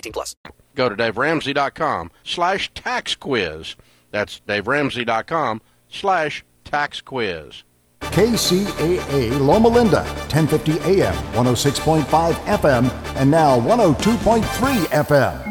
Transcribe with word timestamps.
18 0.00 0.12
plus. 0.12 0.34
Go 0.74 0.88
to 0.88 0.96
DaveRamsey.com 0.96 2.10
slash 2.24 2.72
tax 2.74 3.14
quiz. 3.14 3.76
That's 4.10 4.40
DaveRamsey.com 4.48 5.60
slash 5.88 6.44
tax 6.64 7.00
quiz. 7.00 7.64
KCAA 8.00 9.38
Loma 9.38 9.68
Linda, 9.68 10.02
1050 10.32 10.80
AM, 10.80 11.14
106.5 11.34 12.32
FM, 12.32 12.90
and 13.16 13.30
now 13.30 13.60
102.3 13.60 14.42
FM. 14.86 15.50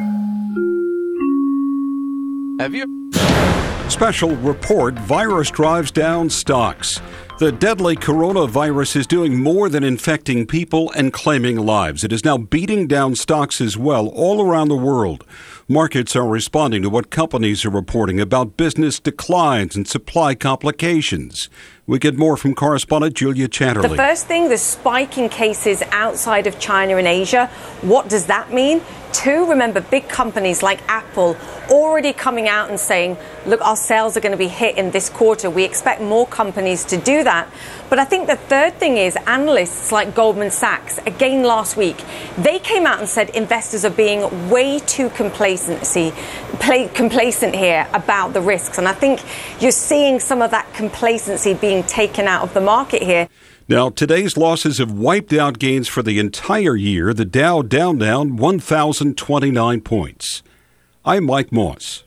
Have 2.59 2.73
you... 2.73 3.11
Special 3.89 4.35
report 4.37 4.95
virus 4.99 5.49
drives 5.51 5.91
down 5.91 6.29
stocks. 6.29 6.99
The 7.39 7.53
deadly 7.53 7.95
coronavirus 7.95 8.97
is 8.97 9.07
doing 9.07 9.41
more 9.41 9.69
than 9.69 9.81
infecting 9.81 10.45
people 10.45 10.91
and 10.91 11.13
claiming 11.13 11.55
lives. 11.55 12.03
It 12.03 12.11
is 12.11 12.25
now 12.25 12.37
beating 12.37 12.85
down 12.85 13.15
stocks 13.15 13.61
as 13.61 13.77
well 13.77 14.09
all 14.09 14.45
around 14.45 14.67
the 14.67 14.75
world. 14.75 15.23
Markets 15.65 16.17
are 16.17 16.27
responding 16.27 16.81
to 16.81 16.89
what 16.89 17.11
companies 17.11 17.63
are 17.63 17.69
reporting 17.69 18.19
about 18.19 18.57
business 18.57 18.99
declines 18.99 19.77
and 19.77 19.87
supply 19.87 20.35
complications. 20.35 21.49
We 21.87 21.97
get 21.97 22.17
more 22.17 22.35
from 22.35 22.55
correspondent 22.55 23.15
Julia 23.15 23.47
Chatterley. 23.47 23.91
The 23.91 23.95
first 23.95 24.27
thing, 24.27 24.49
the 24.49 24.57
spike 24.57 25.17
in 25.17 25.29
cases 25.29 25.81
outside 25.91 26.45
of 26.45 26.59
China 26.59 26.97
and 26.97 27.07
Asia. 27.07 27.47
What 27.79 28.09
does 28.09 28.25
that 28.25 28.51
mean? 28.51 28.81
Remember 29.25 29.81
big 29.81 30.07
companies 30.07 30.63
like 30.63 30.81
Apple 30.87 31.35
already 31.69 32.13
coming 32.13 32.47
out 32.47 32.69
and 32.69 32.79
saying, 32.79 33.17
look, 33.45 33.61
our 33.61 33.75
sales 33.75 34.15
are 34.15 34.21
going 34.21 34.31
to 34.31 34.37
be 34.37 34.47
hit 34.47 34.77
in 34.77 34.91
this 34.91 35.09
quarter. 35.09 35.49
We 35.49 35.63
expect 35.63 36.01
more 36.01 36.25
companies 36.25 36.85
to 36.85 36.97
do 36.97 37.23
that. 37.23 37.51
But 37.89 37.99
I 37.99 38.05
think 38.05 38.27
the 38.27 38.37
third 38.37 38.75
thing 38.75 38.97
is 38.97 39.17
analysts 39.27 39.91
like 39.91 40.15
Goldman 40.15 40.51
Sachs, 40.51 40.99
again 40.99 41.43
last 41.43 41.75
week, 41.75 42.03
they 42.37 42.59
came 42.59 42.85
out 42.85 42.99
and 42.99 43.09
said 43.09 43.29
investors 43.31 43.83
are 43.83 43.89
being 43.89 44.49
way 44.49 44.79
too 44.79 45.09
complacency, 45.09 46.11
play, 46.59 46.87
complacent 46.87 47.55
here 47.55 47.87
about 47.93 48.33
the 48.33 48.41
risks. 48.41 48.77
And 48.77 48.87
I 48.87 48.93
think 48.93 49.21
you're 49.59 49.71
seeing 49.71 50.19
some 50.19 50.41
of 50.41 50.51
that 50.51 50.73
complacency 50.73 51.53
being 51.53 51.83
taken 51.83 52.25
out 52.25 52.43
of 52.43 52.53
the 52.53 52.61
market 52.61 53.03
here. 53.03 53.27
Now, 53.69 53.91
today's 53.91 54.35
losses 54.35 54.79
have 54.79 54.91
wiped 54.91 55.31
out 55.31 55.59
gains 55.59 55.87
for 55.87 56.01
the 56.01 56.17
entire 56.17 56.75
year. 56.75 57.13
The 57.13 57.23
Dow 57.23 57.61
down 57.61 57.99
down 57.99 58.35
1,029 58.35 59.81
points. 59.81 60.41
I'm 61.05 61.25
Mike 61.25 61.51
Moss. 61.51 62.03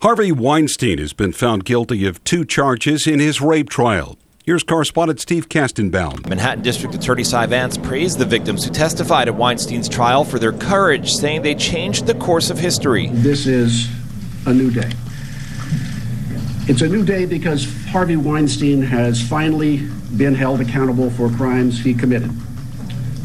Harvey 0.00 0.32
Weinstein 0.32 0.96
has 0.96 1.12
been 1.12 1.34
found 1.34 1.66
guilty 1.66 2.06
of 2.06 2.24
two 2.24 2.46
charges 2.46 3.06
in 3.06 3.20
his 3.20 3.42
rape 3.42 3.68
trial. 3.68 4.16
Here's 4.46 4.62
correspondent 4.62 5.20
Steve 5.20 5.50
Kastenbaum. 5.50 6.26
Manhattan 6.26 6.62
District 6.62 6.94
Attorney 6.94 7.24
Cy 7.24 7.44
Vance 7.44 7.76
praised 7.76 8.18
the 8.18 8.24
victims 8.24 8.64
who 8.64 8.70
testified 8.70 9.28
at 9.28 9.34
Weinstein's 9.34 9.90
trial 9.90 10.24
for 10.24 10.38
their 10.38 10.52
courage, 10.52 11.12
saying 11.12 11.42
they 11.42 11.54
changed 11.54 12.06
the 12.06 12.14
course 12.14 12.48
of 12.48 12.58
history. 12.58 13.08
This 13.08 13.46
is 13.46 13.90
a 14.46 14.54
new 14.54 14.70
day. 14.70 14.90
It's 16.68 16.82
a 16.82 16.86
new 16.86 17.02
day 17.02 17.24
because 17.24 17.66
Harvey 17.86 18.16
Weinstein 18.16 18.82
has 18.82 19.26
finally 19.26 19.78
been 20.18 20.34
held 20.34 20.60
accountable 20.60 21.08
for 21.08 21.30
crimes 21.30 21.80
he 21.80 21.94
committed. 21.94 22.30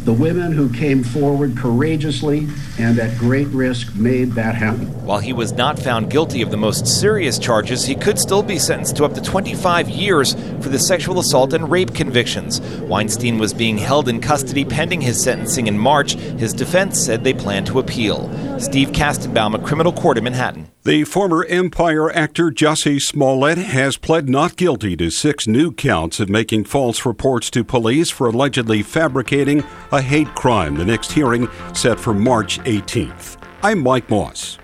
The 0.05 0.13
women 0.13 0.53
who 0.53 0.71
came 0.71 1.03
forward 1.03 1.57
courageously 1.57 2.47
and 2.79 2.97
at 2.99 3.17
great 3.17 3.47
risk 3.49 3.93
made 3.95 4.31
that 4.35 4.55
happen. 4.55 4.85
While 5.05 5.19
he 5.19 5.33
was 5.33 5.51
not 5.51 5.77
found 5.77 6.09
guilty 6.09 6.41
of 6.41 6.51
the 6.51 6.57
most 6.57 6.87
serious 6.87 7.37
charges, 7.37 7.83
he 7.83 7.95
could 7.95 8.17
still 8.17 8.43
be 8.43 8.57
sentenced 8.57 8.95
to 8.95 9.03
up 9.03 9.13
to 9.13 9.21
25 9.21 9.89
years 9.89 10.35
for 10.61 10.69
the 10.69 10.79
sexual 10.79 11.19
assault 11.19 11.51
and 11.51 11.69
rape 11.69 11.93
convictions. 11.93 12.61
Weinstein 12.83 13.39
was 13.39 13.53
being 13.53 13.77
held 13.77 14.07
in 14.07 14.21
custody 14.21 14.63
pending 14.63 15.01
his 15.01 15.21
sentencing 15.21 15.67
in 15.67 15.77
March. 15.77 16.13
His 16.13 16.53
defense 16.53 16.97
said 16.97 17.25
they 17.25 17.33
plan 17.33 17.65
to 17.65 17.79
appeal. 17.79 18.29
Steve 18.57 18.93
Kastenbaum, 18.93 19.53
a 19.53 19.59
criminal 19.59 19.91
court 19.91 20.17
in 20.17 20.23
Manhattan. 20.23 20.72
The 20.85 21.05
former 21.05 21.45
Empire 21.45 22.11
actor 22.11 22.51
Jussie 22.51 23.01
Smollett 23.01 23.57
has 23.57 23.95
pled 23.95 24.27
not 24.27 24.57
guilty 24.57 24.97
to 24.97 25.09
six 25.09 25.47
new 25.47 25.71
counts 25.71 26.19
of 26.19 26.27
making 26.27 26.65
false 26.65 27.05
reports 27.05 27.49
to 27.51 27.63
police 27.63 28.09
for 28.09 28.27
allegedly 28.27 28.83
fabricating 28.83 29.63
a 29.93 30.01
hate 30.01 30.35
crime. 30.35 30.75
The 30.75 30.83
next 30.83 31.13
hearing 31.13 31.47
set 31.73 32.01
for 32.01 32.13
March 32.13 32.59
18th. 32.65 33.37
I'm 33.63 33.79
Mike 33.79 34.09
Moss. 34.09 34.57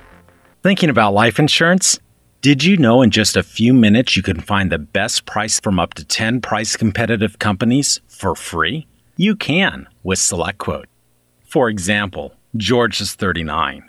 Thinking 0.62 0.90
about 0.90 1.14
life 1.14 1.40
insurance? 1.40 2.02
Did 2.42 2.66
you 2.66 2.76
know 2.76 3.02
in 3.02 3.12
just 3.12 3.38
a 3.38 3.42
few 3.42 3.74
minutes 3.74 4.18
you 4.18 4.22
can 4.22 4.42
find 4.42 4.70
the 4.70 4.78
best 4.78 5.26
price 5.26 5.58
from 5.62 5.80
up 5.80 5.94
to 5.94 6.04
10 6.04 6.42
price 6.42 6.76
competitive 6.76 7.40
companies 7.40 8.02
for 8.10 8.36
free? 8.36 8.88
You 9.16 9.38
can 9.38 9.88
with 10.04 10.20
SelectQuote. 10.20 10.88
For 11.46 11.70
example, 11.70 12.34
George 12.58 13.00
is 13.00 13.14
39. 13.14 13.89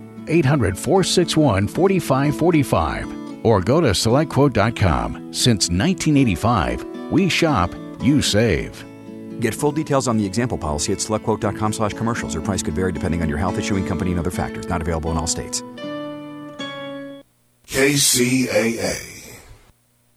800 0.27 0.77
461 0.77 1.67
4545 1.67 3.45
or 3.45 3.61
go 3.61 3.81
to 3.81 3.89
selectquote.com. 3.89 5.33
Since 5.33 5.69
1985, 5.69 7.11
we 7.11 7.29
shop, 7.29 7.71
you 8.01 8.21
save. 8.21 8.85
Get 9.39 9.55
full 9.55 9.71
details 9.71 10.07
on 10.07 10.17
the 10.17 10.25
example 10.25 10.57
policy 10.57 10.91
at 10.91 10.99
selectquote.com 10.99 11.73
slash 11.73 11.93
commercials. 11.93 12.33
Your 12.33 12.43
price 12.43 12.61
could 12.61 12.75
vary 12.75 12.91
depending 12.91 13.21
on 13.21 13.29
your 13.29 13.39
health 13.39 13.57
issuing 13.57 13.85
company 13.85 14.11
and 14.11 14.19
other 14.19 14.31
factors. 14.31 14.67
Not 14.67 14.81
available 14.81 15.11
in 15.11 15.17
all 15.17 15.27
states. 15.27 15.63
KCAA. 17.67 19.11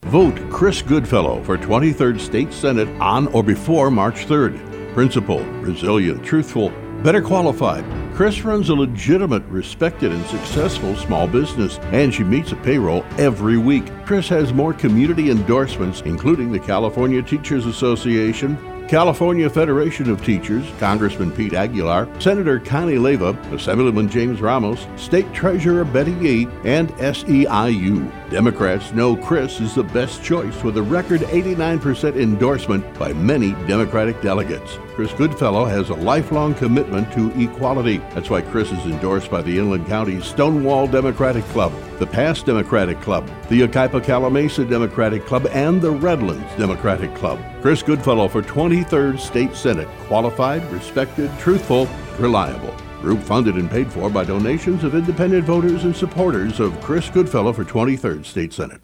Vote 0.03 0.39
Chris 0.51 0.83
Goodfellow 0.83 1.43
for 1.45 1.57
23rd 1.57 2.21
State 2.21 2.53
Senate 2.53 2.89
on 3.01 3.27
or 3.29 3.43
before 3.43 3.91
March 3.91 4.27
3rd. 4.27 4.93
Principled, 4.93 5.47
resilient, 5.65 6.23
truthful, 6.25 6.71
better 7.05 7.21
qualified. 7.21 7.85
Chris 8.15 8.45
runs 8.45 8.71
a 8.71 8.75
legitimate, 8.75 9.45
respected, 9.45 10.11
and 10.11 10.25
successful 10.27 10.97
small 10.97 11.29
business, 11.29 11.79
and 11.93 12.15
she 12.15 12.25
meets 12.25 12.53
a 12.53 12.57
payroll 12.57 13.05
every 13.19 13.59
week. 13.59 13.85
Chris 14.07 14.27
has 14.29 14.55
more 14.55 14.73
community 14.73 15.31
endorsements, 15.31 16.01
including 16.07 16.51
the 16.51 16.59
California 16.59 17.23
Teachers 17.23 17.67
Association, 17.67 18.57
California 18.89 19.51
Federation 19.51 20.09
of 20.09 20.25
Teachers, 20.25 20.65
Congressman 20.79 21.31
Pete 21.31 21.53
Aguilar, 21.53 22.09
Senator 22.21 22.59
Connie 22.59 22.95
Leyva, 22.95 23.37
Assemblyman 23.53 24.09
James 24.09 24.41
Ramos, 24.41 24.87
State 24.97 25.31
Treasurer 25.35 25.85
Betty 25.85 26.13
Yates, 26.13 26.51
and 26.65 26.89
SEIU. 26.93 28.31
Democrats 28.31 28.93
know 28.93 29.15
Chris 29.15 29.61
is 29.61 29.75
the 29.75 29.83
best 29.83 30.23
choice 30.25 30.63
with 30.63 30.79
a 30.79 30.83
record 30.83 31.21
89% 31.21 32.17
endorsement 32.17 32.99
by 32.99 33.13
many 33.13 33.53
Democratic 33.67 34.23
delegates. 34.23 34.79
Chris 34.95 35.13
Goodfellow 35.15 35.65
has 35.65 35.91
a 35.91 35.95
lifelong 35.95 36.55
commitment 36.55 37.13
to 37.13 37.33
equality. 37.41 37.99
That's 38.15 38.31
why 38.31 38.43
Chris 38.43 38.71
is 38.71 38.87
endorsed 38.87 39.29
by 39.29 39.43
the 39.43 39.59
Inland 39.59 39.89
County 39.89 40.21
Stonewall 40.21 40.87
Democratic 40.87 41.45
Club, 41.47 41.73
the 41.99 42.07
Pass 42.07 42.45
Democratic 42.45 43.01
Club, 43.01 43.27
the 43.49 43.61
Yucaipa 43.61 44.01
Calimesa 44.05 44.69
Democratic 44.69 45.27
Club, 45.27 45.49
and 45.51 45.83
the 45.83 45.91
Redlands 45.91 46.49
Democratic 46.57 47.13
Club. 47.17 47.41
Chris 47.61 47.83
Goodfellow 47.83 48.29
for 48.29 48.41
23rd 48.41 49.19
State 49.19 49.57
Senate. 49.57 49.89
Qualified, 50.07 50.63
respected, 50.71 51.29
truthful, 51.41 51.89
reliable. 52.21 52.73
Group 53.01 53.21
funded 53.21 53.57
and 53.57 53.69
paid 53.69 53.93
for 53.93 54.09
by 54.09 54.23
donations 54.23 54.85
of 54.85 54.95
independent 54.95 55.45
voters 55.45 55.83
and 55.83 55.97
supporters 55.97 56.61
of 56.61 56.81
Chris 56.81 57.11
Goodfellow 57.11 57.53
for 57.53 57.65
23rd 57.65 58.25
State 58.25 58.53
Senate. 58.53 58.84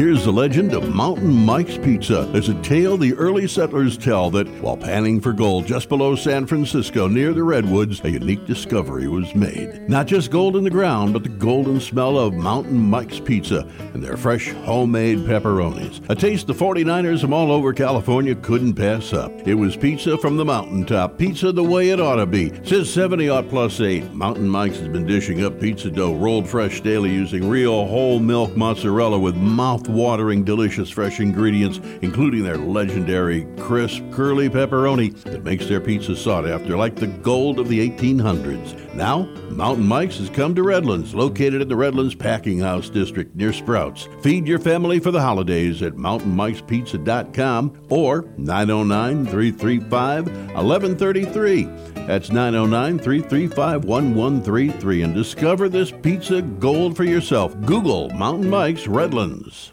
Here's 0.00 0.24
the 0.24 0.32
legend 0.32 0.72
of 0.72 0.94
Mountain 0.94 1.30
Mike's 1.30 1.76
Pizza. 1.76 2.26
There's 2.32 2.48
a 2.48 2.62
tale 2.62 2.96
the 2.96 3.12
early 3.16 3.46
settlers 3.46 3.98
tell 3.98 4.30
that 4.30 4.48
while 4.62 4.78
panning 4.78 5.20
for 5.20 5.34
gold 5.34 5.66
just 5.66 5.90
below 5.90 6.16
San 6.16 6.46
Francisco 6.46 7.06
near 7.06 7.34
the 7.34 7.42
Redwoods, 7.42 8.00
a 8.02 8.10
unique 8.10 8.46
discovery 8.46 9.08
was 9.08 9.34
made. 9.34 9.86
Not 9.90 10.06
just 10.06 10.30
gold 10.30 10.56
in 10.56 10.64
the 10.64 10.70
ground, 10.70 11.12
but 11.12 11.22
the 11.22 11.28
golden 11.28 11.80
smell 11.80 12.18
of 12.18 12.32
Mountain 12.32 12.78
Mike's 12.78 13.20
Pizza 13.20 13.68
and 13.92 14.02
their 14.02 14.16
fresh 14.16 14.52
homemade 14.64 15.18
pepperonis. 15.18 16.00
A 16.08 16.14
taste 16.14 16.46
the 16.46 16.54
49ers 16.54 17.20
from 17.20 17.34
all 17.34 17.52
over 17.52 17.74
California 17.74 18.34
couldn't 18.34 18.76
pass 18.76 19.12
up. 19.12 19.30
It 19.46 19.56
was 19.56 19.76
pizza 19.76 20.16
from 20.16 20.38
the 20.38 20.46
mountaintop, 20.46 21.18
pizza 21.18 21.52
the 21.52 21.62
way 21.62 21.90
it 21.90 22.00
ought 22.00 22.16
to 22.16 22.24
be. 22.24 22.54
Since 22.64 22.88
70 22.88 23.28
odd 23.28 23.50
plus 23.50 23.78
8, 23.78 24.14
Mountain 24.14 24.48
Mike's 24.48 24.78
has 24.78 24.88
been 24.88 25.04
dishing 25.04 25.44
up 25.44 25.60
pizza 25.60 25.90
dough 25.90 26.14
rolled 26.14 26.48
fresh 26.48 26.80
daily 26.80 27.10
using 27.10 27.46
real 27.46 27.84
whole 27.84 28.18
milk 28.18 28.56
mozzarella 28.56 29.18
with 29.18 29.36
mouth 29.36 29.89
watering, 29.90 30.44
delicious 30.44 30.90
fresh 30.90 31.20
ingredients, 31.20 31.80
including 32.02 32.42
their 32.42 32.56
legendary 32.56 33.46
crisp, 33.58 34.02
curly 34.10 34.48
pepperoni 34.48 35.14
that 35.24 35.44
makes 35.44 35.66
their 35.66 35.80
pizza 35.80 36.16
sought 36.16 36.48
after 36.48 36.76
like 36.76 36.96
the 36.96 37.06
gold 37.06 37.58
of 37.58 37.68
the 37.68 37.90
1800s. 37.90 38.94
Now, 38.94 39.22
Mountain 39.50 39.86
Mike's 39.86 40.18
has 40.18 40.30
come 40.30 40.54
to 40.54 40.62
Redlands, 40.62 41.14
located 41.14 41.62
in 41.62 41.68
the 41.68 41.76
Redlands 41.76 42.14
Packing 42.14 42.58
House 42.58 42.90
District 42.90 43.34
near 43.34 43.52
Sprouts. 43.52 44.08
Feed 44.22 44.46
your 44.46 44.58
family 44.58 44.98
for 44.98 45.10
the 45.10 45.20
holidays 45.20 45.82
at 45.82 45.94
mountainmikespizza.com 45.94 47.86
or 47.88 48.22
909 48.36 49.26
335 49.26 50.26
1133. 50.26 51.64
That's 52.06 52.30
909 52.30 52.98
335 52.98 53.84
1133 53.84 55.02
and 55.02 55.14
discover 55.14 55.68
this 55.68 55.90
pizza 55.90 56.42
gold 56.42 56.96
for 56.96 57.04
yourself. 57.04 57.58
Google 57.62 58.10
Mountain 58.10 58.50
Mike's 58.50 58.88
Redlands. 58.88 59.72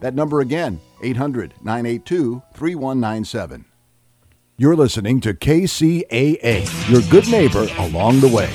That 0.00 0.14
number 0.14 0.40
again, 0.40 0.80
800 1.02 1.54
982 1.62 2.42
3197. 2.54 3.64
You're 4.56 4.76
listening 4.76 5.20
to 5.20 5.34
KCAA, 5.34 6.90
your 6.90 7.02
good 7.10 7.28
neighbor 7.30 7.68
along 7.78 8.20
the 8.20 8.28
way. 8.28 8.50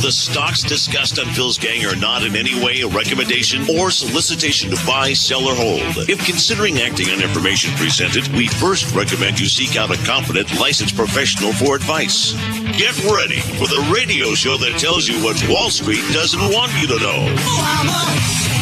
The 0.00 0.12
stocks 0.12 0.62
discussed 0.62 1.18
on 1.18 1.26
Phil's 1.34 1.58
Gang 1.58 1.84
are 1.84 1.96
not 1.96 2.22
in 2.22 2.36
any 2.36 2.54
way 2.64 2.80
a 2.82 2.88
recommendation 2.88 3.66
or 3.76 3.90
solicitation 3.90 4.70
to 4.70 4.78
buy, 4.86 5.12
sell, 5.12 5.44
or 5.44 5.56
hold. 5.56 6.08
If 6.08 6.24
considering 6.24 6.78
acting 6.78 7.10
on 7.10 7.20
information 7.20 7.74
presented, 7.74 8.28
we 8.28 8.46
first 8.46 8.94
recommend 8.94 9.40
you 9.40 9.46
seek 9.46 9.76
out 9.76 9.90
a 9.90 9.98
competent, 10.06 10.54
licensed 10.60 10.94
professional 10.94 11.52
for 11.52 11.74
advice. 11.74 12.32
Get 12.78 12.94
ready 13.10 13.42
for 13.58 13.66
the 13.66 13.90
radio 13.92 14.34
show 14.34 14.56
that 14.58 14.78
tells 14.78 15.08
you 15.08 15.18
what 15.18 15.34
Wall 15.50 15.68
Street 15.68 16.04
doesn't 16.14 16.46
want 16.54 16.70
you 16.80 16.86
to 16.86 16.98
know. 17.02 17.34
Oh, 17.42 18.08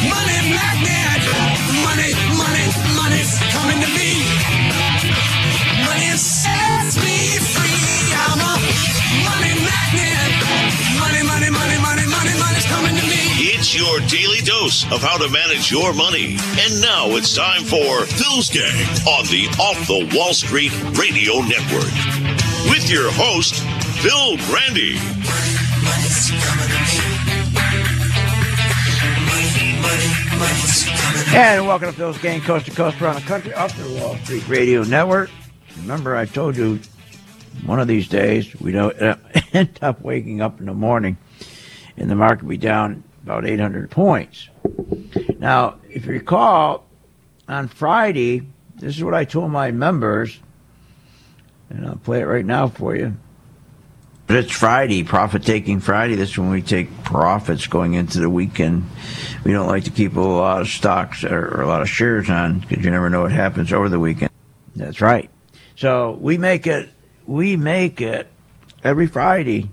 money 0.09 0.41
magnet. 0.49 1.21
Money, 1.85 2.17
money, 2.33 2.67
money's 2.97 3.37
coming 3.53 3.79
to 3.85 3.89
me. 3.93 4.06
Your 13.77 14.01
daily 14.09 14.41
dose 14.41 14.91
of 14.91 15.03
how 15.03 15.19
to 15.19 15.29
manage 15.29 15.71
your 15.71 15.93
money. 15.93 16.39
And 16.59 16.81
now 16.81 17.09
it's 17.11 17.37
time 17.37 17.63
for 17.63 18.07
Phil's 18.07 18.49
Gang 18.49 18.87
on 19.05 19.27
the 19.27 19.49
Off 19.61 19.87
the 19.87 20.17
Wall 20.17 20.33
Street 20.33 20.73
Radio 20.97 21.41
Network. 21.43 21.93
With 22.71 22.89
your 22.89 23.11
host, 23.13 23.57
Phil 24.01 24.39
Grande. 24.49 24.97
And 31.37 31.67
welcome 31.67 31.91
to 31.91 31.95
Phil's 31.95 32.17
Gang, 32.17 32.41
coast 32.41 32.65
to 32.65 32.73
coast 32.73 32.99
around 33.03 33.17
the 33.17 33.27
country, 33.29 33.53
off 33.53 33.77
the 33.77 34.01
Wall 34.01 34.17
Street 34.25 34.49
Radio 34.49 34.85
Network. 34.85 35.29
Remember, 35.83 36.17
I 36.17 36.25
told 36.25 36.57
you 36.57 36.81
one 37.67 37.79
of 37.79 37.89
these 37.89 38.09
days 38.09 38.59
we 38.59 38.73
don't 38.73 38.97
end 39.53 39.79
up 39.83 40.01
waking 40.01 40.41
up 40.41 40.61
in 40.61 40.67
the 40.67 40.73
morning 40.73 41.19
and 41.99 42.11
the 42.11 42.17
market 42.17 42.49
be 42.49 42.57
down 42.57 43.05
about 43.27 43.45
800 43.45 43.91
points. 43.91 44.49
Now, 45.41 45.81
if 45.91 46.07
you 46.07 46.13
recall, 46.13 46.87
on 47.49 47.67
Friday, 47.67 48.47
this 48.77 48.97
is 48.97 49.03
what 49.03 49.15
I 49.15 49.25
told 49.25 49.51
my 49.51 49.73
members, 49.73 50.39
and 51.69 51.85
I'll 51.89 51.97
play 51.97 52.21
it 52.21 52.27
right 52.27 52.45
now 52.45 52.69
for 52.69 52.95
you. 52.95 53.17
But 54.29 54.37
it's 54.37 54.53
Friday, 54.53 55.03
profit 55.03 55.43
taking 55.43 55.81
Friday. 55.81 56.15
That's 56.15 56.39
when 56.39 56.51
we 56.51 56.63
take 56.63 57.03
profits 57.03 57.67
going 57.67 57.95
into 57.95 58.21
the 58.21 58.31
weekend. 58.31 58.85
We 59.43 59.53
don't 59.53 59.67
like 59.67 59.85
to 59.85 59.91
keep 59.91 60.15
a 60.15 60.21
lot 60.21 60.61
of 60.61 60.69
stocks 60.69 61.25
or, 61.25 61.61
a 61.61 61.67
lot 61.67 61.83
of 61.83 61.89
shares 61.89 62.31
on 62.31 62.61
because 62.61 62.85
you 62.85 62.93
never 62.93 63.11
know 63.11 63.23
what 63.23 63.33
happens 63.33 63.73
over 63.73 63.89
the 63.89 63.99
weekend. 63.99 64.31
That's 64.77 65.01
right. 65.01 65.31
So 65.75 66.17
we 66.21 66.39
make 66.39 66.69
it, 66.69 66.91
we 67.27 67.57
make 67.57 68.01
it 68.01 68.29
every 68.85 69.09
Friday. 69.09 69.69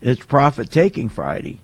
It's 0.00 0.24
profit 0.24 0.70
taking 0.70 1.08
Friday. 1.08 1.58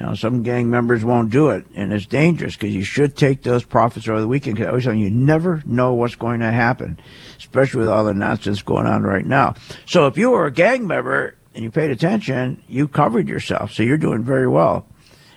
Now, 0.00 0.14
some 0.14 0.42
gang 0.42 0.70
members 0.70 1.04
won't 1.04 1.30
do 1.30 1.50
it, 1.50 1.66
and 1.74 1.92
it's 1.92 2.06
dangerous 2.06 2.56
because 2.56 2.74
you 2.74 2.84
should 2.84 3.16
take 3.16 3.42
those 3.42 3.64
profits 3.64 4.08
over 4.08 4.18
the 4.18 4.26
weekend. 4.26 4.56
Because 4.56 4.66
I 4.66 4.70
always 4.70 4.84
tell 4.84 4.94
you, 4.94 5.04
you 5.04 5.10
never 5.10 5.62
know 5.66 5.92
what's 5.92 6.14
going 6.14 6.40
to 6.40 6.50
happen, 6.50 6.98
especially 7.36 7.80
with 7.80 7.90
all 7.90 8.04
the 8.04 8.14
nonsense 8.14 8.62
going 8.62 8.86
on 8.86 9.02
right 9.02 9.26
now. 9.26 9.54
So, 9.84 10.06
if 10.06 10.16
you 10.16 10.30
were 10.30 10.46
a 10.46 10.50
gang 10.50 10.86
member 10.86 11.36
and 11.54 11.62
you 11.62 11.70
paid 11.70 11.90
attention, 11.90 12.62
you 12.66 12.88
covered 12.88 13.28
yourself. 13.28 13.72
So, 13.72 13.82
you're 13.82 13.98
doing 13.98 14.24
very 14.24 14.48
well, 14.48 14.86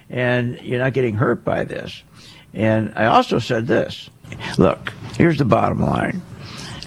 and 0.09 0.57
you're 0.61 0.79
not 0.79 0.93
getting 0.93 1.15
hurt 1.15 1.43
by 1.43 1.65
this. 1.65 2.01
And 2.53 2.93
I 2.95 3.07
also 3.07 3.39
said 3.39 3.67
this 3.67 4.09
look, 4.57 4.93
here's 5.17 5.39
the 5.39 5.45
bottom 5.45 5.81
line. 5.81 6.21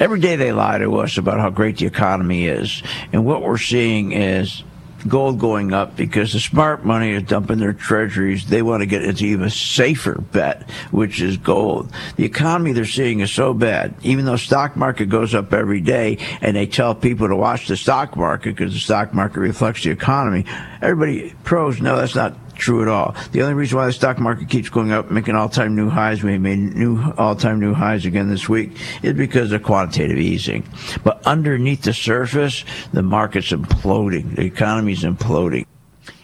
Every 0.01 0.21
day 0.21 0.37
they 0.37 0.53
lie 0.53 0.79
to 0.79 0.97
us 0.97 1.19
about 1.19 1.41
how 1.41 1.51
great 1.51 1.77
the 1.77 1.87
economy 1.87 2.47
is. 2.47 2.83
And 3.13 3.27
what 3.27 3.43
we're 3.43 3.59
seeing 3.59 4.13
is 4.13 4.63
gold 5.09 5.39
going 5.39 5.73
up 5.73 5.97
because 5.97 6.33
the 6.33 6.41
smart 6.41 6.85
money 6.85 7.13
is 7.13 7.23
dumping 7.25 7.59
their 7.59 7.73
treasuries. 7.73 8.47
They 8.47 8.63
want 8.63 8.83
to 8.83 8.87
get 8.87 9.03
into 9.03 9.25
even 9.25 9.51
safer 9.51 10.21
bet, 10.21 10.69
which 10.91 11.21
is 11.21 11.37
gold. 11.37 11.93
The 12.17 12.25
economy 12.25 12.73
they're 12.73 12.85
seeing 12.85 13.21
is 13.21 13.31
so 13.31 13.55
bad, 13.55 13.95
even 14.03 14.25
though 14.25 14.37
stock 14.37 14.77
market 14.77 15.07
goes 15.07 15.35
up 15.35 15.53
every 15.53 15.81
day 15.81 16.19
and 16.41 16.57
they 16.57 16.67
tell 16.67 16.95
people 16.95 17.29
to 17.29 17.37
watch 17.37 17.69
the 17.69 17.77
stock 17.77 18.17
market 18.17 18.57
because 18.57 18.73
the 18.73 18.81
stock 18.81 19.15
market 19.15 19.41
reflects 19.41 19.85
the 19.85 19.91
economy. 19.91 20.45
Everybody, 20.83 21.35
pros 21.45 21.81
know 21.81 21.97
that's 21.97 22.15
not 22.15 22.37
true 22.57 22.83
at 22.83 22.89
all. 22.89 23.15
The 23.33 23.43
only 23.43 23.55
reason 23.55 23.79
why 23.79 23.87
the 23.87 23.93
stock 23.93 24.19
market 24.19 24.49
keeps 24.49 24.69
going 24.69 24.93
up, 24.93 25.11
making 25.11 25.35
all-time 25.35 25.75
new 25.75 25.89
highs, 25.89 26.23
we 26.23 26.39
made 26.39 26.59
new 26.59 27.13
all-time 27.17 27.61
new 27.61 27.75
highs 27.75 28.05
again 28.07 28.29
this 28.29 28.49
week, 28.49 28.73
is 29.03 29.15
because 29.15 29.53
of 29.53 29.63
quantitative 29.63 30.19
easing. 30.19 30.65
But 31.05 31.27
underneath 31.27 31.83
the 31.83 31.93
surface, 31.93 32.65
the 32.93 33.03
market's 33.03 33.51
imploding. 33.51 34.37
The 34.37 34.45
economy's 34.45 35.03
imploding. 35.03 35.67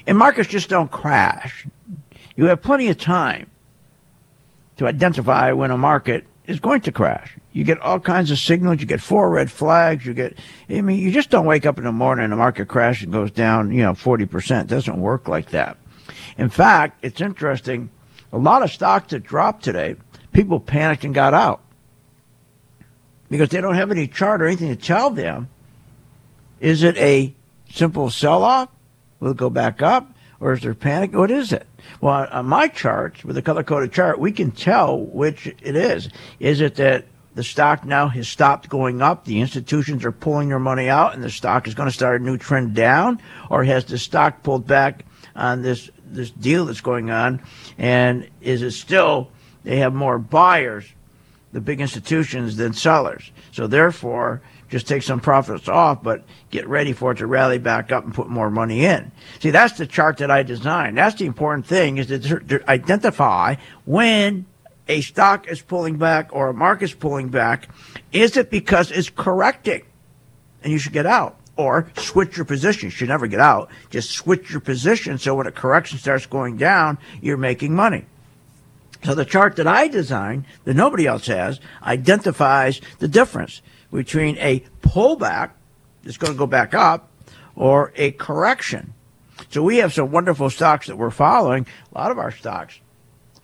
And 0.07 0.19
markets 0.19 0.49
just 0.49 0.69
don't 0.69 0.91
crash. 0.91 1.67
You 2.37 2.47
have 2.47 2.63
plenty 2.63 2.89
of 2.89 2.99
time 2.99 3.51
to 4.77 4.87
identify 4.87 5.53
when 5.53 5.71
a 5.71 5.79
market 5.79 6.27
is 6.47 6.59
going 6.59 6.81
to 6.83 6.93
crash. 6.93 7.37
You 7.53 7.65
get 7.65 7.79
all 7.81 8.01
kinds 8.01 8.31
of 8.31 8.39
signals. 8.39 8.81
You 8.81 8.87
get 8.87 9.01
four 9.01 9.31
red 9.31 9.51
flags. 9.51 10.07
You 10.07 10.15
get, 10.15 10.39
I 10.69 10.81
mean, 10.81 10.99
you 10.99 11.13
just 11.13 11.31
don't 11.31 11.47
wake 11.47 11.67
up 11.67 11.79
in 11.79 11.85
the 11.85 11.93
morning 11.93 12.25
and 12.25 12.33
the 12.33 12.37
market 12.37 12.67
crashes 12.67 13.05
and 13.05 13.13
goes 13.13 13.31
down, 13.31 13.71
you 13.71 13.83
know, 13.83 13.93
40%. 13.93 14.63
It 14.63 14.67
doesn't 14.69 15.01
work 15.01 15.29
like 15.29 15.51
that. 15.51 15.77
In 16.39 16.49
fact, 16.49 17.05
it's 17.05 17.21
interesting. 17.21 17.91
A 18.33 18.39
lot 18.39 18.63
of 18.63 18.71
stocks 18.71 19.11
that 19.11 19.21
dropped 19.21 19.63
today, 19.63 19.97
people 20.33 20.59
panicked 20.61 21.05
and 21.05 21.15
got 21.15 21.35
out 21.35 21.61
because 23.29 23.51
they 23.51 23.61
don't 23.61 23.75
have 23.75 23.91
any 23.91 24.07
chart 24.07 24.43
or 24.43 24.47
anything 24.47 24.69
to 24.69 24.77
tell 24.77 25.11
them. 25.11 25.49
Is 26.61 26.83
it 26.83 26.97
a 26.97 27.35
simple 27.71 28.11
sell 28.11 28.45
off? 28.45 28.69
Will 29.21 29.33
it 29.33 29.37
go 29.37 29.51
back 29.51 29.83
up? 29.83 30.15
Or 30.41 30.53
is 30.53 30.63
there 30.63 30.75
panic? 30.75 31.15
What 31.15 31.31
is 31.31 31.53
it? 31.53 31.67
Well, 32.01 32.27
on 32.31 32.47
my 32.47 32.69
charts, 32.69 33.25
with 33.25 33.37
the 33.37 33.43
color 33.43 33.63
coded 33.63 33.93
chart, 33.93 34.19
we 34.19 34.33
can 34.33 34.51
tell 34.51 34.99
which 34.99 35.47
it 35.47 35.77
is. 35.77 36.09
Is 36.41 36.61
it 36.61 36.75
that 36.77 37.07
the 37.35 37.45
stock 37.45 37.85
now 37.85 38.09
has 38.09 38.29
stopped 38.29 38.69
going 38.69 39.01
up, 39.01 39.25
the 39.25 39.41
institutions 39.41 40.05
are 40.05 40.13
pulling 40.13 40.49
their 40.49 40.59
money 40.59 40.89
out, 40.89 41.15
and 41.15 41.23
the 41.23 41.31
stock 41.31 41.67
is 41.67 41.75
going 41.75 41.89
to 41.89 41.95
start 41.95 42.21
a 42.21 42.25
new 42.25 42.37
trend 42.37 42.75
down? 42.75 43.21
Or 43.51 43.65
has 43.65 43.85
the 43.85 43.99
stock 43.99 44.43
pulled 44.43 44.67
back 44.67 45.05
on 45.35 45.63
this, 45.63 45.91
this 46.15 46.31
deal 46.31 46.67
that's 46.67 46.81
going 46.81 47.11
on? 47.11 47.43
And 47.79 48.29
is 48.41 48.63
it 48.63 48.73
still, 48.73 49.31
they 49.65 49.79
have 49.79 49.95
more 49.95 50.19
buyers, 50.19 50.85
the 51.53 51.61
big 51.61 51.81
institutions, 51.81 52.57
than 52.57 52.73
sellers? 52.73 53.31
So 53.53 53.67
therefore, 53.67 54.43
just 54.69 54.89
take 54.89 55.03
some 55.03 55.21
profits 55.21 55.69
off, 55.69 56.03
but 56.03 56.25
get 56.51 56.67
ready 56.67 56.95
for 56.95 57.13
it 57.13 57.19
to 57.19 57.27
rally 57.27 57.59
back 57.59 57.93
up 57.93 58.05
and 58.05 58.15
put 58.15 58.29
more 58.29 58.51
money 58.51 58.87
in. 58.87 59.13
See, 59.41 59.51
that's 59.51 59.77
the 59.77 59.87
chart 59.87 60.17
that 60.19 60.31
I 60.31 60.43
designed. 60.43 60.97
That's 60.97 61.17
the 61.19 61.27
important 61.27 61.67
thing 61.67 61.99
is 61.99 62.07
to, 62.07 62.41
to 62.41 62.71
identify 62.71 63.57
when 63.85 64.47
a 64.89 65.03
stock 65.03 65.47
is 65.49 65.61
pulling 65.61 65.99
back 65.99 66.31
or 66.33 66.49
a 66.49 66.55
market's 66.55 66.95
pulling 66.95 67.29
back. 67.29 67.69
Is 68.13 68.37
it 68.37 68.51
because 68.51 68.91
it's 68.91 69.11
correcting 69.11 69.83
and 70.63 70.73
you 70.73 70.79
should 70.79 70.95
get 70.95 71.07
out? 71.07 71.39
Or 71.57 71.91
switch 71.97 72.37
your 72.37 72.47
position. 72.47 72.87
You 72.87 72.91
should 72.91 73.09
never 73.09 73.27
get 73.27 73.41
out. 73.41 73.71
Just 73.91 74.13
switch 74.13 74.51
your 74.51 74.61
position 74.61 75.19
so 75.19 75.35
when 75.35 75.47
a 75.47 75.53
correction 75.53 75.99
starts 75.99 76.27
going 76.27 76.57
down, 76.57 76.99
you're 77.21 77.37
making 77.37 77.75
money. 77.75 78.07
So 79.05 79.15
the 79.15 79.25
chart 79.25 79.57
that 79.57 79.67
I 79.67 79.89
designed, 79.89 80.47
that 80.65 80.75
nobody 80.75 81.07
else 81.07 81.27
has, 81.27 81.61
identifies 81.83 82.81
the 83.01 83.09
difference 83.09 83.61
between 83.93 84.39
a 84.39 84.65
pullback 84.81 85.51
that's 86.03 86.17
going 86.17 86.33
to 86.33 86.39
go 86.39 86.47
back 86.47 86.73
up 86.73 87.11
or 87.55 87.93
a 87.97 88.13
correction. 88.13 88.95
So 89.51 89.63
we 89.63 89.79
have 89.79 89.93
some 89.93 90.11
wonderful 90.11 90.51
stocks 90.51 90.87
that 90.87 90.97
we're 90.97 91.11
following, 91.11 91.67
a 91.93 91.99
lot 91.99 92.11
of 92.11 92.19
our 92.19 92.31
stocks. 92.31 92.79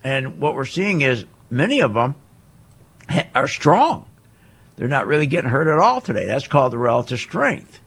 And 0.04 0.40
what 0.40 0.54
we're 0.54 0.64
seeing 0.64 1.00
is 1.00 1.24
many 1.50 1.80
of 1.80 1.92
them 1.94 2.14
are 3.34 3.48
strong. 3.48 4.06
They're 4.76 4.88
not 4.88 5.06
really 5.06 5.26
getting 5.26 5.50
hurt 5.50 5.66
at 5.66 5.78
all 5.78 6.00
today. 6.00 6.24
That's 6.24 6.46
called 6.46 6.72
the 6.72 6.78
relative 6.78 7.18
strength. 7.18 7.80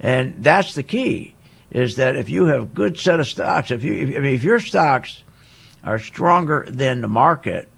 And 0.00 0.42
that's 0.42 0.74
the 0.74 0.82
key 0.82 1.34
is 1.70 1.96
that 1.96 2.16
if 2.16 2.30
you 2.30 2.46
have 2.46 2.62
a 2.62 2.66
good 2.66 2.98
set 2.98 3.20
of 3.20 3.26
stocks, 3.26 3.70
if 3.70 3.84
you 3.84 3.94
if, 3.94 4.16
I 4.16 4.20
mean 4.20 4.34
if 4.34 4.44
your 4.44 4.60
stocks 4.60 5.22
are 5.84 5.98
stronger 5.98 6.66
than 6.68 7.00
the 7.00 7.08
market, 7.08 7.68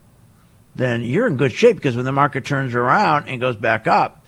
then 0.74 1.02
you're 1.02 1.26
in 1.26 1.36
good 1.36 1.52
shape 1.52 1.76
because 1.76 1.96
when 1.96 2.04
the 2.04 2.12
market 2.12 2.44
turns 2.44 2.74
around 2.74 3.28
and 3.28 3.40
goes 3.40 3.56
back 3.56 3.86
up, 3.86 4.24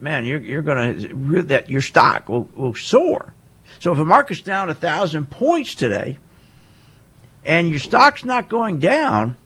man, 0.00 0.24
you're, 0.24 0.40
you're 0.40 0.62
going 0.62 0.98
to, 1.00 1.42
that 1.42 1.68
your 1.68 1.80
stock 1.80 2.28
will, 2.28 2.48
will 2.54 2.74
soar. 2.74 3.34
So 3.78 3.92
if 3.92 3.98
a 3.98 4.04
market's 4.04 4.40
down 4.40 4.70
a 4.70 4.74
thousand 4.74 5.30
points 5.30 5.74
today 5.74 6.18
and 7.44 7.68
your 7.68 7.78
stock's 7.78 8.24
not 8.24 8.48
going 8.48 8.78
down, 8.78 9.36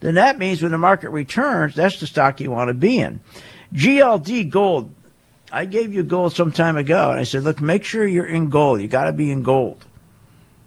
then 0.00 0.14
that 0.14 0.38
means 0.38 0.62
when 0.62 0.72
the 0.72 0.78
market 0.78 1.10
returns, 1.10 1.74
that's 1.74 2.00
the 2.00 2.06
stock 2.06 2.40
you 2.40 2.50
want 2.50 2.68
to 2.68 2.74
be 2.74 2.98
in. 2.98 3.20
GLD 3.74 4.48
gold. 4.48 4.94
I 5.50 5.64
gave 5.64 5.94
you 5.94 6.02
gold 6.02 6.34
some 6.34 6.52
time 6.52 6.76
ago 6.76 7.10
and 7.10 7.20
I 7.20 7.24
said, 7.24 7.44
look, 7.44 7.60
make 7.60 7.84
sure 7.84 8.06
you're 8.06 8.26
in 8.26 8.50
gold. 8.50 8.80
You 8.80 8.88
got 8.88 9.04
to 9.04 9.12
be 9.12 9.30
in 9.30 9.42
gold 9.42 9.84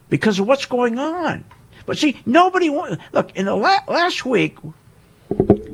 because 0.10 0.40
of 0.40 0.48
what's 0.48 0.66
going 0.66 0.98
on. 0.98 1.44
But 1.86 1.98
see, 1.98 2.20
nobody 2.26 2.70
wants. 2.70 3.02
Look, 3.12 3.36
in 3.36 3.46
the 3.46 3.56
la- 3.56 3.84
last 3.88 4.26
week, 4.26 4.58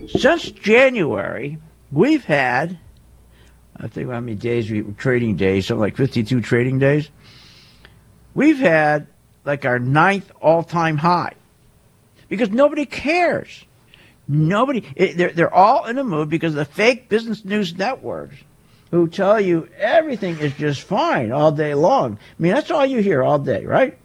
since 0.08 0.52
January, 0.52 1.58
we've 1.92 2.24
had, 2.24 2.78
I 3.78 3.88
think 3.88 4.10
how 4.10 4.20
many 4.20 4.36
days 4.36 4.70
we 4.70 4.84
trading 4.98 5.36
days, 5.36 5.68
something 5.68 5.82
like 5.82 5.96
52 5.96 6.42
trading 6.42 6.80
days. 6.80 7.10
We've 8.34 8.60
had 8.60 9.08
like 9.46 9.66
our 9.66 9.80
ninth 9.80 10.32
all-time 10.42 10.98
high 10.98 11.34
because 12.28 12.50
nobody 12.50 12.86
cares. 12.86 13.64
Nobody, 14.28 14.84
it, 14.96 15.18
they're, 15.18 15.32
they're 15.32 15.54
all 15.54 15.86
in 15.86 15.98
a 15.98 16.04
mood 16.04 16.30
because 16.30 16.54
of 16.54 16.58
the 16.58 16.66
fake 16.66 17.08
business 17.08 17.46
news 17.46 17.78
networks 17.78 18.36
who 18.92 19.08
tell 19.08 19.40
you 19.40 19.68
everything 19.78 20.38
is 20.40 20.54
just 20.54 20.82
fine 20.82 21.32
all 21.32 21.52
day 21.52 21.74
long. 21.74 22.14
I 22.14 22.42
mean, 22.42 22.54
that's 22.54 22.72
all 22.72 22.86
you 22.86 23.00
hear 23.00 23.24
all 23.24 23.40
day, 23.40 23.66
right? 23.66 23.98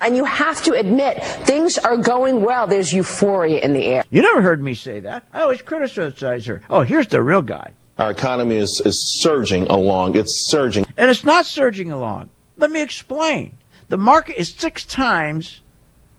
And 0.00 0.16
you 0.16 0.24
have 0.24 0.62
to 0.64 0.74
admit, 0.74 1.24
things 1.24 1.78
are 1.78 1.96
going 1.96 2.42
well. 2.42 2.66
There's 2.66 2.92
euphoria 2.92 3.60
in 3.60 3.72
the 3.72 3.84
air. 3.84 4.04
You 4.10 4.20
never 4.20 4.42
heard 4.42 4.62
me 4.62 4.74
say 4.74 5.00
that. 5.00 5.26
I 5.32 5.40
always 5.40 5.62
criticize 5.62 6.44
her. 6.46 6.62
Oh, 6.68 6.82
here's 6.82 7.06
the 7.08 7.22
real 7.22 7.40
guy. 7.40 7.72
Our 7.98 8.10
economy 8.10 8.56
is, 8.56 8.82
is 8.84 9.02
surging 9.02 9.66
along. 9.68 10.16
It's 10.16 10.36
surging. 10.36 10.84
And 10.98 11.10
it's 11.10 11.24
not 11.24 11.46
surging 11.46 11.90
along. 11.90 12.28
Let 12.58 12.70
me 12.70 12.82
explain. 12.82 13.56
The 13.88 13.96
market 13.96 14.38
is 14.38 14.52
six 14.52 14.84
times 14.84 15.62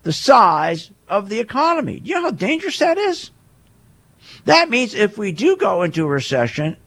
the 0.02 0.14
size 0.14 0.90
of 1.08 1.30
the 1.30 1.40
economy. 1.40 2.00
Do 2.00 2.10
you 2.10 2.16
know 2.16 2.24
how 2.24 2.32
dangerous 2.32 2.80
that 2.80 2.98
is? 2.98 3.30
That 4.46 4.70
means 4.70 4.96
if 4.96 5.18
we 5.18 5.32
do 5.32 5.56
go 5.56 5.84
into 5.84 6.06
a 6.06 6.10
recession, 6.10 6.78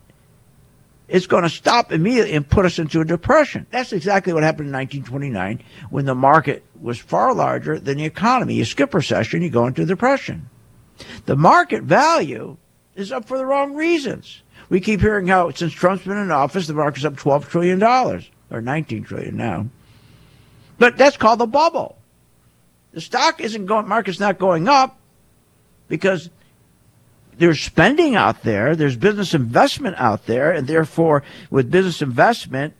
it's 1.10 1.26
going 1.26 1.42
to 1.42 1.50
stop 1.50 1.90
immediately 1.92 2.34
and 2.34 2.48
put 2.48 2.64
us 2.64 2.78
into 2.78 3.00
a 3.00 3.04
depression. 3.04 3.66
That's 3.70 3.92
exactly 3.92 4.32
what 4.32 4.44
happened 4.44 4.68
in 4.68 4.74
1929 4.74 5.62
when 5.90 6.04
the 6.04 6.14
market 6.14 6.64
was 6.80 6.98
far 6.98 7.34
larger 7.34 7.80
than 7.80 7.98
the 7.98 8.04
economy. 8.04 8.54
You 8.54 8.64
skip 8.64 8.94
recession, 8.94 9.42
you 9.42 9.50
go 9.50 9.66
into 9.66 9.84
depression. 9.84 10.48
The 11.26 11.34
market 11.34 11.82
value 11.82 12.56
is 12.94 13.10
up 13.10 13.26
for 13.26 13.38
the 13.38 13.46
wrong 13.46 13.74
reasons. 13.74 14.42
We 14.68 14.80
keep 14.80 15.00
hearing 15.00 15.26
how 15.26 15.50
since 15.50 15.72
Trump's 15.72 16.04
been 16.04 16.16
in 16.16 16.30
office, 16.30 16.68
the 16.68 16.74
market's 16.74 17.04
up 17.04 17.16
12 17.16 17.48
trillion 17.48 17.80
dollars 17.80 18.30
or 18.48 18.60
19 18.60 19.02
trillion 19.02 19.36
now. 19.36 19.66
But 20.78 20.96
that's 20.96 21.16
called 21.16 21.40
the 21.40 21.46
bubble. 21.46 21.98
The 22.92 23.00
stock 23.00 23.40
isn't 23.40 23.66
going, 23.66 23.88
market's 23.88 24.20
not 24.20 24.38
going 24.38 24.68
up 24.68 24.96
because 25.88 26.30
there's 27.40 27.60
spending 27.62 28.16
out 28.16 28.42
there, 28.42 28.76
there's 28.76 28.96
business 28.96 29.32
investment 29.32 29.96
out 29.98 30.26
there, 30.26 30.52
and 30.52 30.66
therefore, 30.66 31.22
with 31.48 31.70
business 31.70 32.02
investment, 32.02 32.74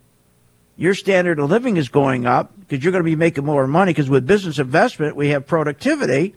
your 0.76 0.93
standard 0.93 1.38
of 1.38 1.49
living 1.49 1.79
is 1.79 1.88
going 1.88 2.26
up 2.26 2.52
because 2.61 2.85
you're 2.85 2.93
going 2.93 3.02
to 3.02 3.11
be 3.11 3.17
making 3.17 3.47
more 3.47 3.67
money. 3.67 3.95
Because 3.95 4.11
with 4.11 4.26
business 4.26 4.59
investment, 4.59 5.17
we 5.17 5.31
have 5.31 5.47
productivity, 5.47 6.35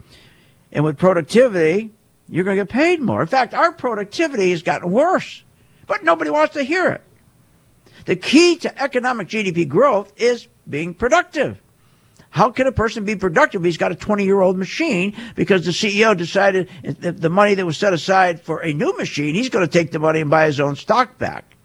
and 0.72 0.86
with 0.86 0.98
productivity, 0.98 1.92
you're 2.30 2.46
going 2.46 2.56
to 2.56 2.64
get 2.64 2.72
paid 2.72 3.02
more. 3.02 3.22
In 3.22 3.28
fact, 3.28 3.54
our 3.54 3.74
productivity 3.74 4.52
has 4.52 4.64
gotten 4.64 4.90
worse, 4.90 5.44
but 5.86 6.06
nobody 6.06 6.30
wants 6.30 6.54
to 6.54 6.64
hear 6.64 6.92
it. 6.92 7.02
The 8.06 8.16
key 8.16 8.56
to 8.56 8.82
economic 8.82 9.28
GDP 9.28 9.68
growth 9.68 10.14
is 10.16 10.48
being 10.70 10.94
productive. 10.94 11.62
How 12.34 12.50
can 12.50 12.66
a 12.66 12.72
person 12.72 13.06
be 13.06 13.16
productive 13.16 13.64
he's 13.64 13.78
got 13.78 13.92
a 13.92 13.96
20 13.96 14.26
year 14.26 14.42
old 14.42 14.58
machine 14.58 15.16
because 15.36 15.66
the 15.66 15.72
CEO 15.72 16.18
decided 16.18 16.68
the 16.82 17.30
money 17.30 17.54
that 17.54 17.64
was 17.64 17.78
set 17.78 17.94
aside 17.94 18.42
for 18.42 18.60
a 18.64 18.74
new 18.74 18.92
machine, 18.98 19.36
he's 19.36 19.50
going 19.50 19.64
to 19.64 19.72
take 19.72 19.92
the 19.92 20.00
money 20.00 20.20
and 20.20 20.32
buy 20.32 20.48
his 20.48 20.60
own 20.60 20.76
stock 20.76 21.20
back. 21.20 21.56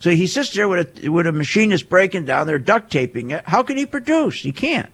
So 0.00 0.10
he 0.10 0.26
sits 0.26 0.52
there 0.52 0.66
with 0.66 1.04
a, 1.04 1.08
with 1.08 1.28
a 1.28 1.32
machine 1.32 1.70
that's 1.70 1.84
breaking 1.84 2.24
down, 2.24 2.48
they're 2.48 2.58
duct 2.58 2.90
taping 2.90 3.30
it. 3.30 3.44
How 3.46 3.62
can 3.62 3.76
he 3.76 3.86
produce? 3.86 4.40
He 4.40 4.50
can't. 4.50 4.90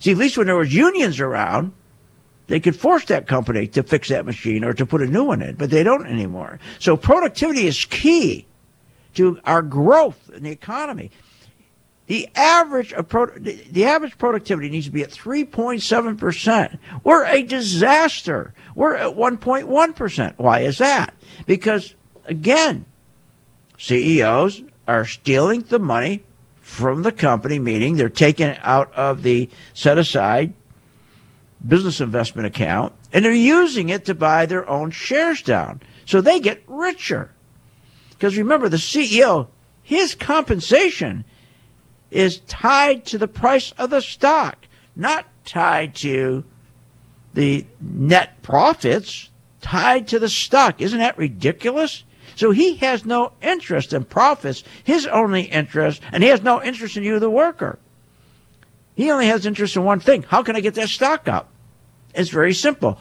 See, 0.00 0.10
at 0.10 0.18
least 0.18 0.36
when 0.36 0.48
there 0.48 0.56
was 0.56 0.74
unions 0.74 1.18
around, 1.18 1.72
they 2.48 2.60
could 2.60 2.76
force 2.76 3.06
that 3.06 3.26
company 3.26 3.68
to 3.68 3.82
fix 3.82 4.10
that 4.10 4.26
machine 4.26 4.64
or 4.64 4.74
to 4.74 4.84
put 4.84 5.00
a 5.00 5.06
new 5.06 5.24
one 5.24 5.40
in, 5.40 5.54
but 5.54 5.70
they 5.70 5.82
don't 5.82 6.06
anymore. 6.06 6.60
So 6.78 6.94
productivity 6.98 7.66
is 7.66 7.86
key 7.86 8.46
to 9.14 9.40
our 9.46 9.62
growth 9.62 10.30
in 10.34 10.42
the 10.42 10.50
economy. 10.50 11.10
The 12.12 12.28
average 12.34 12.92
pro- 13.08 13.38
the 13.38 13.86
average 13.86 14.18
productivity 14.18 14.68
needs 14.68 14.84
to 14.84 14.92
be 14.92 15.02
at 15.02 15.08
3.7 15.08 16.18
percent. 16.18 16.78
We're 17.02 17.24
a 17.24 17.42
disaster. 17.42 18.52
We're 18.74 18.96
at 18.96 19.16
1.1 19.16 19.96
percent. 19.96 20.38
Why 20.38 20.60
is 20.60 20.76
that? 20.76 21.14
Because 21.46 21.94
again, 22.26 22.84
CEOs 23.78 24.62
are 24.86 25.06
stealing 25.06 25.62
the 25.62 25.78
money 25.78 26.22
from 26.60 27.02
the 27.02 27.12
company, 27.12 27.58
meaning 27.58 27.96
they're 27.96 28.10
taking 28.10 28.48
it 28.48 28.60
out 28.62 28.92
of 28.92 29.22
the 29.22 29.48
set 29.72 29.96
aside 29.96 30.52
business 31.66 31.98
investment 31.98 32.44
account 32.44 32.92
and 33.14 33.24
they're 33.24 33.32
using 33.32 33.88
it 33.88 34.04
to 34.04 34.14
buy 34.14 34.44
their 34.44 34.68
own 34.68 34.90
shares 34.90 35.40
down. 35.40 35.80
So 36.04 36.20
they 36.20 36.40
get 36.40 36.62
richer. 36.66 37.30
Because 38.10 38.36
remember, 38.36 38.68
the 38.68 38.76
CEO, 38.76 39.48
his 39.82 40.14
compensation 40.14 41.24
is 42.12 42.40
tied 42.40 43.04
to 43.06 43.18
the 43.18 43.28
price 43.28 43.72
of 43.78 43.90
the 43.90 44.02
stock, 44.02 44.66
not 44.94 45.26
tied 45.44 45.94
to 45.96 46.44
the 47.34 47.64
net 47.80 48.42
profits, 48.42 49.30
tied 49.62 50.06
to 50.08 50.18
the 50.18 50.28
stock. 50.28 50.80
Isn't 50.80 50.98
that 50.98 51.16
ridiculous? 51.16 52.04
So 52.36 52.50
he 52.50 52.76
has 52.76 53.04
no 53.04 53.32
interest 53.42 53.92
in 53.92 54.04
profits. 54.04 54.62
His 54.84 55.06
only 55.06 55.42
interest, 55.42 56.02
and 56.12 56.22
he 56.22 56.28
has 56.28 56.42
no 56.42 56.62
interest 56.62 56.96
in 56.96 57.02
you, 57.02 57.18
the 57.18 57.30
worker. 57.30 57.78
He 58.94 59.10
only 59.10 59.26
has 59.26 59.46
interest 59.46 59.76
in 59.76 59.84
one 59.84 60.00
thing. 60.00 60.22
How 60.22 60.42
can 60.42 60.54
I 60.54 60.60
get 60.60 60.74
that 60.74 60.90
stock 60.90 61.28
up? 61.28 61.48
It's 62.14 62.28
very 62.28 62.52
simple. 62.52 63.00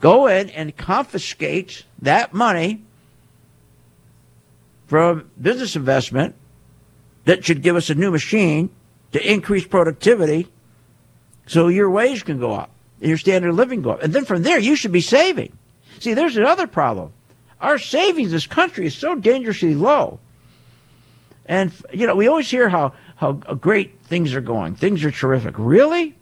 Go 0.00 0.26
in 0.26 0.50
and 0.50 0.76
confiscate 0.76 1.84
that 2.02 2.34
money 2.34 2.82
from 4.86 5.30
business 5.40 5.76
investment 5.76 6.34
that 7.30 7.44
should 7.44 7.62
give 7.62 7.76
us 7.76 7.90
a 7.90 7.94
new 7.94 8.10
machine 8.10 8.68
to 9.12 9.32
increase 9.32 9.64
productivity 9.64 10.48
so 11.46 11.68
your 11.68 11.88
wage 11.88 12.24
can 12.24 12.40
go 12.40 12.50
up 12.50 12.70
and 12.98 13.08
your 13.08 13.18
standard 13.18 13.50
of 13.50 13.54
living 13.54 13.82
go 13.82 13.90
up. 13.90 14.02
And 14.02 14.12
then 14.12 14.24
from 14.24 14.42
there, 14.42 14.58
you 14.58 14.74
should 14.74 14.90
be 14.90 15.00
saving. 15.00 15.56
See, 16.00 16.12
there's 16.12 16.36
another 16.36 16.66
problem. 16.66 17.12
Our 17.60 17.78
savings 17.78 18.30
in 18.30 18.32
this 18.32 18.48
country 18.48 18.84
is 18.84 18.96
so 18.96 19.14
dangerously 19.14 19.76
low. 19.76 20.18
And, 21.46 21.72
you 21.92 22.08
know, 22.08 22.16
we 22.16 22.26
always 22.26 22.50
hear 22.50 22.68
how, 22.68 22.94
how 23.14 23.34
great 23.34 24.00
things 24.02 24.34
are 24.34 24.40
going. 24.40 24.74
Things 24.74 25.04
are 25.04 25.12
terrific. 25.12 25.54
Really? 25.56 26.16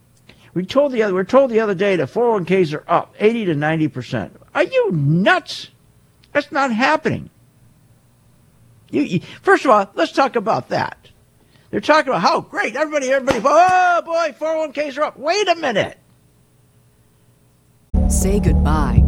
We 0.52 0.66
told 0.66 0.92
the 0.92 1.04
other, 1.04 1.14
we 1.14 1.20
are 1.22 1.24
told 1.24 1.50
the 1.50 1.60
other 1.60 1.74
day 1.74 1.96
that 1.96 2.08
401ks 2.10 2.74
are 2.74 2.84
up 2.86 3.14
80 3.18 3.46
to 3.46 3.54
90%. 3.54 4.30
Are 4.54 4.64
you 4.64 4.90
nuts? 4.92 5.70
That's 6.34 6.52
not 6.52 6.70
happening. 6.70 7.30
You, 8.90 9.02
you, 9.02 9.20
first 9.42 9.64
of 9.64 9.70
all, 9.70 9.90
let's 9.94 10.12
talk 10.12 10.36
about 10.36 10.68
that. 10.70 10.97
They're 11.70 11.80
talking 11.80 12.08
about 12.08 12.22
how 12.22 12.40
great 12.40 12.76
everybody, 12.76 13.10
everybody, 13.12 13.40
oh 13.44 14.02
boy, 14.04 14.34
401ks 14.38 14.98
are 14.98 15.02
up. 15.04 15.18
Wait 15.18 15.48
a 15.48 15.54
minute. 15.54 15.98
Say 18.08 18.40
goodbye 18.40 19.07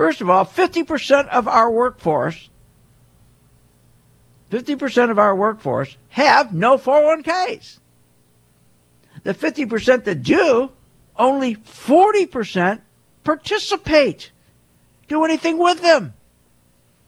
First 0.00 0.22
of 0.22 0.30
all, 0.30 0.46
50% 0.46 1.28
of 1.28 1.46
our 1.46 1.70
workforce, 1.70 2.48
50% 4.50 5.10
of 5.10 5.18
our 5.18 5.36
workforce 5.36 5.94
have 6.08 6.54
no 6.54 6.78
401ks. 6.78 7.80
The 9.24 9.34
50% 9.34 10.04
that 10.04 10.22
do, 10.22 10.70
only 11.18 11.56
40% 11.56 12.80
participate, 13.24 14.30
do 15.06 15.22
anything 15.22 15.58
with 15.58 15.82
them. 15.82 16.14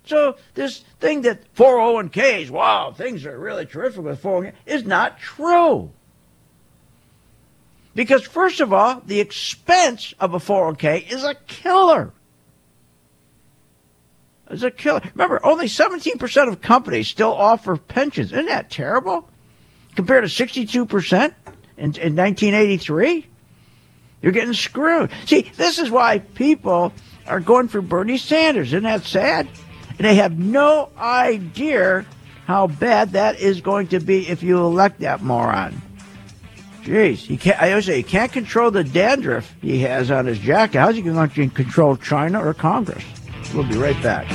So 0.05 0.37
this 0.53 0.85
thing 1.01 1.23
that 1.23 1.51
401ks, 1.55 2.51
wow, 2.51 2.93
things 2.93 3.25
are 3.25 3.39
really 3.39 3.65
terrific 3.65 4.05
with 4.05 4.23
401ks, 4.23 4.53
is 4.67 4.85
not 4.85 5.19
true. 5.19 5.91
Because 7.95 8.23
first 8.23 8.61
of 8.61 8.71
all, 8.71 9.01
the 9.07 9.21
expense 9.21 10.13
of 10.21 10.35
a 10.35 10.39
401k 10.39 11.11
is 11.11 11.25
a 11.25 11.37
killer. 11.47 12.13
It's 14.53 14.63
a 14.63 14.71
killer. 14.71 15.01
Remember, 15.15 15.45
only 15.45 15.67
17% 15.67 16.49
of 16.49 16.61
companies 16.61 17.09
still 17.09 17.33
offer 17.33 17.77
pensions. 17.77 18.33
Isn't 18.33 18.47
that 18.47 18.71
terrible? 18.71 19.29
Compared 19.97 20.29
to 20.29 20.47
62% 20.47 21.35
in, 21.79 21.85
in 21.85 22.17
1983? 22.17 23.27
You're 24.21 24.33
getting 24.33 24.53
screwed. 24.53 25.11
See, 25.27 25.51
this 25.57 25.79
is 25.79 25.91
why 25.91 26.19
people 26.19 26.93
are 27.27 27.41
going 27.41 27.69
for 27.69 27.81
Bernie 27.81 28.19
Sanders. 28.19 28.69
Isn't 28.69 28.85
that 28.85 29.05
sad? 29.05 29.49
And 29.89 29.99
they 30.07 30.17
have 30.17 30.39
no 30.39 30.91
idea 30.99 32.05
how 32.47 32.67
bad 32.67 33.13
that 33.13 33.41
is 33.41 33.61
going 33.61 33.89
to 33.89 34.01
be 34.01 34.29
if 34.29 34.43
you 34.43 34.59
elect 34.59 35.01
that 35.01 35.23
moron. 35.23 35.81
Jeez, 36.83 37.19
he 37.19 37.37
can't. 37.37 37.61
I 37.63 37.71
always 37.71 37.87
say 37.87 37.97
he 37.97 38.03
can't 38.03 38.33
control 38.33 38.71
the 38.71 38.85
dandruff 38.85 39.55
he 39.63 39.79
has 39.81 40.11
on 40.11 40.27
his 40.27 40.39
jacket. 40.39 40.81
How's 40.81 40.97
he 40.97 41.03
going 41.03 41.31
to 41.31 41.49
control 41.49 41.97
China 41.97 42.45
or 42.45 42.53
Congress? 42.55 43.05
We'll 43.55 43.69
be 43.69 43.77
right 43.77 44.01
back. 44.03 44.27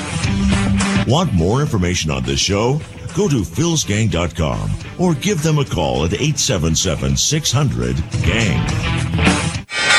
Want 1.07 1.33
more 1.33 1.61
information 1.61 2.11
on 2.11 2.23
this 2.23 2.39
show? 2.39 2.79
Go 3.15 3.27
to 3.27 3.41
philsgang.com 3.41 4.69
or 4.99 5.13
give 5.15 5.41
them 5.41 5.59
a 5.59 5.65
call 5.65 6.05
at 6.05 6.13
877 6.13 7.17
600 7.17 7.95
GANG. 8.23 9.96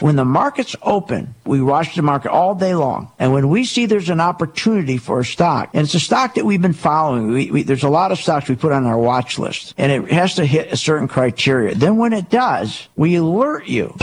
When 0.00 0.16
the 0.16 0.24
markets 0.24 0.74
open, 0.82 1.34
we 1.44 1.60
watch 1.60 1.94
the 1.94 2.02
market 2.02 2.30
all 2.30 2.54
day 2.54 2.74
long. 2.74 3.12
And 3.18 3.32
when 3.32 3.48
we 3.48 3.64
see 3.64 3.86
there's 3.86 4.08
an 4.08 4.20
opportunity 4.20 4.96
for 4.96 5.20
a 5.20 5.24
stock, 5.24 5.70
and 5.74 5.84
it's 5.84 5.94
a 5.94 6.00
stock 6.00 6.34
that 6.34 6.44
we've 6.44 6.62
been 6.62 6.72
following, 6.72 7.28
we, 7.28 7.50
we, 7.50 7.62
there's 7.62 7.82
a 7.82 7.88
lot 7.88 8.10
of 8.10 8.18
stocks 8.18 8.48
we 8.48 8.56
put 8.56 8.72
on 8.72 8.86
our 8.86 8.98
watch 8.98 9.38
list, 9.38 9.74
and 9.76 9.92
it 9.92 10.10
has 10.10 10.36
to 10.36 10.46
hit 10.46 10.72
a 10.72 10.76
certain 10.76 11.06
criteria. 11.06 11.74
Then 11.74 11.98
when 11.98 12.12
it 12.12 12.30
does, 12.30 12.88
we 12.96 13.16
alert 13.16 13.66
you. 13.66 13.94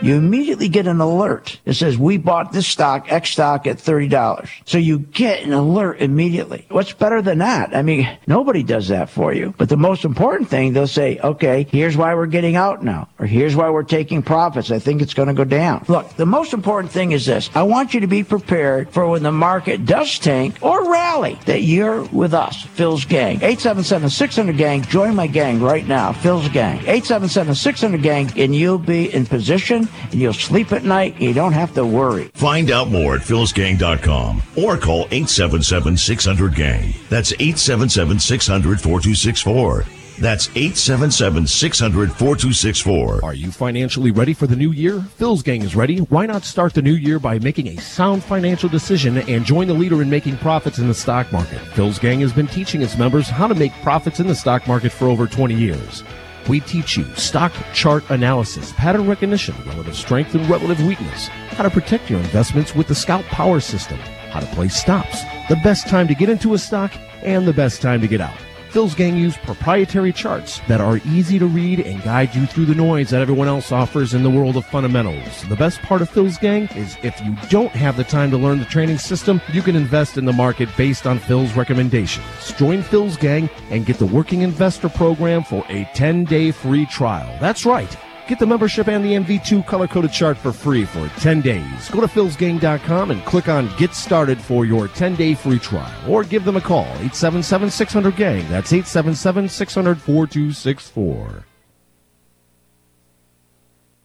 You 0.00 0.16
immediately 0.16 0.68
get 0.68 0.86
an 0.86 1.00
alert 1.00 1.60
that 1.64 1.74
says, 1.74 1.98
we 1.98 2.18
bought 2.18 2.52
this 2.52 2.66
stock, 2.66 3.10
X 3.10 3.30
stock 3.30 3.66
at 3.66 3.78
$30. 3.78 4.48
So 4.64 4.78
you 4.78 5.00
get 5.00 5.42
an 5.42 5.52
alert 5.52 6.00
immediately. 6.00 6.66
What's 6.68 6.92
better 6.92 7.20
than 7.22 7.38
that? 7.38 7.74
I 7.76 7.82
mean, 7.82 8.08
nobody 8.26 8.62
does 8.62 8.88
that 8.88 9.10
for 9.10 9.32
you. 9.32 9.54
But 9.58 9.68
the 9.68 9.76
most 9.76 10.04
important 10.04 10.48
thing, 10.48 10.72
they'll 10.72 10.86
say, 10.86 11.18
okay, 11.18 11.66
here's 11.70 11.96
why 11.96 12.14
we're 12.14 12.26
getting 12.26 12.56
out 12.56 12.82
now, 12.82 13.08
or 13.18 13.26
here's 13.26 13.56
why 13.56 13.70
we're 13.70 13.82
taking 13.82 14.22
profits. 14.22 14.70
I 14.70 14.78
think 14.78 15.02
it's 15.02 15.14
going 15.14 15.27
to 15.28 15.34
go 15.34 15.44
down. 15.44 15.84
Look, 15.88 16.16
the 16.16 16.26
most 16.26 16.52
important 16.52 16.92
thing 16.92 17.12
is 17.12 17.26
this. 17.26 17.50
I 17.54 17.62
want 17.62 17.94
you 17.94 18.00
to 18.00 18.06
be 18.06 18.24
prepared 18.24 18.90
for 18.90 19.08
when 19.08 19.22
the 19.22 19.32
market 19.32 19.86
does 19.86 20.18
tank 20.18 20.56
or 20.62 20.90
rally 20.90 21.38
that 21.46 21.62
you're 21.62 22.02
with 22.04 22.34
us, 22.34 22.62
Phil's 22.62 23.04
gang. 23.04 23.38
877-600-GANG. 23.40 24.82
Join 24.82 25.14
my 25.14 25.26
gang 25.26 25.60
right 25.60 25.86
now, 25.86 26.12
Phil's 26.12 26.48
gang. 26.48 26.78
877-600-GANG, 26.80 28.38
and 28.38 28.54
you'll 28.54 28.78
be 28.78 29.12
in 29.14 29.26
position 29.26 29.88
and 30.02 30.14
you'll 30.14 30.32
sleep 30.32 30.72
at 30.72 30.84
night 30.84 31.14
and 31.14 31.22
you 31.22 31.34
don't 31.34 31.52
have 31.52 31.74
to 31.74 31.84
worry. 31.84 32.30
Find 32.34 32.70
out 32.70 32.88
more 32.88 33.16
at 33.16 33.22
philsgang.com 33.22 34.42
or 34.56 34.76
call 34.76 35.06
877-600-GANG. 35.08 36.94
That's 37.08 37.32
877-600-4264. 37.32 40.07
That's 40.20 40.48
877 40.48 41.46
600 41.46 42.10
4264. 42.10 43.24
Are 43.24 43.34
you 43.34 43.52
financially 43.52 44.10
ready 44.10 44.34
for 44.34 44.46
the 44.46 44.56
new 44.56 44.72
year? 44.72 45.00
Phil's 45.00 45.42
Gang 45.42 45.62
is 45.62 45.76
ready. 45.76 45.98
Why 45.98 46.26
not 46.26 46.44
start 46.44 46.74
the 46.74 46.82
new 46.82 46.94
year 46.94 47.20
by 47.20 47.38
making 47.38 47.68
a 47.68 47.76
sound 47.76 48.24
financial 48.24 48.68
decision 48.68 49.18
and 49.18 49.44
join 49.44 49.68
the 49.68 49.74
leader 49.74 50.02
in 50.02 50.10
making 50.10 50.38
profits 50.38 50.78
in 50.78 50.88
the 50.88 50.94
stock 50.94 51.30
market? 51.32 51.60
Phil's 51.74 52.00
Gang 52.00 52.20
has 52.20 52.32
been 52.32 52.48
teaching 52.48 52.82
its 52.82 52.98
members 52.98 53.28
how 53.28 53.46
to 53.46 53.54
make 53.54 53.72
profits 53.82 54.18
in 54.18 54.26
the 54.26 54.34
stock 54.34 54.66
market 54.66 54.90
for 54.90 55.06
over 55.06 55.28
20 55.28 55.54
years. 55.54 56.02
We 56.48 56.60
teach 56.60 56.96
you 56.96 57.04
stock 57.14 57.52
chart 57.72 58.02
analysis, 58.10 58.72
pattern 58.72 59.06
recognition, 59.06 59.54
relative 59.66 59.94
strength 59.94 60.34
and 60.34 60.48
relative 60.48 60.84
weakness, 60.84 61.28
how 61.28 61.62
to 61.62 61.70
protect 61.70 62.10
your 62.10 62.18
investments 62.20 62.74
with 62.74 62.88
the 62.88 62.94
Scout 62.94 63.24
Power 63.26 63.60
System, 63.60 63.98
how 64.30 64.40
to 64.40 64.46
place 64.46 64.74
stops, 64.74 65.22
the 65.48 65.60
best 65.62 65.86
time 65.86 66.08
to 66.08 66.14
get 66.14 66.28
into 66.28 66.54
a 66.54 66.58
stock, 66.58 66.92
and 67.22 67.46
the 67.46 67.52
best 67.52 67.82
time 67.82 68.00
to 68.00 68.08
get 68.08 68.20
out. 68.20 68.36
Phil's 68.70 68.94
Gang 68.94 69.16
use 69.16 69.36
proprietary 69.38 70.12
charts 70.12 70.60
that 70.68 70.80
are 70.80 70.98
easy 71.06 71.38
to 71.38 71.46
read 71.46 71.80
and 71.80 72.02
guide 72.02 72.34
you 72.34 72.46
through 72.46 72.66
the 72.66 72.74
noise 72.74 73.10
that 73.10 73.22
everyone 73.22 73.48
else 73.48 73.72
offers 73.72 74.12
in 74.12 74.22
the 74.22 74.30
world 74.30 74.56
of 74.56 74.66
fundamentals. 74.66 75.42
The 75.48 75.56
best 75.56 75.80
part 75.82 76.02
of 76.02 76.10
Phil's 76.10 76.36
Gang 76.38 76.68
is 76.76 76.96
if 77.02 77.18
you 77.24 77.34
don't 77.48 77.72
have 77.72 77.96
the 77.96 78.04
time 78.04 78.30
to 78.30 78.36
learn 78.36 78.58
the 78.58 78.66
training 78.66 78.98
system, 78.98 79.40
you 79.52 79.62
can 79.62 79.74
invest 79.74 80.18
in 80.18 80.26
the 80.26 80.32
market 80.32 80.68
based 80.76 81.06
on 81.06 81.18
Phil's 81.18 81.54
recommendations. 81.54 82.52
Join 82.58 82.82
Phil's 82.82 83.16
Gang 83.16 83.48
and 83.70 83.86
get 83.86 83.98
the 83.98 84.06
Working 84.06 84.42
Investor 84.42 84.88
Program 84.88 85.42
for 85.44 85.64
a 85.68 85.84
10 85.94 86.24
day 86.24 86.50
free 86.50 86.84
trial. 86.86 87.34
That's 87.40 87.64
right. 87.64 87.96
Get 88.28 88.38
the 88.38 88.46
membership 88.46 88.88
and 88.88 89.02
the 89.02 89.14
MV2 89.14 89.66
color 89.66 89.88
coded 89.88 90.12
chart 90.12 90.36
for 90.36 90.52
free 90.52 90.84
for 90.84 91.08
10 91.18 91.40
days. 91.40 91.88
Go 91.88 92.02
to 92.02 92.06
philsgang.com 92.06 93.10
and 93.10 93.24
click 93.24 93.48
on 93.48 93.74
Get 93.78 93.94
Started 93.94 94.38
for 94.38 94.66
your 94.66 94.86
10 94.86 95.16
day 95.16 95.34
free 95.34 95.58
trial. 95.58 95.90
Or 96.06 96.24
give 96.24 96.44
them 96.44 96.56
a 96.56 96.60
call 96.60 96.84
877 96.84 97.70
600 97.70 98.16
Gang. 98.16 98.46
That's 98.50 98.74
877 98.74 99.48
600 99.48 99.98
4264. 99.98 101.44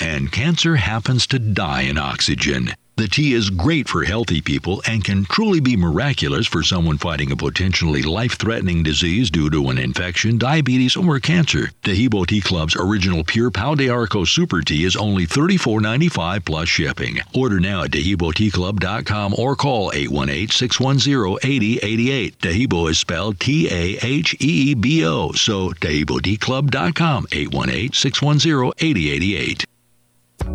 and 0.00 0.32
cancer 0.32 0.76
happens 0.76 1.26
to 1.26 1.38
die 1.38 1.82
in 1.82 1.98
oxygen. 1.98 2.74
The 2.98 3.08
tea 3.08 3.34
is 3.34 3.50
great 3.50 3.90
for 3.90 4.04
healthy 4.04 4.40
people 4.40 4.80
and 4.86 5.04
can 5.04 5.26
truly 5.26 5.60
be 5.60 5.76
miraculous 5.76 6.46
for 6.46 6.62
someone 6.62 6.96
fighting 6.96 7.30
a 7.30 7.36
potentially 7.36 8.00
life 8.02 8.38
threatening 8.38 8.82
disease 8.82 9.30
due 9.30 9.50
to 9.50 9.68
an 9.68 9.76
infection, 9.76 10.38
diabetes, 10.38 10.96
or 10.96 11.20
cancer. 11.20 11.72
Taheebo 11.82 12.26
Tea 12.26 12.40
Club's 12.40 12.74
original 12.74 13.22
Pure 13.22 13.50
Pau 13.50 13.74
d'Arco 13.74 14.24
Super 14.24 14.62
Tea 14.62 14.84
is 14.84 14.96
only 14.96 15.26
$34.95 15.26 16.42
plus 16.46 16.68
shipping. 16.70 17.18
Order 17.34 17.60
now 17.60 17.82
at 17.84 17.90
TaheeboTeaClub.com 17.90 19.34
or 19.36 19.56
call 19.56 19.92
818 19.92 20.48
610 20.48 21.50
8088. 21.50 22.38
Taheebo 22.38 22.90
is 22.90 22.98
spelled 22.98 23.38
T 23.38 23.68
A 23.70 23.98
H 24.02 24.34
E 24.40 24.70
E 24.70 24.74
B 24.74 25.04
O, 25.04 25.32
so 25.32 25.68
TaheeboTeaClub.com 25.68 27.26
818 27.30 27.92
610 27.92 28.72
8088. 28.78 29.66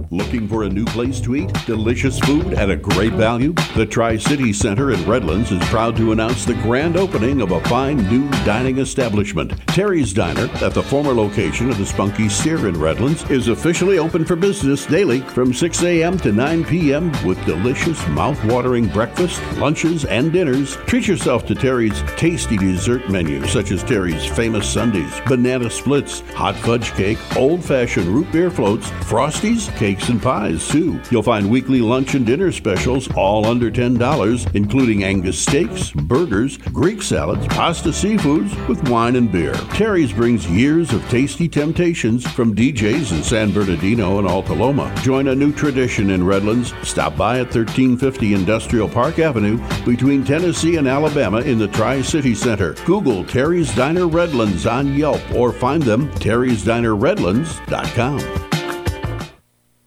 Looking 0.10 0.48
for 0.48 0.64
a 0.64 0.70
new 0.70 0.86
place 0.86 1.20
to 1.22 1.36
eat? 1.36 1.54
Delicious 1.66 2.20
food 2.20 2.54
at 2.54 2.70
a 2.70 2.76
great 2.76 3.14
value? 3.14 3.54
The 3.76 3.86
Tri 3.86 4.18
City 4.18 4.54
Center 4.54 4.92
in 4.92 5.06
Redlands 5.06 5.52
is 5.52 5.62
proud 5.70 5.98
to 5.98 6.12
announce 6.12 6.46
the 6.46 6.54
grand 6.56 6.96
opening 6.98 7.42
of 7.42 7.52
a 7.52 7.62
fine 7.66 7.98
new 8.10 8.30
dining 8.46 8.78
establishment. 8.80 9.52
Terry's 9.68 10.14
Diner, 10.14 10.50
at 10.64 10.74
the 10.74 10.84
former 10.84 11.14
location 11.14 11.70
of 11.70 11.78
the 11.78 11.86
Spunky 11.86 12.30
Steer 12.30 12.68
in 12.68 12.80
Redlands, 12.80 13.30
is 13.30 13.48
officially 13.48 13.98
open 13.98 14.24
for 14.24 14.36
business 14.36 14.86
daily 14.86 15.20
from 15.20 15.54
6 15.54 15.84
a.m. 15.84 16.18
to 16.20 16.32
9 16.32 16.66
p.m. 16.66 17.12
with 17.26 17.44
delicious, 17.46 18.06
mouth-watering 18.10 18.88
breakfast, 18.90 19.42
lunches, 19.58 20.06
and 20.06 20.32
dinners. 20.32 20.76
Treat 20.88 21.08
yourself 21.08 21.46
to 21.48 21.56
Terry's 21.56 22.02
tasty 22.18 22.58
dessert 22.58 23.10
menu, 23.10 23.46
such 23.48 23.72
as 23.72 23.84
Terry's 23.84 24.26
famous 24.26 24.72
sundaes, 24.72 25.20
banana 25.28 25.70
splits, 25.70 26.22
hot 26.32 26.56
fudge 26.56 26.92
cake, 26.94 27.18
old-fashioned 27.36 28.08
root 28.08 28.32
beer 28.32 28.52
floats, 28.52 28.90
frosties, 29.02 29.70
cakes 29.82 30.10
and 30.10 30.22
pies 30.22 30.70
too. 30.70 31.02
You'll 31.10 31.24
find 31.24 31.50
weekly 31.50 31.82
lunch 31.82 32.14
and 32.14 32.24
dinner 32.24 32.52
specials 32.52 33.12
all 33.16 33.48
under 33.48 33.72
$10, 33.72 34.56
including 34.56 35.04
Angus 35.04 35.40
steaks, 35.40 35.90
burgers, 35.90 36.58
Greek 36.58 37.02
salads, 37.02 37.48
pasta 37.48 37.90
seafoods 37.90 38.68
with 38.68 38.88
wine 38.90 39.16
and 39.16 39.32
beer. 39.32 39.56
Terry's 39.74 40.14
brings 40.14 40.48
years 40.48 40.94
of 40.94 41.02
tasty 41.10 41.50
temptations 41.50 42.30
from 42.30 42.56
DJs 42.56 43.12
in 43.12 43.24
San 43.24 43.52
Bernardino 43.52 44.20
and 44.20 44.28
Alta 44.28 44.54
Loma. 44.54 44.94
Join 45.02 45.30
a 45.30 45.36
new 45.36 45.52
tradition 45.52 46.12
in 46.12 46.24
Redlands. 46.24 46.76
Stop 46.88 47.18
by 47.18 47.40
at 47.40 47.48
1350 47.48 48.36
Industrial 48.36 48.88
Park 48.88 49.18
Avenue 49.18 49.58
between 49.84 50.24
Tennessee 50.24 50.76
and 50.76 50.88
Alabama 50.88 51.40
in 51.40 51.58
the 51.58 51.70
Tri 51.70 52.04
City 52.04 52.36
Center. 52.36 52.76
Google 52.86 53.24
Terry's 53.24 53.74
Diner 53.74 54.08
Redlands 54.08 54.68
on 54.68 54.94
Yelp 54.94 55.24
or 55.34 55.52
find 55.52 55.82
them 55.82 56.08
terry'sdinerredlands.com. 56.20 58.51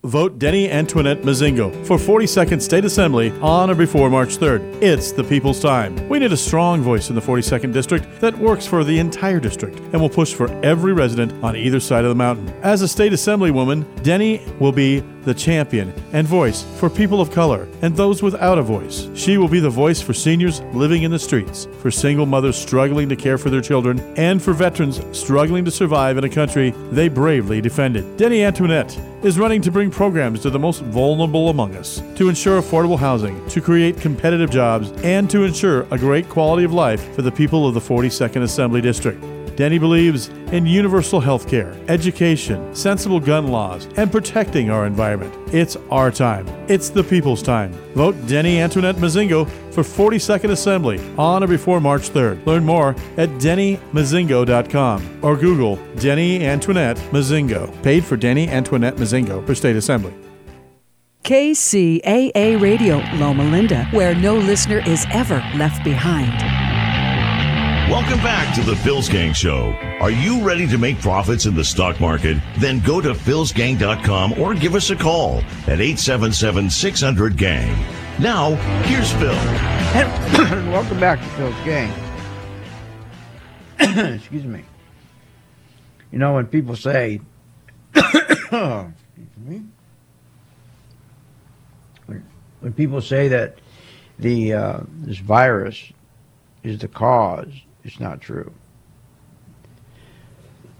Vote 0.05 0.38
Denny 0.38 0.71
Antoinette 0.71 1.23
Mazingo 1.23 1.73
for 1.87 1.97
42nd 1.97 2.61
State 2.61 2.85
Assembly 2.85 3.31
on 3.40 3.71
or 3.71 3.75
before 3.75 4.11
March 4.11 4.37
3rd. 4.37 4.83
It's 4.83 5.12
the 5.12 5.25
people's 5.25 5.61
time. 5.61 6.09
We 6.11 6.19
need 6.19 6.31
a 6.31 6.37
strong 6.37 6.83
voice 6.83 7.09
in 7.09 7.14
the 7.14 7.23
42nd 7.23 7.73
District 7.73 8.21
that 8.21 8.37
works 8.37 8.67
for 8.67 8.85
the 8.85 8.99
entire 8.99 9.40
district 9.40 9.79
and 9.79 9.95
will 9.95 10.11
push 10.11 10.35
for 10.35 10.53
every 10.62 10.93
resident 10.93 11.33
on 11.43 11.57
either 11.57 11.81
side 11.81 12.05
of 12.05 12.11
the 12.11 12.14
mountain. 12.14 12.51
As 12.62 12.83
a 12.83 12.88
state 12.88 13.12
assemblywoman, 13.12 14.03
Denny 14.03 14.43
will 14.61 14.73
be 14.73 15.03
the 15.24 15.34
champion 15.34 15.92
and 16.12 16.26
voice 16.26 16.64
for 16.76 16.88
people 16.90 17.20
of 17.20 17.30
color 17.30 17.66
and 17.82 17.96
those 17.96 18.22
without 18.22 18.58
a 18.58 18.62
voice. 18.62 19.08
She 19.14 19.38
will 19.38 19.48
be 19.48 19.60
the 19.60 19.70
voice 19.70 20.00
for 20.00 20.14
seniors 20.14 20.60
living 20.72 21.02
in 21.02 21.10
the 21.10 21.18
streets, 21.18 21.66
for 21.80 21.90
single 21.90 22.26
mothers 22.26 22.56
struggling 22.56 23.08
to 23.08 23.16
care 23.16 23.38
for 23.38 23.50
their 23.50 23.60
children, 23.60 24.00
and 24.16 24.42
for 24.42 24.52
veterans 24.52 25.00
struggling 25.16 25.64
to 25.64 25.70
survive 25.70 26.18
in 26.18 26.24
a 26.24 26.28
country 26.28 26.70
they 26.90 27.08
bravely 27.08 27.60
defended. 27.60 28.16
Denny 28.16 28.44
Antoinette 28.44 28.98
is 29.22 29.38
running 29.38 29.62
to 29.62 29.70
bring 29.70 29.90
programs 29.90 30.40
to 30.40 30.50
the 30.50 30.58
most 30.58 30.82
vulnerable 30.82 31.48
among 31.48 31.74
us, 31.76 32.02
to 32.16 32.28
ensure 32.28 32.60
affordable 32.60 32.98
housing, 32.98 33.46
to 33.48 33.60
create 33.60 33.98
competitive 33.98 34.50
jobs, 34.50 34.90
and 35.02 35.30
to 35.30 35.44
ensure 35.44 35.87
a 35.90 35.98
great 35.98 36.28
quality 36.28 36.64
of 36.64 36.72
life 36.72 37.14
for 37.14 37.22
the 37.22 37.32
people 37.32 37.66
of 37.66 37.74
the 37.74 37.80
42nd 37.80 38.42
Assembly 38.42 38.80
District. 38.80 39.22
Denny 39.57 39.79
believes 39.79 40.29
in 40.53 40.67
universal 40.67 41.21
health 41.21 41.49
care, 41.49 41.77
education, 41.88 42.75
sensible 42.75 43.21
gun 43.21 43.49
laws, 43.49 43.87
and 43.97 44.11
protecting 44.11 44.71
our 44.71 44.87
environment. 44.87 45.33
It's 45.55 45.77
our 45.90 46.11
time. 46.11 46.47
It's 46.69 46.90
the 46.90 47.05
people's 47.05 47.43
time. 47.43 47.73
Vote 47.95 48.17
Denny 48.27 48.61
Antoinette 48.61 48.97
Mazingo 48.97 49.49
for 49.71 49.83
42nd 49.83 50.51
Assembly 50.51 51.01
on 51.17 51.45
or 51.45 51.47
before 51.47 51.81
March 51.81 52.11
3rd. 52.11 52.45
Learn 52.47 52.64
more 52.64 52.90
at 53.17 53.29
dennymazingo.com 53.40 55.19
or 55.23 55.37
Google 55.37 55.77
Denny 55.97 56.45
Antoinette 56.45 56.97
Mazingo. 57.12 57.83
Paid 57.83 58.05
for 58.05 58.17
Denny 58.17 58.49
Antoinette 58.49 58.97
Mazingo 58.97 59.47
for 59.47 59.55
State 59.55 59.77
Assembly. 59.77 60.14
KCAA 61.25 62.61
Radio, 62.61 62.99
Loma 63.14 63.45
Linda, 63.45 63.87
where 63.93 64.14
no 64.14 64.35
listener 64.35 64.83
is 64.87 65.07
ever 65.11 65.43
left 65.55 65.83
behind. 65.83 66.63
Welcome 67.90 68.18
back 68.20 68.55
to 68.55 68.62
the 68.62 68.75
Phil's 68.77 69.11
Gang 69.11 69.35
Show. 69.35 69.73
Are 70.01 70.11
you 70.11 70.42
ready 70.42 70.66
to 70.68 70.79
make 70.79 70.99
profits 71.01 71.44
in 71.44 71.55
the 71.55 71.62
stock 71.62 72.01
market? 72.01 72.38
Then 72.59 72.81
go 72.81 72.99
to 72.99 73.11
philsgang.com 73.11 74.40
or 74.40 74.55
give 74.55 74.75
us 74.75 74.88
a 74.88 74.97
call 74.97 75.40
at 75.66 75.81
877 75.81 76.70
600 76.70 77.37
Gang. 77.37 77.85
Now, 78.18 78.55
here's 78.85 79.12
Phil. 79.12 79.35
And 79.35 80.73
welcome 80.73 80.99
back 80.99 81.18
to 81.18 81.27
Phil's 81.27 81.55
Gang. 81.66 81.92
Excuse 84.14 84.44
me. 84.44 84.62
You 86.11 86.18
know, 86.18 86.35
when 86.35 86.47
people 86.47 86.77
say. 86.77 87.20
When 92.61 92.73
people 92.73 93.03
say 93.03 93.29
that 93.29 93.59
the 94.18 94.55
uh, 94.55 94.81
this 95.03 95.18
virus 95.18 95.92
is 96.62 96.79
the 96.79 96.88
cause, 96.88 97.53
it's 97.85 98.01
not 98.01 98.20
true. 98.20 98.53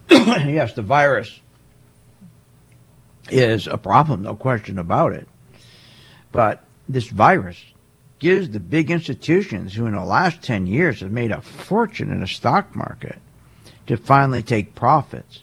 yes, 0.11 0.73
the 0.75 0.83
virus 0.83 1.41
is 3.31 3.67
a 3.67 3.79
problem, 3.79 4.23
no 4.23 4.35
question 4.35 4.79
about 4.79 5.13
it. 5.13 5.29
But 6.33 6.65
this 6.89 7.09
virus 7.09 7.63
gives 8.19 8.51
the 8.51 8.61
big 8.61 8.91
institutions 8.91 9.75
who 9.75 9.87
in 9.87 9.95
the 9.95 10.05
last 10.05 10.43
10 10.43 10.67
years 10.67 11.01
have 11.01 11.13
made 11.13 11.31
a 11.31 11.41
fortune 11.41 12.11
in 12.11 12.21
the 12.21 12.27
stock 12.27 12.75
market 12.75 13.19
to 13.87 13.97
finally 13.97 14.43
take 14.43 14.75
profits. 14.75 15.43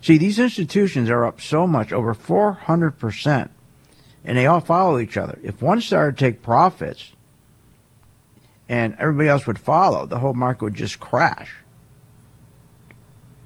See, 0.00 0.18
these 0.18 0.38
institutions 0.38 1.10
are 1.10 1.24
up 1.24 1.40
so 1.40 1.66
much, 1.66 1.92
over 1.92 2.14
400%, 2.14 3.48
and 4.24 4.38
they 4.38 4.46
all 4.46 4.60
follow 4.60 4.98
each 4.98 5.16
other. 5.16 5.38
If 5.42 5.60
one 5.60 5.80
started 5.80 6.16
to 6.16 6.24
take 6.24 6.42
profits, 6.42 7.12
and 8.68 8.96
everybody 8.98 9.28
else 9.28 9.46
would 9.46 9.58
follow, 9.58 10.06
the 10.06 10.18
whole 10.18 10.34
market 10.34 10.64
would 10.64 10.74
just 10.74 10.98
crash. 11.00 11.54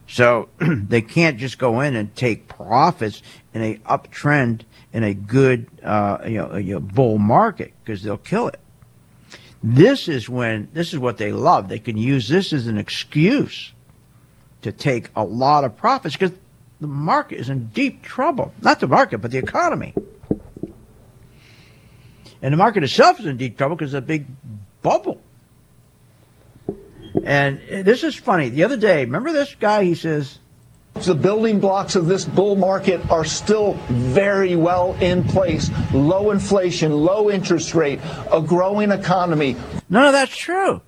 So 0.07 0.49
they 0.59 1.03
can't 1.03 1.39
just 1.39 1.59
go 1.59 1.81
in 1.81 1.95
and 1.95 2.15
take 2.17 2.49
profits 2.49 3.23
in 3.55 3.63
a 3.63 3.77
uptrend 3.79 4.63
in 4.93 5.05
a 5.05 5.15
good 5.15 5.69
uh, 5.85 6.19
you 6.25 6.39
know, 6.39 6.51
a, 6.53 6.73
a 6.73 6.81
bull 6.81 7.19
market 7.19 7.73
because 7.85 8.03
they'll 8.03 8.17
kill 8.17 8.49
it. 8.49 8.59
This 9.63 10.09
is 10.09 10.29
when 10.29 10.69
this 10.73 10.93
is 10.93 10.99
what 10.99 11.19
they 11.19 11.33
love. 11.33 11.69
They 11.69 11.79
can 11.79 11.97
use 11.97 12.29
this 12.29 12.53
as 12.53 12.67
an 12.67 12.79
excuse 12.79 13.73
to 14.63 14.73
take 14.73 15.11
a 15.15 15.25
lot 15.25 15.65
of 15.65 15.77
profits 15.77 16.17
because 16.17 16.37
the 16.81 16.87
market 16.87 17.39
is 17.39 17.49
in 17.51 17.67
deep 17.69 18.03
trouble. 18.03 18.53
Not 18.63 18.81
the 18.81 18.89
market, 18.89 19.19
but 19.19 19.31
the 19.31 19.39
economy. 19.39 19.95
And 22.43 22.55
the 22.55 22.57
market 22.57 22.83
itself 22.83 23.21
is 23.21 23.27
in 23.27 23.37
deep 23.37 23.59
trouble 23.59 23.77
because 23.77 23.93
a 23.93 24.01
big 24.01 24.27
bubble. 24.83 25.21
And 27.25 27.61
this 27.69 28.05
is 28.05 28.15
funny. 28.15 28.49
The 28.49 28.65
other 28.65 28.77
day, 28.77 29.05
remember 29.05 29.33
this 29.33 29.55
guy? 29.55 29.85
He 29.85 29.95
says, 29.95 30.39
The 30.95 31.15
building 31.15 31.61
blocks 31.61 31.97
of 31.97 32.07
this 32.07 32.25
bull 32.25 32.57
market 32.57 33.09
are 33.11 33.25
still 33.25 33.75
very 33.89 34.57
well 34.57 34.95
in 35.01 35.25
place. 35.25 35.71
Low 35.93 36.31
inflation, 36.31 36.93
low 36.93 37.31
interest 37.31 37.75
rate, 37.75 38.01
a 38.33 38.41
growing 38.41 38.91
economy. 38.91 39.57
None 39.89 40.07
of 40.07 40.13
that's 40.13 40.37
true. 40.37 40.83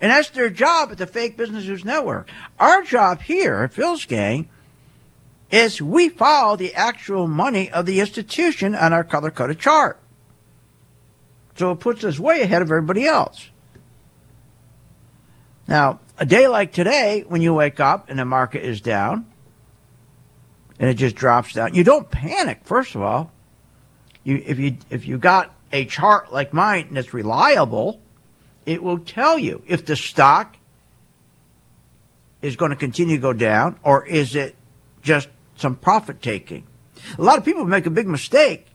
And 0.00 0.10
that's 0.10 0.30
their 0.30 0.48
job 0.48 0.92
at 0.92 0.98
the 0.98 1.06
Fake 1.06 1.36
Business 1.36 1.66
News 1.66 1.84
Network. 1.84 2.28
Our 2.58 2.82
job 2.82 3.20
here 3.20 3.64
at 3.64 3.74
Phil's 3.74 4.06
Gang 4.06 4.48
is 5.50 5.82
we 5.82 6.08
follow 6.08 6.56
the 6.56 6.74
actual 6.74 7.26
money 7.26 7.70
of 7.70 7.84
the 7.84 8.00
institution 8.00 8.74
on 8.74 8.92
our 8.92 9.04
color 9.04 9.30
coded 9.30 9.58
chart. 9.58 9.99
So 11.60 11.72
it 11.72 11.80
puts 11.80 12.04
us 12.04 12.18
way 12.18 12.40
ahead 12.40 12.62
of 12.62 12.70
everybody 12.70 13.04
else. 13.04 13.50
Now, 15.68 16.00
a 16.16 16.24
day 16.24 16.48
like 16.48 16.72
today, 16.72 17.22
when 17.28 17.42
you 17.42 17.52
wake 17.52 17.80
up 17.80 18.08
and 18.08 18.18
the 18.18 18.24
market 18.24 18.64
is 18.64 18.80
down 18.80 19.26
and 20.78 20.88
it 20.88 20.94
just 20.94 21.16
drops 21.16 21.52
down, 21.52 21.74
you 21.74 21.84
don't 21.84 22.10
panic, 22.10 22.60
first 22.64 22.94
of 22.94 23.02
all. 23.02 23.30
You, 24.24 24.42
if 24.46 24.58
you 24.58 24.78
if 24.88 25.06
you 25.06 25.18
got 25.18 25.54
a 25.70 25.84
chart 25.84 26.32
like 26.32 26.54
mine 26.54 26.86
and 26.88 26.96
it's 26.96 27.12
reliable, 27.12 28.00
it 28.64 28.82
will 28.82 28.98
tell 28.98 29.38
you 29.38 29.62
if 29.66 29.84
the 29.84 29.96
stock 29.96 30.56
is 32.40 32.56
going 32.56 32.70
to 32.70 32.76
continue 32.76 33.16
to 33.16 33.20
go 33.20 33.34
down 33.34 33.78
or 33.82 34.06
is 34.06 34.34
it 34.34 34.56
just 35.02 35.28
some 35.56 35.76
profit 35.76 36.22
taking. 36.22 36.66
A 37.18 37.22
lot 37.22 37.36
of 37.36 37.44
people 37.44 37.66
make 37.66 37.84
a 37.84 37.90
big 37.90 38.06
mistake 38.06 38.69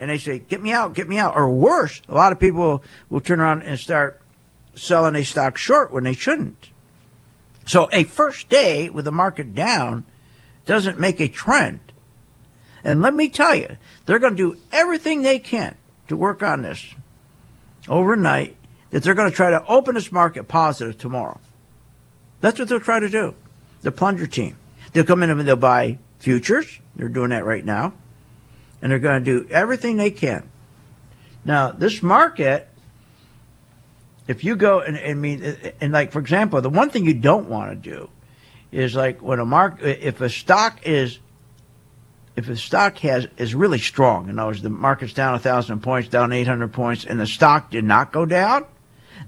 and 0.00 0.10
they 0.10 0.18
say, 0.18 0.38
get 0.38 0.62
me 0.62 0.72
out, 0.72 0.94
get 0.94 1.08
me 1.08 1.18
out. 1.18 1.36
Or 1.36 1.50
worse, 1.50 2.00
a 2.08 2.14
lot 2.14 2.32
of 2.32 2.38
people 2.38 2.82
will 3.10 3.20
turn 3.20 3.40
around 3.40 3.62
and 3.62 3.78
start 3.78 4.20
selling 4.74 5.16
a 5.16 5.24
stock 5.24 5.56
short 5.56 5.92
when 5.92 6.04
they 6.04 6.14
shouldn't. 6.14 6.70
So 7.66 7.88
a 7.92 8.04
first 8.04 8.48
day 8.48 8.88
with 8.88 9.04
the 9.04 9.12
market 9.12 9.54
down 9.54 10.04
doesn't 10.64 10.98
make 10.98 11.20
a 11.20 11.28
trend. 11.28 11.80
And 12.84 13.02
let 13.02 13.14
me 13.14 13.28
tell 13.28 13.54
you, 13.54 13.76
they're 14.06 14.18
going 14.18 14.36
to 14.36 14.54
do 14.54 14.60
everything 14.72 15.22
they 15.22 15.38
can 15.38 15.74
to 16.06 16.16
work 16.16 16.42
on 16.42 16.62
this 16.62 16.94
overnight 17.88 18.56
that 18.90 19.02
they're 19.02 19.14
going 19.14 19.30
to 19.30 19.36
try 19.36 19.50
to 19.50 19.64
open 19.66 19.94
this 19.94 20.12
market 20.12 20.48
positive 20.48 20.96
tomorrow. 20.96 21.40
That's 22.40 22.58
what 22.58 22.68
they'll 22.68 22.80
try 22.80 23.00
to 23.00 23.08
do. 23.08 23.34
The 23.82 23.92
plunger 23.92 24.26
team. 24.26 24.56
They'll 24.92 25.04
come 25.04 25.22
in 25.22 25.30
and 25.30 25.40
they'll 25.40 25.56
buy 25.56 25.98
futures. 26.18 26.80
They're 26.96 27.08
doing 27.08 27.30
that 27.30 27.44
right 27.44 27.64
now. 27.64 27.92
And 28.80 28.92
they're 28.92 28.98
going 28.98 29.24
to 29.24 29.42
do 29.42 29.48
everything 29.50 29.96
they 29.96 30.10
can. 30.10 30.48
Now, 31.44 31.70
this 31.72 32.02
market, 32.02 32.68
if 34.26 34.44
you 34.44 34.54
go 34.56 34.80
and, 34.80 35.20
mean, 35.20 35.56
and 35.80 35.92
like, 35.92 36.12
for 36.12 36.18
example, 36.18 36.60
the 36.60 36.70
one 36.70 36.90
thing 36.90 37.04
you 37.04 37.14
don't 37.14 37.48
want 37.48 37.70
to 37.70 37.90
do 37.90 38.10
is 38.70 38.94
like 38.94 39.22
when 39.22 39.40
a 39.40 39.46
mark, 39.46 39.80
if 39.82 40.20
a 40.20 40.28
stock 40.28 40.86
is, 40.86 41.18
if 42.36 42.48
a 42.48 42.56
stock 42.56 42.98
has, 42.98 43.26
is 43.36 43.54
really 43.54 43.78
strong, 43.78 44.28
in 44.28 44.38
other 44.38 44.48
words, 44.48 44.62
the 44.62 44.70
market's 44.70 45.12
down 45.12 45.34
a 45.34 45.38
thousand 45.38 45.80
points, 45.82 46.08
down 46.08 46.32
800 46.32 46.72
points, 46.72 47.04
and 47.04 47.18
the 47.18 47.26
stock 47.26 47.70
did 47.70 47.84
not 47.84 48.12
go 48.12 48.26
down, 48.26 48.64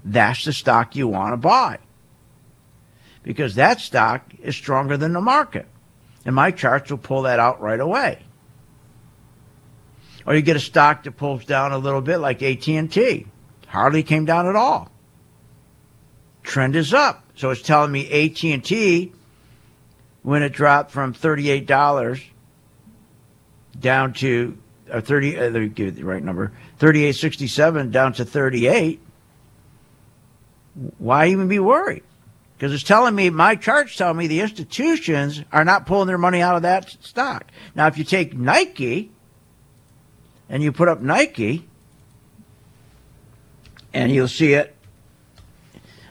that's 0.05 0.45
the 0.45 0.53
stock 0.53 0.95
you 0.95 1.07
want 1.07 1.33
to 1.33 1.37
buy. 1.37 1.79
Because 3.23 3.55
that 3.55 3.81
stock 3.81 4.31
is 4.41 4.55
stronger 4.55 4.97
than 4.97 5.13
the 5.13 5.21
market. 5.21 5.67
And 6.25 6.35
my 6.35 6.51
charts 6.51 6.89
will 6.91 6.97
pull 6.97 7.23
that 7.23 7.39
out 7.39 7.61
right 7.61 7.79
away. 7.79 8.19
Or 10.25 10.35
you 10.35 10.41
get 10.41 10.55
a 10.55 10.59
stock 10.59 11.03
that 11.03 11.11
pulls 11.13 11.45
down 11.45 11.71
a 11.71 11.77
little 11.77 12.01
bit 12.01 12.17
like 12.17 12.41
AT&T. 12.41 13.27
Hardly 13.67 14.03
came 14.03 14.25
down 14.25 14.47
at 14.47 14.55
all. 14.55 14.91
Trend 16.43 16.75
is 16.75 16.93
up. 16.93 17.23
So 17.35 17.49
it's 17.49 17.61
telling 17.61 17.91
me 17.91 18.09
AT&T 18.09 19.11
when 20.23 20.43
it 20.43 20.49
dropped 20.49 20.91
from 20.91 21.13
$38 21.13 22.23
down 23.79 24.13
to 24.13 24.57
uh, 24.91 25.01
30 25.01 25.37
uh, 25.37 25.41
let 25.49 25.53
me 25.53 25.67
give 25.69 25.85
you 25.85 25.91
the 25.91 26.03
right 26.03 26.23
number 26.23 26.51
3867 26.79 27.91
down 27.91 28.13
to 28.13 28.25
38 28.25 28.99
why 30.97 31.27
even 31.27 31.47
be 31.47 31.59
worried 31.59 32.03
because 32.57 32.73
it's 32.73 32.83
telling 32.83 33.15
me 33.15 33.29
my 33.29 33.55
charts 33.55 33.95
tell 33.95 34.13
me 34.13 34.27
the 34.27 34.41
institutions 34.41 35.43
are 35.51 35.65
not 35.65 35.85
pulling 35.85 36.07
their 36.07 36.17
money 36.17 36.41
out 36.41 36.55
of 36.55 36.61
that 36.61 36.89
stock 37.01 37.45
now 37.73 37.87
if 37.87 37.97
you 37.97 38.03
take 38.03 38.33
nike 38.33 39.11
and 40.51 40.61
you 40.61 40.71
put 40.71 40.87
up 40.87 41.01
nike 41.01 41.67
and 43.91 44.11
you'll 44.11 44.27
see 44.27 44.53
it 44.53 44.75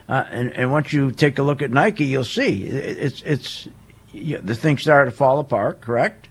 uh, 0.09 0.25
and, 0.29 0.51
and 0.51 0.69
once 0.69 0.91
you 0.91 1.11
take 1.11 1.39
a 1.39 1.43
look 1.43 1.61
at 1.61 1.71
nike 1.71 2.03
you'll 2.03 2.25
see 2.25 2.65
it, 2.65 2.97
it's 2.97 3.21
it's 3.21 3.69
yeah, 4.11 4.39
the 4.43 4.55
thing 4.55 4.77
started 4.77 5.11
to 5.11 5.15
fall 5.15 5.39
apart 5.39 5.79
correct 5.79 6.27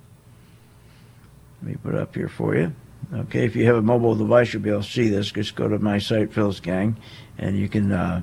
let 1.62 1.70
me 1.70 1.77
put 1.83 1.94
it 1.94 2.01
up 2.01 2.14
here 2.14 2.29
for 2.29 2.57
you. 2.57 2.73
Okay, 3.12 3.44
if 3.44 3.55
you 3.55 3.66
have 3.66 3.77
a 3.77 3.83
mobile 3.83 4.14
device, 4.14 4.53
you'll 4.53 4.62
be 4.62 4.70
able 4.70 4.83
to 4.83 4.88
see 4.88 5.09
this. 5.09 5.31
Just 5.33 5.55
go 5.57 5.68
to 5.68 5.79
my 5.79 5.99
site, 5.99 6.33
Phil's 6.33 6.61
Gang, 6.61 6.96
and 7.37 7.59
you 7.59 7.68
can 7.68 7.92
uh, 7.92 8.23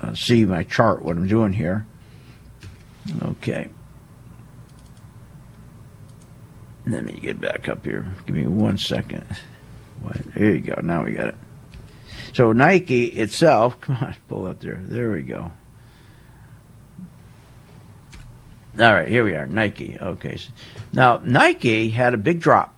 uh, 0.00 0.14
see 0.14 0.44
my 0.44 0.62
chart, 0.62 1.02
what 1.02 1.16
I'm 1.16 1.26
doing 1.26 1.52
here. 1.52 1.86
Okay. 3.22 3.68
Let 6.86 7.04
me 7.04 7.14
get 7.14 7.40
back 7.40 7.68
up 7.68 7.84
here. 7.84 8.06
Give 8.26 8.36
me 8.36 8.46
one 8.46 8.78
second. 8.78 9.26
What? 10.02 10.16
There 10.34 10.54
you 10.54 10.60
go. 10.60 10.80
Now 10.82 11.04
we 11.04 11.12
got 11.12 11.28
it. 11.28 11.34
So 12.32 12.52
Nike 12.52 13.06
itself, 13.06 13.80
come 13.80 13.96
on, 13.96 14.14
pull 14.28 14.46
up 14.46 14.60
there. 14.60 14.80
There 14.82 15.10
we 15.10 15.22
go. 15.22 15.50
All 18.78 18.92
right, 18.92 19.08
here 19.08 19.24
we 19.24 19.34
are. 19.34 19.46
Nike. 19.46 19.96
Okay. 19.98 20.38
Now, 20.92 21.20
Nike 21.24 21.88
had 21.88 22.12
a 22.12 22.18
big 22.18 22.40
drop. 22.40 22.74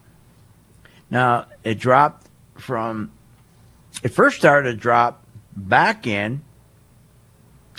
Now, 1.10 1.46
it 1.64 1.80
dropped 1.80 2.28
from, 2.54 3.10
it 4.04 4.10
first 4.10 4.36
started 4.36 4.70
to 4.70 4.76
drop 4.76 5.24
back 5.56 6.06
in, 6.06 6.42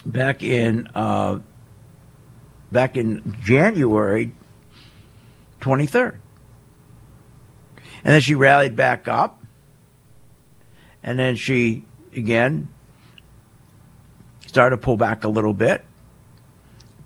back 0.06 0.44
in, 0.44 0.90
uh, 0.94 1.40
back 2.74 2.98
in 2.98 3.38
January 3.42 4.34
23rd. 5.60 6.18
And 8.04 8.14
then 8.14 8.22
she 8.22 8.36
rallied 8.36 8.76
back 8.76 9.08
up. 9.08 9.44
And 11.04 11.18
then 11.18 11.36
she, 11.36 11.86
again, 12.16 12.70
started 14.48 14.78
to 14.78 14.82
pull 14.82 14.98
back 14.98 15.24
a 15.24 15.30
little 15.30 15.54
bit 15.54 15.86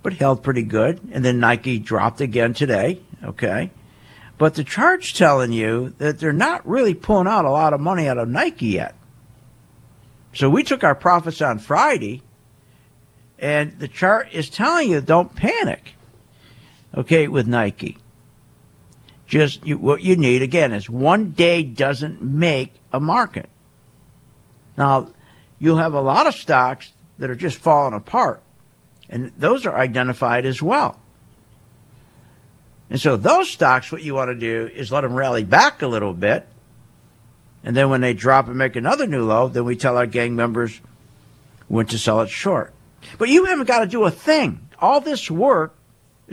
but 0.04 0.14
held 0.14 0.44
pretty 0.44 0.62
good. 0.62 1.00
And 1.12 1.26
then 1.26 1.40
Nike 1.40 1.80
dropped 1.80 2.22
again 2.22 2.54
today. 2.54 3.02
Okay. 3.24 3.72
But 4.38 4.56
the 4.56 4.64
chart's 4.64 5.14
telling 5.14 5.54
you 5.54 5.96
that 5.98 6.20
they're 6.20 6.34
not 6.34 6.68
really 6.68 6.94
pulling 6.94 7.28
out 7.28 7.46
a 7.46 7.50
lot 7.52 7.74
of 7.74 7.80
money 7.80 8.08
out 8.08 8.18
of 8.18 8.28
Nike 8.28 8.68
yet. 8.68 8.96
So 10.34 10.50
we 10.50 10.64
took 10.64 10.84
our 10.84 10.96
profits 10.96 11.42
on 11.42 11.60
Friday, 11.60 12.24
and 13.40 13.80
the 13.80 13.88
chart 13.88 14.30
is 14.34 14.50
telling 14.50 14.90
you 14.90 15.00
don't 15.00 15.34
panic. 15.34 15.96
Okay, 16.96 17.28
with 17.28 17.48
Nike. 17.48 17.98
Just 19.28 19.66
you, 19.66 19.78
what 19.78 20.02
you 20.02 20.16
need 20.16 20.42
again 20.42 20.74
is 20.74 20.90
one 20.90 21.32
day 21.32 21.64
doesn't 21.64 22.22
make 22.22 22.74
a 22.92 23.00
market. 23.00 23.50
Now, 24.78 25.10
you'll 25.60 25.78
have 25.78 25.94
a 25.94 26.02
lot 26.02 26.28
of 26.28 26.36
stocks 26.36 26.92
that 27.20 27.30
are 27.30 27.36
just 27.36 27.58
falling 27.58 27.94
apart. 27.94 28.42
And 29.10 29.32
those 29.38 29.66
are 29.66 29.78
identified 29.78 30.46
as 30.46 30.62
well. 30.62 31.00
And 32.90 33.00
so 33.00 33.18
those 33.18 33.50
stocks, 33.50 33.92
what 33.92 34.04
you 34.04 34.14
want 34.14 34.30
to 34.30 34.36
do 34.36 34.70
is 34.74 34.92
let 34.92 35.02
them 35.02 35.14
rally 35.14 35.44
back 35.44 35.82
a 35.82 35.88
little 35.88 36.14
bit. 36.14 36.48
And 37.64 37.76
then 37.76 37.90
when 37.90 38.02
they 38.02 38.14
drop 38.14 38.48
and 38.48 38.58
make 38.58 38.76
another 38.76 39.08
new 39.08 39.26
low, 39.26 39.48
then 39.48 39.64
we 39.64 39.76
tell 39.76 39.98
our 39.98 40.06
gang 40.06 40.36
members 40.36 40.82
when 41.68 41.86
to 41.88 41.98
sell 41.98 42.22
it 42.22 42.30
short. 42.30 42.74
But 43.18 43.30
you 43.30 43.46
haven't 43.46 43.68
got 43.68 43.80
to 43.80 43.88
do 43.88 44.04
a 44.04 44.12
thing. 44.12 44.68
All 44.80 45.00
this 45.00 45.32
work, 45.32 45.76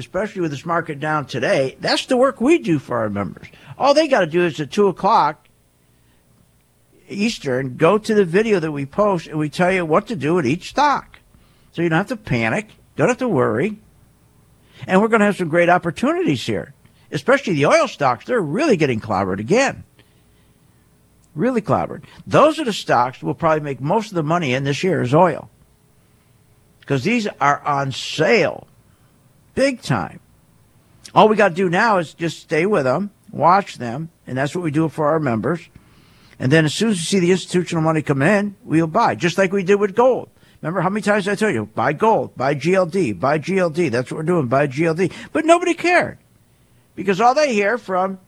especially 0.01 0.41
with 0.41 0.51
this 0.51 0.67
market 0.67 0.99
down 0.99 1.27
today, 1.27 1.77
that's 1.79 2.07
the 2.07 2.17
work 2.17 2.41
we 2.41 2.59
do 2.59 2.81
for 2.81 2.99
our 2.99 3.09
members. 3.09 3.47
All 3.79 3.95
they 3.95 4.09
got 4.09 4.21
to 4.21 4.27
do 4.27 4.45
is 4.45 4.61
at 4.61 4.73
2 4.73 4.89
o'clock 4.89 5.47
Eastern, 7.11 7.77
go 7.77 7.99
to 7.99 8.15
the 8.15 8.25
video 8.25 8.61
that 8.61 8.73
we 8.73 8.87
post 8.87 9.27
and 9.27 9.39
we 9.39 9.49
tell 9.49 9.73
you 9.73 9.85
what 9.85 10.07
to 10.07 10.17
do 10.17 10.39
at 10.39 10.47
each 10.47 10.71
stock. 10.71 11.19
So 11.73 11.83
you 11.83 11.89
don't 11.89 11.99
have 11.99 12.09
to 12.09 12.17
panic, 12.17 12.69
don't 12.97 13.09
have 13.09 13.19
to 13.19 13.29
worry. 13.29 13.79
And 14.87 15.01
we're 15.01 15.09
going 15.09 15.21
to 15.21 15.27
have 15.27 15.37
some 15.37 15.49
great 15.49 15.69
opportunities 15.69 16.45
here, 16.47 16.73
especially 17.13 17.55
the 17.55 17.67
oil 17.67 17.87
stocks. 17.89 18.25
They're 18.25 18.41
really 18.41 18.77
getting 18.77 19.01
clobbered 19.01 19.41
again. 19.41 19.85
Really 21.35 21.61
clobbered. 21.61 22.05
Those 22.27 22.59
are 22.59 22.65
the 22.65 22.73
stocks 22.73 23.23
we'll 23.23 23.35
probably 23.35 23.61
make 23.61 23.81
most 23.81 24.11
of 24.11 24.15
the 24.15 24.23
money 24.23 24.55
in 24.55 24.65
this 24.65 24.83
year 24.83 25.03
is 25.03 25.15
oil. 25.15 25.51
Because 26.81 27.05
these 27.05 27.29
are 27.41 27.61
on 27.65 27.93
sale 27.93 28.67
big 29.61 29.83
time. 29.83 30.21
All 31.15 31.29
we 31.29 31.37
got 31.37 31.49
to 31.49 31.55
do 31.55 31.69
now 31.69 31.99
is 31.99 32.15
just 32.15 32.41
stay 32.41 32.67
with 32.67 32.85
them, 32.85 33.11
watch 33.31 33.79
them, 33.79 34.11
and 34.27 34.39
that's 34.39 34.55
what 34.55 34.65
we 34.65 34.71
do 34.71 34.89
for 34.89 35.07
our 35.07 35.21
members. 35.21 35.61
And 36.39 36.51
then 36.51 36.65
as 36.65 36.75
soon 36.75 36.91
as 36.91 36.97
we 36.97 37.03
see 37.03 37.19
the 37.21 37.33
institutional 37.33 37.83
money 37.83 38.03
come 38.03 38.23
in, 38.23 38.57
we'll 38.65 38.87
buy, 38.87 39.15
just 39.15 39.37
like 39.37 39.53
we 39.53 39.63
did 39.63 39.77
with 39.77 39.95
gold 39.95 40.31
Remember 40.61 40.83
how 40.83 40.91
many 40.91 41.03
times 41.03 41.27
I 41.27 41.35
told 41.35 41.55
you, 41.55 41.67
buy 41.67 41.95
gold, 41.95 42.37
buy 42.37 42.55
GLD, 42.55 43.19
buy 43.19 43.39
GLD. 43.39 43.91
That's 43.91 44.11
what 44.11 44.19
we're 44.19 44.25
doing, 44.25 44.47
buy 44.47 44.67
GLD. 44.67 45.13
But 45.33 45.47
nobody 45.47 45.73
cared 45.73 46.19
because 46.95 47.21
all 47.21 47.35
they 47.35 47.55
hear 47.55 47.79
from 47.79 48.19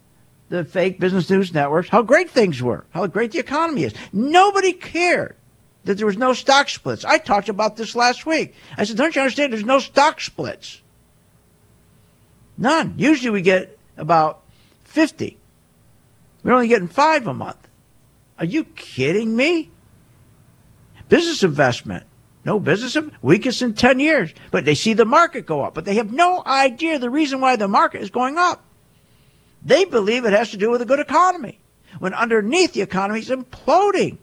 the 0.49 0.65
fake 0.65 0.99
business 0.99 1.29
news 1.29 1.53
networks 1.53 1.91
how 1.91 2.03
great 2.03 2.31
things 2.31 2.63
were, 2.63 2.87
how 2.91 3.07
great 3.07 3.33
the 3.33 3.39
economy 3.39 3.85
is. 3.85 3.95
Nobody 4.13 4.73
cared 4.73 5.37
that 5.85 5.99
there 5.99 6.07
was 6.07 6.17
no 6.17 6.33
stock 6.33 6.71
splits. 6.71 7.05
I 7.05 7.19
talked 7.19 7.51
about 7.51 7.77
this 7.77 7.95
last 7.95 8.25
week. 8.25 8.55
I 8.79 8.85
said, 8.85 8.97
don't 8.97 9.15
you 9.15 9.21
understand? 9.21 9.53
There's 9.53 9.65
no 9.65 9.81
stock 9.81 10.21
splits. 10.21 10.81
None. 12.63 12.95
Usually 12.97 13.31
we 13.31 13.43
get 13.43 13.77
about 13.97 14.45
50. 14.85 15.37
We're 16.45 16.53
only 16.53 16.69
getting 16.69 16.87
five 16.87 17.27
a 17.27 17.35
month. 17.35 17.69
Are 18.39 18.45
you 18.45 18.63
kidding 18.63 19.35
me? 19.35 19.69
Business 21.09 21.43
investment. 21.43 22.05
No 22.45 22.61
business 22.61 22.95
in- 22.95 23.11
weakest 23.21 23.63
in 23.63 23.75
10 23.75 23.99
years. 23.99 24.33
But 24.53 24.65
they 24.65 24.77
see 24.77 24.93
the 24.93 25.05
market 25.05 25.45
go 25.45 25.63
up, 25.63 25.75
but 25.75 25.85
they 25.85 25.97
have 25.97 26.13
no 26.13 26.41
idea 26.47 27.01
the 27.01 27.11
reason 27.11 27.41
why 27.41 27.57
the 27.57 27.67
market 27.67 28.01
is 28.01 28.11
going 28.11 28.39
up. 28.39 28.63
They 29.65 29.85
believe 29.85 30.25
it 30.25 30.33
has 30.33 30.53
to 30.53 30.57
do 30.57 30.71
with 30.71 30.83
a 30.83 30.87
good 30.87 31.01
economy, 31.01 31.59
when 31.99 32.15
underneath 32.15 32.75
the 32.75 32.83
economy 32.83 33.19
is 33.21 33.29
imploding. 33.29 34.19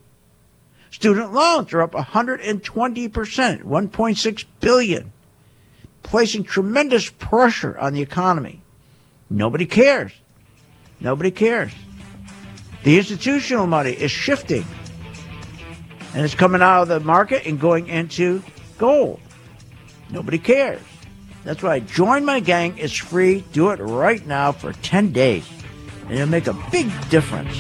Student 0.92 1.34
loans 1.34 1.74
are 1.74 1.82
up 1.82 1.92
120%, 1.92 3.64
1.6 3.64 4.46
billion, 4.62 5.12
placing 6.10 6.44
tremendous 6.44 7.10
pressure 7.10 7.78
on 7.78 7.94
the 7.94 8.02
economy. 8.02 8.62
Nobody 9.30 9.68
cares. 9.68 10.12
Nobody 11.00 11.30
cares. 11.32 11.72
The 12.84 12.98
institutional 12.98 13.68
money 13.68 13.92
is 13.92 14.10
shifting 14.10 14.66
and 16.16 16.26
it's 16.26 16.34
coming 16.34 16.62
out 16.62 16.82
of 16.82 16.88
the 16.88 17.00
market 17.00 17.46
and 17.46 17.60
going 17.60 17.88
into 17.88 18.42
gold. 18.80 19.20
Nobody 20.10 20.40
cares. 20.40 20.82
That's 21.44 21.62
why 21.62 21.80
join 21.80 22.26
my 22.26 22.40
gang. 22.40 22.78
It's 22.80 22.96
free. 22.96 23.42
Do 23.54 23.70
it 23.70 23.78
right 23.78 24.26
now 24.26 24.52
for 24.52 24.74
10 24.74 25.12
days. 25.12 25.48
And 26.06 26.14
it'll 26.14 26.28
make 26.28 26.48
a 26.48 26.58
big 26.72 26.90
difference. 27.10 27.56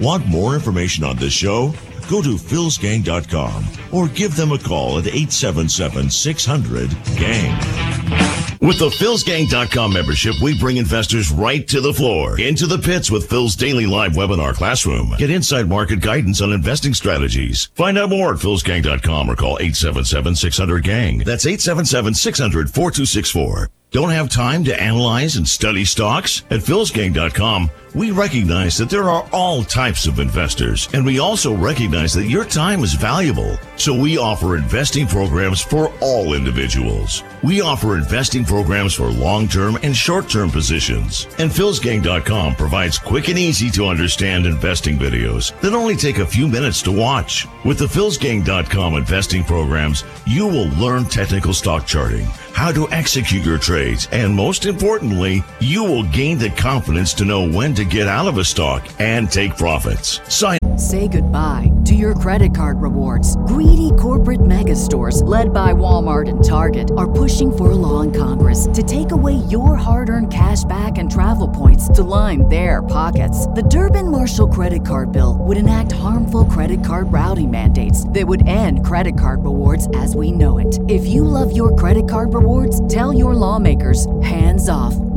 Want 0.00 0.26
more 0.26 0.54
information 0.54 1.04
on 1.04 1.16
this 1.16 1.32
show? 1.32 1.72
Go 2.08 2.22
to 2.22 2.36
philsgang.com 2.36 3.64
or 3.92 4.08
give 4.08 4.34
them 4.34 4.52
a 4.52 4.58
call 4.58 4.98
at 4.98 5.06
877 5.06 6.10
600 6.10 6.90
GANG. 7.16 8.38
With 8.60 8.80
the 8.80 8.88
philsgang.com 8.88 9.92
membership, 9.92 10.34
we 10.42 10.58
bring 10.58 10.78
investors 10.78 11.30
right 11.30 11.66
to 11.68 11.80
the 11.80 11.92
floor, 11.92 12.40
into 12.40 12.66
the 12.66 12.78
pits 12.78 13.08
with 13.08 13.28
Phil's 13.28 13.54
daily 13.54 13.86
live 13.86 14.12
webinar 14.12 14.52
classroom. 14.52 15.14
Get 15.16 15.30
inside 15.30 15.68
market 15.68 16.00
guidance 16.00 16.40
on 16.40 16.52
investing 16.52 16.92
strategies. 16.92 17.66
Find 17.74 17.96
out 17.96 18.10
more 18.10 18.32
at 18.32 18.40
philsgang.com 18.40 19.30
or 19.30 19.36
call 19.36 19.58
877 19.60 20.34
600 20.34 20.82
GANG. 20.82 21.18
That's 21.18 21.46
877 21.46 22.14
600 22.14 22.70
4264. 22.70 23.68
Don't 23.90 24.10
have 24.10 24.28
time 24.28 24.64
to 24.64 24.82
analyze 24.82 25.36
and 25.36 25.48
study 25.48 25.84
stocks? 25.84 26.42
At 26.50 26.60
philsgang.com, 26.60 27.70
we 27.94 28.10
recognize 28.10 28.76
that 28.76 28.90
there 28.90 29.08
are 29.08 29.28
all 29.32 29.62
types 29.62 30.06
of 30.06 30.18
investors, 30.18 30.88
and 30.92 31.04
we 31.04 31.18
also 31.18 31.54
recognize 31.56 32.12
that 32.12 32.26
your 32.26 32.44
time 32.44 32.82
is 32.84 32.94
valuable. 32.94 33.58
So 33.76 33.94
we 33.94 34.18
offer 34.18 34.56
investing 34.56 35.06
programs 35.06 35.60
for 35.60 35.92
all 36.00 36.34
individuals. 36.34 37.22
We 37.42 37.60
offer 37.60 37.96
investing 37.96 38.44
programs 38.44 38.94
for 38.94 39.06
long-term 39.06 39.78
and 39.82 39.96
short-term 39.96 40.50
positions. 40.50 41.26
And 41.38 41.50
philsgang.com 41.50 42.56
provides 42.56 42.98
quick 42.98 43.28
and 43.28 43.38
easy 43.38 43.70
to 43.70 43.86
understand 43.86 44.46
investing 44.46 44.98
videos 44.98 45.58
that 45.60 45.74
only 45.74 45.96
take 45.96 46.18
a 46.18 46.26
few 46.26 46.48
minutes 46.48 46.82
to 46.82 46.92
watch. 46.92 47.46
With 47.64 47.78
the 47.78 47.86
philsgang.com 47.86 48.94
investing 48.94 49.44
programs, 49.44 50.04
you 50.26 50.46
will 50.46 50.68
learn 50.70 51.04
technical 51.04 51.54
stock 51.54 51.86
charting, 51.86 52.26
how 52.52 52.72
to 52.72 52.90
execute 52.90 53.44
your 53.44 53.58
trades, 53.58 54.08
and 54.12 54.34
most 54.34 54.66
importantly, 54.66 55.44
you 55.60 55.84
will 55.84 56.02
gain 56.02 56.38
the 56.38 56.50
confidence 56.50 57.14
to 57.14 57.24
know 57.24 57.48
when 57.48 57.74
to 57.78 57.84
get 57.84 58.08
out 58.08 58.26
of 58.26 58.38
a 58.38 58.44
stock 58.44 58.82
and 58.98 59.30
take 59.30 59.56
profits. 59.56 60.20
Sign 60.26 60.58
Say 60.76 61.06
goodbye 61.06 61.72
to 61.86 61.94
your 61.94 62.14
credit 62.14 62.52
card 62.52 62.80
rewards. 62.82 63.36
Greedy 63.48 63.90
corporate 63.98 64.44
mega 64.44 64.74
stores, 64.74 65.22
led 65.22 65.52
by 65.52 65.72
Walmart 65.72 66.28
and 66.28 66.44
Target, 66.44 66.90
are 66.96 67.10
pushing 67.10 67.56
for 67.56 67.70
a 67.70 67.74
law 67.74 68.00
in 68.00 68.10
Congress 68.10 68.68
to 68.74 68.82
take 68.82 69.12
away 69.12 69.34
your 69.48 69.76
hard 69.76 70.08
earned 70.08 70.32
cash 70.32 70.64
back 70.64 70.98
and 70.98 71.10
travel 71.10 71.48
points 71.48 71.88
to 71.90 72.02
line 72.02 72.48
their 72.48 72.82
pockets. 72.82 73.46
The 73.48 73.62
Durbin 73.62 74.10
Marshall 74.10 74.48
credit 74.48 74.84
card 74.84 75.12
bill 75.12 75.38
would 75.40 75.56
enact 75.56 75.92
harmful 75.92 76.44
credit 76.46 76.84
card 76.84 77.12
routing 77.12 77.50
mandates 77.50 78.08
that 78.08 78.26
would 78.26 78.46
end 78.46 78.84
credit 78.84 79.18
card 79.18 79.44
rewards 79.44 79.88
as 79.94 80.16
we 80.16 80.32
know 80.32 80.58
it. 80.58 80.78
If 80.88 81.06
you 81.06 81.24
love 81.24 81.54
your 81.56 81.74
credit 81.76 82.08
card 82.08 82.34
rewards, 82.34 82.86
tell 82.92 83.12
your 83.12 83.34
lawmakers 83.34 84.06
hands 84.22 84.68
off 84.68 84.94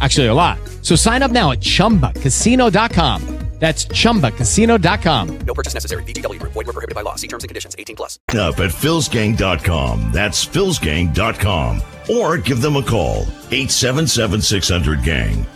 Actually, 0.00 0.26
a 0.28 0.34
lot. 0.34 0.58
So 0.82 0.96
sign 0.96 1.22
up 1.22 1.30
now 1.30 1.52
at 1.52 1.60
chumbacasino.com. 1.60 3.44
That's 3.60 3.86
chumbacasino.com. 3.86 5.38
No 5.46 5.54
purchase 5.54 5.74
necessary. 5.74 6.02
VGW 6.04 6.38
Group. 6.40 6.52
Void 6.52 6.66
were 6.66 6.72
prohibited 6.72 6.94
by 6.94 7.02
law. 7.02 7.14
See 7.14 7.28
terms 7.28 7.44
and 7.44 7.48
conditions. 7.48 7.74
18 7.78 7.96
plus. 7.96 8.18
up 8.30 8.58
at 8.58 8.70
philsgang.com. 8.70 10.12
That's 10.12 10.44
philsgang.com. 10.44 11.80
Or 12.10 12.36
give 12.36 12.60
them 12.60 12.76
a 12.76 12.82
call, 12.82 13.22
877 13.52 14.42
600 14.42 15.02
GANG. 15.02 15.46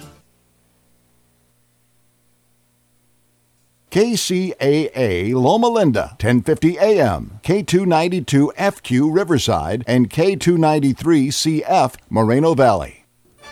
KCAA 3.90 5.35
Loma 5.35 5.68
Linda, 5.68 6.16
1050 6.20 6.79
AM, 6.79 7.40
K292 7.42 8.55
FQ 8.55 9.14
Riverside, 9.14 9.83
and 9.87 10.09
K293 10.09 11.29
CF 11.29 11.96
Moreno 12.09 12.55
Valley. 12.55 12.98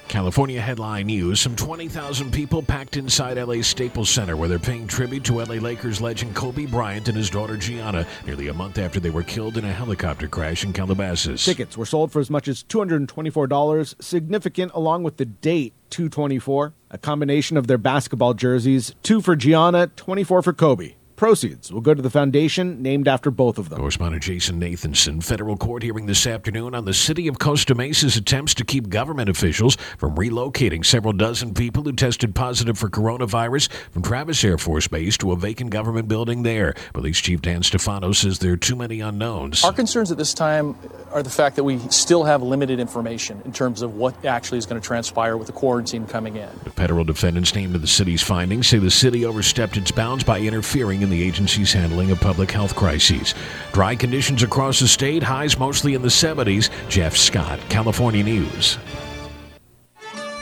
California 0.09 0.61
headline 0.61 1.07
news 1.07 1.41
Some 1.41 1.57
20,000 1.57 2.33
people 2.33 2.63
packed 2.63 2.97
inside 2.97 3.39
LA's 3.39 3.67
Staples 3.67 4.09
Center 4.09 4.37
where 4.37 4.49
they're 4.49 4.59
paying 4.59 4.87
tribute 4.87 5.25
to 5.25 5.41
LA 5.41 5.57
Lakers 5.57 6.01
legend 6.01 6.35
Kobe 6.35 6.67
Bryant 6.67 7.09
and 7.09 7.17
his 7.17 7.31
daughter 7.31 7.57
Gianna 7.57 8.07
nearly 8.25 8.49
a 8.49 8.55
month 8.55 8.79
after 8.79 9.01
they 9.01 9.11
were 9.11 9.23
killed 9.23 9.57
in 9.57 9.65
a 9.65 9.73
helicopter 9.73 10.29
crash 10.29 10.65
in 10.65 10.73
Calabasas. 10.73 11.45
Tickets 11.45 11.77
were 11.77 11.87
sold 11.87 12.13
for 12.13 12.21
as 12.21 12.31
much 12.31 12.49
as 12.49 12.63
$224, 12.65 14.03
significant 14.03 14.73
along 14.75 15.03
with 15.03 15.17
the 15.17 15.27
date 15.27 15.75
224, 15.91 16.75
a 16.91 16.99
combination 16.99 17.57
of 17.57 17.67
their 17.67 17.79
basketball 17.79 18.35
jerseys, 18.35 18.95
two 19.03 19.21
for 19.21 19.37
Gianna, 19.37 19.89
24 19.89 20.43
for 20.43 20.53
Kobe. 20.53 20.95
Proceeds 21.17 21.73
will 21.73 21.81
go 21.81 21.95
to 21.95 22.03
the 22.03 22.11
foundation 22.11 22.83
named 22.83 23.09
after 23.09 23.31
both 23.31 23.57
of 23.57 23.71
them. 23.71 23.79
Correspondent 23.79 24.23
Jason 24.23 24.61
Nathanson, 24.61 25.25
federal 25.25 25.57
court 25.57 25.83
hearing 25.83 26.05
this 26.05 26.27
afternoon 26.27 26.75
on 26.75 26.85
the 26.85 26.93
city 26.93 27.27
of 27.27 27.39
Costa 27.39 27.75
Mesa's 27.75 28.19
attempts 28.19 28.53
to 28.53 28.67
keep 28.67 28.91
government 28.91 29.31
officials 29.31 29.77
from 29.97 30.15
relocating 30.15 30.85
several 30.85 31.15
dozen 31.15 31.55
people 31.55 31.83
who 31.85 31.93
tested 31.95 32.35
positive 32.35 32.77
for 32.77 32.91
coronavirus 32.91 33.73
from 33.93 34.03
Travis 34.03 34.45
Air 34.45 34.59
Force 34.59 34.89
Base 34.89 35.17
to 35.17 35.33
a 35.33 35.37
vacant 35.37 35.71
government 35.71 36.07
building 36.07 36.43
there. 36.43 36.75
Police 36.93 37.19
Chief 37.19 37.41
Dan 37.41 37.63
Stefano 37.63 38.13
says 38.13 38.39
there 38.39 38.53
are 38.53 38.59
too 38.59 38.77
many 38.77 39.01
unknowns. 39.01 39.65
Our 39.65 39.73
concerns 39.73 40.13
at 40.13 40.19
this 40.19 40.35
time 40.35 40.77
are 41.13 41.23
the 41.23 41.31
fact 41.31 41.57
that 41.57 41.65
we 41.65 41.79
still 41.89 42.25
have 42.25 42.43
limited 42.43 42.79
information 42.79 43.41
in 43.47 43.55
terms 43.55 43.81
of 43.81 43.95
what 43.95 44.23
actually 44.27 44.59
is 44.59 44.67
going 44.67 44.79
to 44.79 44.87
transpire 44.87 45.39
with 45.39 45.47
the 45.47 45.55
quarantine 45.55 46.07
coming 46.07 46.37
in. 46.37 46.51
The 46.65 46.71
federal 46.71 47.05
defendants 47.05 47.55
named 47.55 47.75
in 47.75 47.81
the 47.81 47.87
city's 47.87 48.23
findings 48.23 48.67
say 48.67 48.77
the 48.77 48.91
city 48.91 49.25
overstepped 49.25 49.79
its 49.79 49.91
bounds 49.91 50.23
by 50.23 50.41
interfering 50.41 51.06
in 51.07 51.11
the 51.11 51.23
agency's 51.23 51.73
handling 51.73 52.11
of 52.11 52.21
public 52.21 52.51
health 52.51 52.75
crises. 52.75 53.35
Dry 53.73 53.95
conditions 53.95 54.43
across 54.43 54.81
the 54.81 54.89
state, 54.89 55.23
highs 55.23 55.57
mostly 55.59 55.95
in 55.95 56.03
the 56.03 56.09
70s. 56.09 56.69
Jeff 56.89 57.17
Scott, 57.17 57.61
California 57.69 58.25
News. 58.25 58.79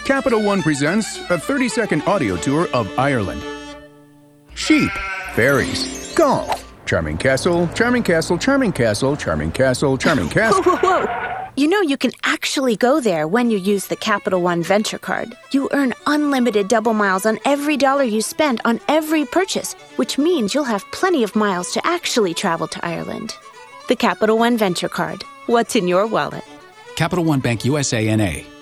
Capital 0.04 0.42
One 0.42 0.62
presents 0.62 1.18
a 1.30 1.38
30 1.38 1.68
second 1.68 2.02
audio 2.02 2.36
tour 2.36 2.66
of 2.74 2.90
Ireland. 2.98 3.42
Sheep, 4.54 4.90
fairies, 5.34 6.14
golf, 6.14 6.72
charming 6.86 7.18
castle, 7.18 7.68
charming 7.74 8.02
castle, 8.02 8.38
charming 8.38 8.72
castle, 8.72 9.16
charming 9.16 9.52
castle, 9.52 9.98
charming 9.98 10.26
Whoa, 10.26 10.32
castle. 10.34 10.62
whoa, 10.62 10.76
whoa. 10.76 11.33
You 11.56 11.68
know 11.68 11.80
you 11.80 11.96
can 11.96 12.10
actually 12.24 12.74
go 12.74 13.00
there 13.00 13.28
when 13.28 13.48
you 13.48 13.58
use 13.58 13.86
the 13.86 13.94
Capital 13.94 14.42
One 14.42 14.60
Venture 14.60 14.98
Card. 14.98 15.36
You 15.52 15.68
earn 15.70 15.94
unlimited 16.04 16.66
double 16.66 16.94
miles 16.94 17.24
on 17.24 17.38
every 17.44 17.76
dollar 17.76 18.02
you 18.02 18.22
spend 18.22 18.60
on 18.64 18.80
every 18.88 19.24
purchase, 19.24 19.74
which 19.94 20.18
means 20.18 20.52
you'll 20.52 20.64
have 20.64 20.84
plenty 20.90 21.22
of 21.22 21.36
miles 21.36 21.70
to 21.74 21.86
actually 21.86 22.34
travel 22.34 22.66
to 22.66 22.84
Ireland. 22.84 23.36
The 23.86 23.94
Capital 23.94 24.36
One 24.36 24.58
Venture 24.58 24.88
Card. 24.88 25.22
What's 25.46 25.76
in 25.76 25.86
your 25.86 26.08
wallet? 26.08 26.42
Capital 26.96 27.24
One 27.24 27.38
Bank 27.38 27.64
USA 27.64 28.16
NA. 28.16 28.53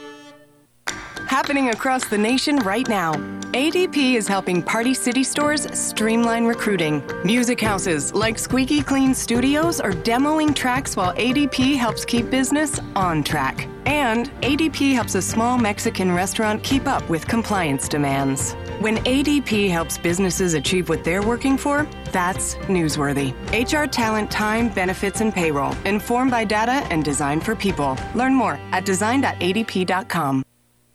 Happening 1.32 1.70
across 1.70 2.06
the 2.06 2.18
nation 2.18 2.56
right 2.56 2.86
now. 2.86 3.14
ADP 3.54 4.16
is 4.16 4.28
helping 4.28 4.62
Party 4.62 4.92
City 4.92 5.24
stores 5.24 5.66
streamline 5.72 6.44
recruiting. 6.44 7.02
Music 7.24 7.58
houses 7.58 8.12
like 8.12 8.38
Squeaky 8.38 8.82
Clean 8.82 9.14
Studios 9.14 9.80
are 9.80 9.92
demoing 9.92 10.54
tracks 10.54 10.94
while 10.94 11.14
ADP 11.14 11.74
helps 11.74 12.04
keep 12.04 12.28
business 12.28 12.78
on 12.94 13.24
track. 13.24 13.66
And 13.86 14.30
ADP 14.42 14.92
helps 14.92 15.14
a 15.14 15.22
small 15.22 15.56
Mexican 15.56 16.12
restaurant 16.12 16.62
keep 16.62 16.86
up 16.86 17.08
with 17.08 17.26
compliance 17.26 17.88
demands. 17.88 18.52
When 18.80 18.98
ADP 18.98 19.70
helps 19.70 19.96
businesses 19.96 20.52
achieve 20.52 20.90
what 20.90 21.02
they're 21.02 21.22
working 21.22 21.56
for, 21.56 21.88
that's 22.10 22.56
newsworthy. 22.68 23.32
HR 23.58 23.86
talent, 23.86 24.30
time, 24.30 24.68
benefits, 24.68 25.22
and 25.22 25.32
payroll, 25.32 25.74
informed 25.86 26.30
by 26.30 26.44
data 26.44 26.86
and 26.90 27.02
designed 27.02 27.42
for 27.42 27.56
people. 27.56 27.96
Learn 28.14 28.34
more 28.34 28.60
at 28.72 28.84
design.adp.com. 28.84 30.44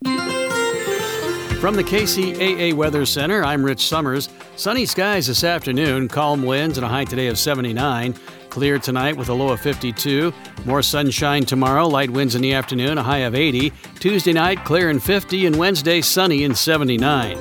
From 0.03 1.75
the 1.75 1.83
KCAA 1.83 2.73
Weather 2.73 3.05
Center, 3.05 3.43
I'm 3.43 3.63
Rich 3.63 3.87
Summers. 3.87 4.29
Sunny 4.55 4.85
skies 4.85 5.27
this 5.27 5.43
afternoon, 5.43 6.07
calm 6.07 6.43
winds, 6.43 6.77
and 6.77 6.85
a 6.85 6.89
high 6.89 7.05
today 7.05 7.27
of 7.27 7.39
79. 7.39 8.13
Clear 8.49 8.77
tonight 8.79 9.17
with 9.17 9.29
a 9.29 9.33
low 9.33 9.49
of 9.49 9.59
52. 9.59 10.31
More 10.65 10.83
sunshine 10.83 11.45
tomorrow, 11.45 11.87
light 11.87 12.11
winds 12.11 12.35
in 12.35 12.41
the 12.41 12.53
afternoon, 12.53 12.97
a 12.99 13.03
high 13.03 13.19
of 13.19 13.33
80. 13.33 13.71
Tuesday 13.99 14.33
night, 14.33 14.63
clear 14.65 14.89
and 14.89 15.01
50, 15.01 15.47
and 15.47 15.55
Wednesday, 15.55 16.01
sunny 16.01 16.43
and 16.43 16.55
79. 16.55 17.37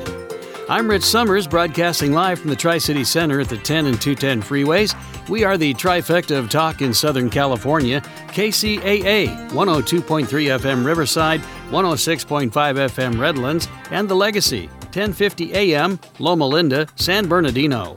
I'm 0.68 0.90
Rich 0.90 1.04
Summers, 1.04 1.46
broadcasting 1.46 2.12
live 2.12 2.40
from 2.40 2.50
the 2.50 2.56
Tri 2.56 2.78
City 2.78 3.04
Center 3.04 3.38
at 3.40 3.48
the 3.48 3.56
10 3.56 3.86
and 3.86 4.00
210 4.00 4.42
freeways. 4.42 4.96
We 5.28 5.44
are 5.44 5.56
the 5.56 5.74
trifecta 5.74 6.36
of 6.36 6.48
talk 6.48 6.82
in 6.82 6.92
Southern 6.92 7.30
California 7.30 8.00
KCAA 8.00 9.50
102.3 9.50 10.26
FM 10.26 10.84
Riverside, 10.84 11.40
106.5 11.70 12.50
FM 12.50 13.20
Redlands, 13.20 13.68
and 13.90 14.08
The 14.08 14.14
Legacy 14.14 14.68
1050 14.96 15.52
AM 15.52 15.98
Loma 16.18 16.46
Linda, 16.46 16.86
San 16.96 17.28
Bernardino. 17.28 17.96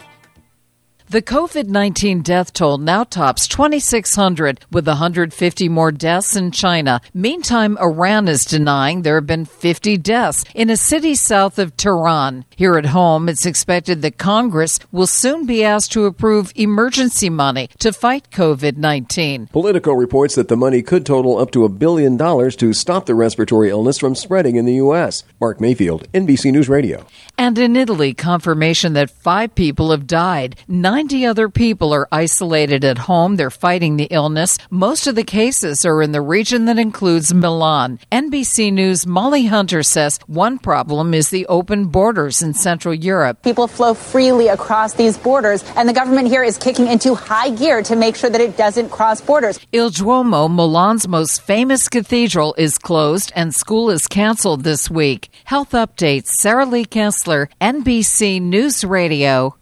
The 1.11 1.23
COVID 1.23 1.65
19 1.65 2.21
death 2.21 2.53
toll 2.53 2.77
now 2.77 3.03
tops 3.03 3.47
2,600 3.47 4.63
with 4.71 4.87
150 4.87 5.67
more 5.67 5.91
deaths 5.91 6.35
in 6.35 6.51
China. 6.51 7.01
Meantime, 7.15 7.79
Iran 7.79 8.27
is 8.27 8.45
denying 8.45 9.01
there 9.01 9.15
have 9.15 9.25
been 9.25 9.45
50 9.45 9.97
deaths 9.97 10.45
in 10.53 10.69
a 10.69 10.77
city 10.77 11.15
south 11.15 11.57
of 11.57 11.75
Tehran. 11.75 12.45
Here 12.55 12.77
at 12.77 12.85
home, 12.85 13.27
it's 13.27 13.47
expected 13.47 14.03
that 14.03 14.19
Congress 14.19 14.77
will 14.91 15.07
soon 15.07 15.47
be 15.47 15.63
asked 15.63 15.93
to 15.93 16.05
approve 16.05 16.53
emergency 16.55 17.31
money 17.31 17.71
to 17.79 17.91
fight 17.91 18.29
COVID 18.29 18.77
19. 18.77 19.47
Politico 19.47 19.93
reports 19.93 20.35
that 20.35 20.47
the 20.47 20.55
money 20.55 20.83
could 20.83 21.07
total 21.07 21.39
up 21.39 21.49
to 21.53 21.65
a 21.65 21.69
billion 21.69 22.17
dollars 22.17 22.55
to 22.57 22.71
stop 22.71 23.07
the 23.07 23.15
respiratory 23.15 23.71
illness 23.71 23.97
from 23.97 24.13
spreading 24.13 24.57
in 24.57 24.65
the 24.65 24.75
U.S. 24.75 25.23
Mark 25.41 25.59
Mayfield, 25.59 26.07
NBC 26.13 26.51
News 26.51 26.69
Radio. 26.69 27.07
And 27.39 27.57
in 27.57 27.77
Italy, 27.77 28.13
confirmation 28.13 28.95
that 28.95 29.09
five 29.09 29.55
people 29.55 29.91
have 29.91 30.05
died. 30.05 30.59
90 30.67 31.25
other 31.25 31.47
people 31.47 31.93
are 31.93 32.05
isolated 32.11 32.83
at 32.83 33.07
home. 33.07 33.37
They're 33.37 33.49
fighting 33.49 33.95
the 33.95 34.09
illness. 34.11 34.57
Most 34.69 35.07
of 35.07 35.15
the 35.15 35.23
cases 35.23 35.85
are 35.85 36.01
in 36.01 36.11
the 36.11 36.21
region 36.21 36.65
that 36.65 36.77
includes 36.77 37.33
Milan. 37.33 37.99
NBC 38.11 38.73
News' 38.73 39.07
Molly 39.07 39.45
Hunter 39.45 39.83
says 39.83 40.19
one 40.27 40.59
problem 40.59 41.13
is 41.13 41.29
the 41.29 41.45
open 41.45 41.85
borders 41.85 42.41
in 42.41 42.53
Central 42.53 42.93
Europe. 42.93 43.41
People 43.41 43.67
flow 43.67 43.93
freely 43.93 44.49
across 44.49 44.95
these 44.95 45.17
borders, 45.17 45.63
and 45.77 45.87
the 45.87 45.93
government 45.93 46.27
here 46.27 46.43
is 46.43 46.57
kicking 46.57 46.87
into 46.87 47.15
high 47.15 47.51
gear 47.51 47.81
to 47.83 47.95
make 47.95 48.17
sure 48.17 48.29
that 48.29 48.41
it 48.41 48.57
doesn't 48.57 48.89
cross 48.89 49.21
borders. 49.21 49.57
Il 49.71 49.91
Duomo, 49.91 50.49
Milan's 50.49 51.07
most 51.07 51.41
famous 51.41 51.87
cathedral, 51.87 52.53
is 52.57 52.77
closed 52.77 53.31
and 53.33 53.55
school 53.55 53.89
is 53.89 54.09
canceled 54.09 54.65
this 54.65 54.91
week. 54.91 55.29
Health 55.45 55.71
updates, 55.71 56.27
Sara 56.41 56.65
Lee 56.65 56.83
Kessler, 56.83 57.28
NBC 57.29 58.41
News 58.41 58.83
Radio. 58.83 59.55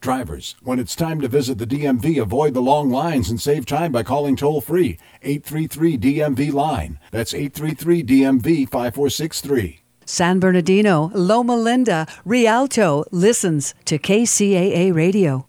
Drivers, 0.00 0.56
when 0.62 0.78
it's 0.78 0.94
time 0.94 1.20
to 1.22 1.28
visit 1.28 1.56
the 1.56 1.66
DMV, 1.66 2.20
avoid 2.20 2.52
the 2.52 2.60
long 2.60 2.90
lines 2.90 3.30
and 3.30 3.40
save 3.40 3.64
time 3.64 3.90
by 3.90 4.02
calling 4.02 4.36
toll 4.36 4.60
free 4.60 4.98
833 5.22 5.96
DMV 5.96 6.52
line. 6.52 6.98
That's 7.10 7.32
833 7.32 8.02
DMV 8.02 8.68
5463. 8.68 9.80
San 10.04 10.40
Bernardino, 10.40 11.10
Loma 11.14 11.56
Linda, 11.56 12.06
Rialto 12.26 13.04
listens 13.12 13.74
to 13.86 13.98
KCAA 13.98 14.92
Radio. 14.92 15.46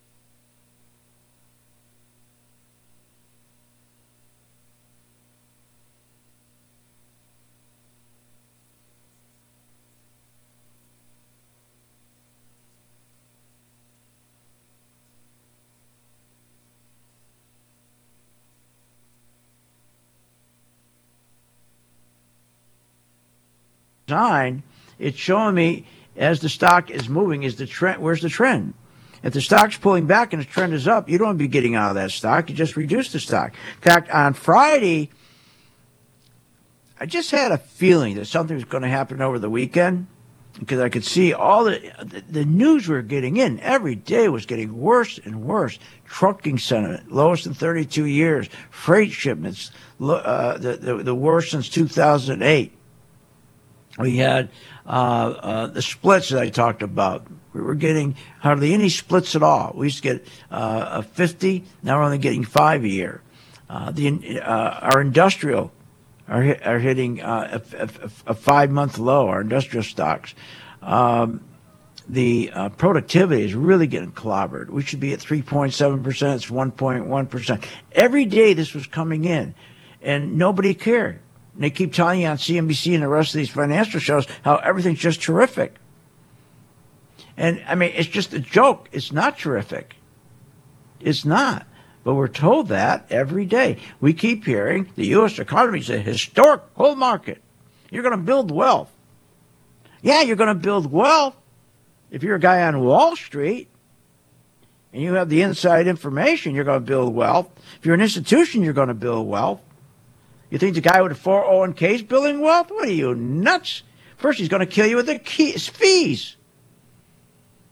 It's 25.00 25.18
showing 25.18 25.56
me 25.56 25.86
as 26.16 26.40
the 26.40 26.50
stock 26.50 26.90
is 26.90 27.10
moving, 27.10 27.44
is 27.44 27.56
the 27.56 27.66
trend, 27.66 28.02
where's 28.02 28.22
the 28.22 28.30
trend? 28.30 28.74
If 29.24 29.34
the 29.34 29.42
stock's 29.42 29.78
pulling 29.78 30.06
back 30.06 30.34
and 30.34 30.42
the 30.42 30.46
trend 30.46 30.74
is 30.74 30.88
up, 30.88 31.10
you 31.10 31.18
don't 31.18 31.28
want 31.28 31.40
to 31.40 31.44
be 31.44 31.48
getting 31.48 31.76
out 31.76 31.90
of 31.90 31.96
that 31.96 32.12
stock. 32.12 32.50
You 32.50 32.56
just 32.56 32.76
reduce 32.76 33.12
the 33.12 33.20
stock. 33.20 33.54
In 33.54 33.82
fact, 33.82 34.10
on 34.10 34.34
Friday, 34.34 35.10
I 37.00 37.06
just 37.06 37.32
had 37.32 37.52
a 37.52 37.58
feeling 37.58 38.16
that 38.16 38.26
something 38.26 38.56
was 38.56 38.66
going 38.66 38.84
to 38.84 38.90
happen 38.90 39.22
over 39.22 39.40
the 39.40 39.50
weekend 39.50 40.08
because 40.60 40.80
I 40.80 40.90
could 40.90 41.04
see 41.04 41.34
all 41.34 41.64
the, 41.64 41.80
the 42.04 42.24
the 42.30 42.46
news 42.46 42.88
we 42.88 42.96
were 42.96 43.02
getting 43.02 43.38
in 43.38 43.60
every 43.62 43.96
day 43.96 44.30
was 44.30 44.46
getting 44.46 44.78
worse 44.78 45.20
and 45.24 45.44
worse. 45.44 45.80
Trucking 46.06 46.60
sentiment 46.60 47.12
lowest 47.12 47.48
in 47.48 47.54
32 47.54 48.06
years. 48.06 48.50
Freight 48.70 49.12
shipments 49.12 49.72
uh, 50.00 50.58
the, 50.58 50.78
the 50.78 50.98
the 50.98 51.16
worst 51.16 51.52
since 51.52 51.70
2008. 51.70 52.72
We 53.98 54.18
had 54.18 54.50
uh, 54.86 54.90
uh, 54.90 55.68
the 55.68 55.82
splits 55.82 56.30
that 56.30 56.42
I 56.42 56.50
talked 56.50 56.82
about. 56.82 57.28
We 57.54 57.62
were 57.62 57.76
getting 57.76 58.16
hardly 58.40 58.74
any 58.74 58.90
splits 58.90 59.36
at 59.36 59.44
all. 59.44 59.74
We 59.76 59.88
used 59.88 59.98
to 59.98 60.04
get 60.04 60.28
uh, 60.50 60.88
a 61.00 61.04
50. 61.04 61.64
Now 61.84 62.00
we're 62.00 62.06
only 62.06 62.18
getting 62.18 62.44
five 62.44 62.84
a 62.84 62.90
year. 62.90 63.22
Uh, 63.70 63.92
the 63.92 64.42
uh, 64.42 64.90
our 64.94 65.02
industrial 65.02 65.72
are 66.28 66.58
are 66.64 66.80
hitting 66.80 67.22
uh, 67.22 67.62
a, 67.78 67.84
a, 67.84 68.12
a 68.28 68.34
five 68.34 68.72
month 68.72 68.98
low. 68.98 69.28
Our 69.28 69.42
industrial 69.42 69.84
stocks. 69.84 70.34
Um, 70.82 71.44
the 72.10 72.52
uh, 72.54 72.70
productivity 72.70 73.44
is 73.44 73.54
really 73.54 73.88
getting 73.88 74.12
clobbered. 74.12 74.70
We 74.70 74.82
should 74.82 75.00
be 75.00 75.14
at 75.14 75.20
3.7 75.20 76.04
percent. 76.04 76.44
It's 76.44 76.52
1.1 76.52 77.30
percent. 77.30 77.66
Every 77.94 78.26
day 78.26 78.54
this 78.54 78.74
was 78.74 78.88
coming 78.88 79.26
in, 79.26 79.56
and 80.02 80.38
nobody 80.38 80.74
cared. 80.74 81.20
And 81.56 81.64
they 81.64 81.70
keep 81.70 81.94
telling 81.94 82.22
you 82.22 82.28
on 82.28 82.38
CNBC 82.38 82.94
and 82.94 83.04
the 83.04 83.08
rest 83.08 83.34
of 83.34 83.38
these 83.38 83.50
financial 83.50 84.00
shows 84.00 84.28
how 84.44 84.58
everything's 84.58 85.00
just 85.00 85.22
terrific. 85.22 85.76
And 87.38 87.64
I 87.68 87.76
mean, 87.76 87.92
it's 87.96 88.10
just 88.10 88.34
a 88.34 88.40
joke. 88.40 88.90
It's 88.92 89.12
not 89.12 89.38
terrific. 89.38 89.96
It's 91.00 91.26
not. 91.26 91.66
But 92.04 92.16
we're 92.16 92.28
told 92.28 92.68
that 92.68 93.06
every 93.10 93.46
day. 93.46 93.78
We 94.02 94.14
keep 94.14 94.46
hearing 94.46 94.92
the 94.96 95.06
U.S. 95.08 95.40
economy 95.40 95.80
is 95.80 95.90
a 95.90 96.00
historic 96.00 96.74
bull 96.76 96.96
market. 96.96 97.42
You're 97.90 98.04
going 98.04 98.18
to 98.18 98.24
build 98.24 98.52
wealth. 98.52 98.92
Yeah, 100.02 100.22
you're 100.22 100.36
going 100.36 100.50
to 100.50 100.56
build 100.56 100.92
wealth 100.92 101.36
if 102.14 102.22
you're 102.22 102.36
a 102.36 102.40
guy 102.40 102.62
on 102.62 102.80
Wall 102.80 103.16
Street 103.16 103.70
and 104.94 105.02
you 105.02 105.16
have 105.16 105.30
the 105.30 105.42
inside 105.42 105.88
information, 105.88 106.54
you're 106.54 106.64
going 106.64 106.80
to 106.80 106.86
build 106.86 107.16
wealth. 107.16 107.50
If 107.80 107.86
you're 107.86 107.96
an 107.96 108.02
institution, 108.02 108.62
you're 108.62 108.74
going 108.74 108.90
to 108.90 108.94
build 108.94 109.28
wealth. 109.28 109.60
You 110.54 110.60
think 110.60 110.76
the 110.76 110.82
guy 110.82 111.02
with 111.02 111.12
the 111.12 111.30
401k 111.30 111.82
is 111.96 112.04
building 112.04 112.40
wealth? 112.40 112.70
What 112.70 112.88
are 112.88 112.92
you, 112.92 113.16
nuts? 113.16 113.82
First, 114.18 114.38
he's 114.38 114.50
going 114.50 114.60
to 114.60 114.68
kill 114.68 114.86
you 114.86 114.98
with 114.98 115.08
the 115.08 115.18
keys, 115.18 115.68
fees. 115.68 116.36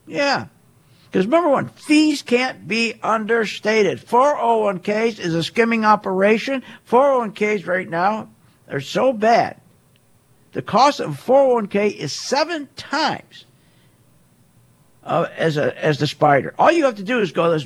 Yeah. 0.04 0.46
Because 1.04 1.28
number 1.28 1.48
one, 1.48 1.68
fees 1.68 2.22
can't 2.22 2.66
be 2.66 2.94
understated. 3.00 4.04
401ks 4.04 5.20
is 5.20 5.32
a 5.32 5.44
skimming 5.44 5.84
operation. 5.84 6.64
401ks 6.90 7.68
right 7.68 7.88
now 7.88 8.30
are 8.68 8.80
so 8.80 9.12
bad. 9.12 9.60
The 10.50 10.62
cost 10.62 10.98
of 10.98 11.10
a 11.10 11.22
401k 11.32 11.94
is 11.94 12.12
seven 12.12 12.68
times 12.74 13.44
uh, 15.04 15.26
as 15.36 15.56
a 15.56 15.84
as 15.84 15.98
the 15.98 16.06
spider. 16.06 16.54
All 16.58 16.70
you 16.70 16.84
have 16.84 16.96
to 16.96 17.02
do 17.02 17.20
is 17.20 17.32
go 17.32 17.58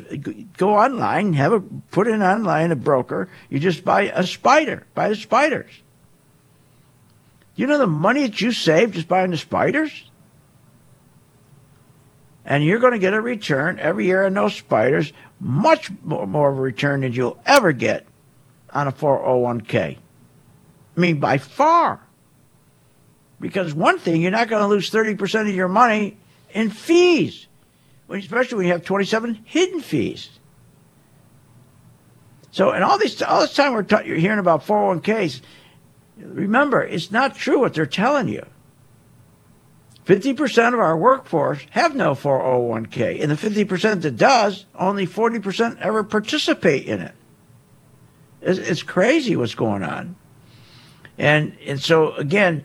go 0.57 0.77
online, 0.77 1.33
have 1.35 1.53
a 1.53 1.61
put 1.61 2.07
in 2.07 2.23
online 2.23 2.73
a 2.73 2.77
broker. 2.77 3.29
You 3.51 3.59
just 3.59 3.85
buy 3.85 4.03
a 4.03 4.27
spider, 4.27 4.87
buy 4.95 5.09
the 5.11 5.17
spiders. 5.17 5.71
You 7.55 7.67
know 7.67 7.79
the 7.79 7.87
money 7.87 8.23
that 8.23 8.41
you 8.41 8.53
save 8.53 8.93
just 8.93 9.09
buying 9.09 9.31
the 9.31 9.37
spiders. 9.37 10.11
and 12.45 12.65
you're 12.65 12.79
going 12.79 12.93
to 12.93 12.99
get 12.99 13.13
a 13.13 13.21
return 13.21 13.79
every 13.81 14.07
year 14.07 14.25
on 14.25 14.35
those 14.35 14.55
spiders, 14.55 15.13
much 15.41 15.91
more, 16.05 16.27
more 16.27 16.51
of 16.51 16.59
a 16.59 16.61
return 16.61 17.01
than 17.01 17.13
you'll 17.13 17.39
ever 17.45 17.73
get 17.73 18.07
on 18.73 18.87
a 18.87 18.93
401k. 18.93 19.97
I 20.97 21.01
mean, 21.01 21.19
by 21.19 21.39
far. 21.39 22.01
Because 23.41 23.75
one 23.75 23.99
thing, 23.99 24.23
you're 24.23 24.31
not 24.31 24.49
going 24.49 24.63
to 24.63 24.69
lose 24.69 24.91
30% 24.91 25.49
of 25.49 25.55
your 25.55 25.69
money 25.69 26.17
in 26.51 26.71
fees, 26.71 27.47
especially 28.09 28.57
when 28.57 28.67
you 28.67 28.73
have 28.73 28.85
27 28.85 29.43
hidden 29.45 29.81
fees. 29.81 30.31
So, 32.51 32.71
and 32.71 32.83
all 32.83 32.99
this, 32.99 33.21
all 33.21 33.41
this 33.41 33.55
time 33.55 33.75
we're 33.75 33.83
ta- 33.83 34.01
you're 34.01 34.17
hearing 34.17 34.39
about 34.39 34.67
401ks, 34.67 35.43
remember, 36.17 36.83
it's 36.83 37.11
not 37.11 37.37
true 37.37 37.61
what 37.61 37.75
they're 37.75 37.85
telling 37.85 38.29
you. 38.29 38.47
50% 40.07 40.73
of 40.73 40.79
our 40.79 40.97
workforce 40.97 41.61
have 41.71 41.97
no 41.97 42.13
401k, 42.13 43.21
and 43.21 43.31
the 43.31 43.35
50% 43.35 44.03
that 44.03 44.17
does, 44.17 44.65
only 44.75 45.07
40% 45.07 45.81
ever 45.81 46.05
participate 46.05 46.87
in 46.87 47.01
it. 47.01 47.13
It's, 48.41 48.59
it's 48.59 48.83
crazy 48.83 49.35
what's 49.35 49.57
going 49.57 49.83
on. 49.83 50.15
And, 51.19 51.57
and 51.67 51.83
so, 51.83 52.15
again, 52.15 52.65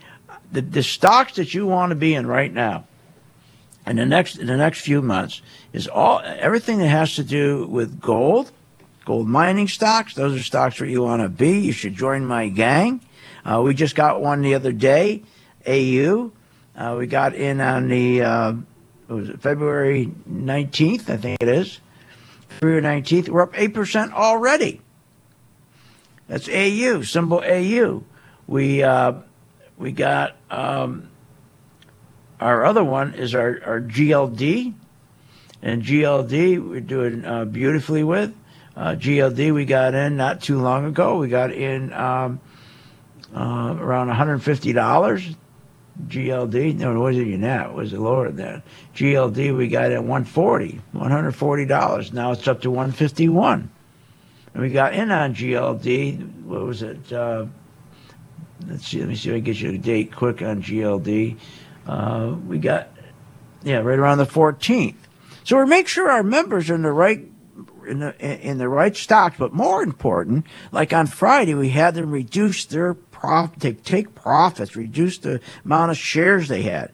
the, 0.52 0.62
the 0.62 0.84
stocks 0.84 1.36
that 1.36 1.54
you 1.54 1.66
want 1.66 1.90
to 1.90 1.96
be 1.96 2.14
in 2.14 2.28
right 2.28 2.54
now, 2.54 2.86
in 3.86 3.96
the 3.98 4.06
next 4.06 4.36
the 4.36 4.58
next 4.58 4.82
few 4.82 5.02
months, 5.02 5.42
is 5.74 5.88
all 5.88 6.22
everything 6.24 6.80
that 6.80 6.88
has 6.88 7.16
to 7.16 7.24
do 7.24 7.66
with 7.68 8.00
gold, 8.00 8.52
gold 9.06 9.28
mining 9.28 9.68
stocks. 9.68 10.14
Those 10.14 10.40
are 10.40 10.44
stocks 10.44 10.80
where 10.80 10.90
you 10.90 11.02
want 11.04 11.22
to 11.22 11.30
be. 11.30 11.60
You 11.60 11.72
should 11.72 11.96
join 11.96 12.26
my 12.26 12.48
gang. 12.50 13.02
Uh, 13.44 13.62
we 13.66 13.74
just 13.74 13.96
got 13.96 14.22
one 14.22 14.42
the 14.42 14.54
other 14.56 14.72
day, 14.72 15.24
AU. 15.68 16.32
Uh, 16.76 16.96
we 16.98 17.08
got 17.08 17.34
in 17.34 17.60
on 17.60 17.88
the 17.88 18.22
uh, 18.22 18.54
was 19.08 19.30
it 19.30 19.42
February 19.42 20.12
19th, 20.30 21.10
I 21.10 21.18
think 21.18 21.42
it 21.42 21.50
is. 21.50 21.80
February 22.60 22.82
19th. 22.82 23.30
We're 23.30 23.42
up 23.42 23.54
8% 23.54 24.14
already. 24.14 24.82
That's 26.28 26.48
AU, 26.48 27.02
symbol 27.02 27.44
AU. 27.44 28.04
We 28.48 28.84
uh, 28.84 29.14
we 29.78 29.92
got 29.92 30.38
um, 30.50 31.10
our 32.42 32.66
other 32.66 32.84
one 32.84 33.14
is 33.14 33.36
our, 33.36 33.60
our 33.66 33.80
GLD, 33.80 34.74
and 35.62 35.84
GLD 35.84 36.68
we're 36.68 36.80
doing 36.80 37.24
uh, 37.24 37.46
beautifully 37.46 38.04
with. 38.04 38.34
Uh, 38.76 38.96
GLD 38.96 39.54
we 39.54 39.66
got 39.66 39.94
in 39.94 40.18
not 40.18 40.42
too 40.42 40.60
long 40.60 40.86
ago. 40.86 41.18
We 41.18 41.28
got 41.28 41.52
in 41.52 41.94
um, 41.94 42.40
uh, 43.36 43.76
around 43.78 44.08
$150. 44.10 45.36
GLD, 46.08 46.76
no, 46.78 46.96
it 46.96 47.00
wasn't 47.00 47.28
even 47.28 47.42
that. 47.42 47.70
It 47.70 47.74
was 47.74 47.94
lower 47.94 48.32
than 48.32 48.38
that. 48.38 48.64
GLD 48.96 49.56
we 49.56 49.68
got 49.68 49.92
at 49.92 50.00
140, 50.00 50.82
$140. 50.96 52.14
Now 52.14 52.32
it's 52.32 52.48
up 52.48 52.62
to 52.62 52.72
151. 52.72 53.70
And 54.54 54.64
we 54.64 54.70
got 54.70 54.94
in 54.94 55.12
on 55.12 55.36
GLD. 55.36 56.44
What 56.44 56.62
was 56.64 56.82
it? 56.82 57.14
Uh, 57.14 57.46
let's 58.68 58.88
see. 58.88 59.00
Let 59.00 59.10
me 59.10 59.16
see 59.16 59.30
if 59.30 59.36
I 59.36 59.38
can 59.38 59.44
get 59.44 59.60
you 59.60 59.70
a 59.70 59.78
date 59.78 60.16
quick 60.16 60.42
on 60.42 60.64
GLD. 60.64 61.38
Uh, 61.86 62.36
we 62.48 62.58
got, 62.58 62.90
yeah, 63.64 63.78
right 63.78 64.00
around 64.00 64.18
the 64.18 64.26
14th. 64.26 64.96
So 65.44 65.58
we 65.58 65.66
make 65.66 65.88
sure 65.88 66.10
our 66.10 66.24
members 66.24 66.70
are 66.70 66.76
in 66.76 66.84
the 66.84 66.92
right 66.92 67.28
in 67.88 68.00
the 68.00 68.16
in 68.20 68.58
the 68.58 68.70
right 68.70 68.96
stocks. 68.96 69.38
But 69.38 69.54
more 69.54 69.82
important, 69.82 70.46
like 70.72 70.94
on 70.94 71.08
Friday, 71.08 71.56
we 71.56 71.70
had 71.70 71.96
them 71.96 72.12
reduce 72.12 72.66
their 72.66 72.94
prof 72.94 73.52
take 73.60 73.84
take 73.84 74.14
profits, 74.16 74.76
reduce 74.76 75.18
the 75.18 75.42
amount 75.66 75.92
of 75.92 75.98
shares 75.98 76.48
they 76.48 76.62
had. 76.62 76.92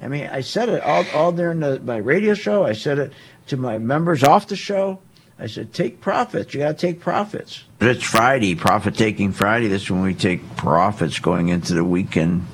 I 0.00 0.08
mean, 0.08 0.26
I 0.26 0.40
said 0.40 0.68
it 0.68 0.82
all 0.82 1.04
all 1.14 1.32
during 1.32 1.60
the, 1.60 1.78
my 1.80 1.98
radio 1.98 2.34
show. 2.34 2.64
I 2.64 2.72
said 2.72 2.98
it 2.98 3.12
to 3.48 3.56
my 3.56 3.78
members 3.78 4.24
off 4.24 4.48
the 4.48 4.56
show. 4.56 5.00
I 5.40 5.46
said, 5.46 5.72
take 5.72 6.02
profits. 6.02 6.52
You 6.52 6.60
got 6.60 6.78
to 6.78 6.86
take 6.86 7.00
profits. 7.00 7.64
But 7.78 7.88
it's 7.88 8.04
Friday, 8.04 8.54
profit 8.54 8.94
taking 8.94 9.32
Friday. 9.32 9.68
This 9.68 9.84
is 9.84 9.90
when 9.90 10.02
we 10.02 10.14
take 10.14 10.56
profits 10.56 11.18
going 11.18 11.48
into 11.48 11.72
the 11.72 11.84
weekend. 11.84 12.46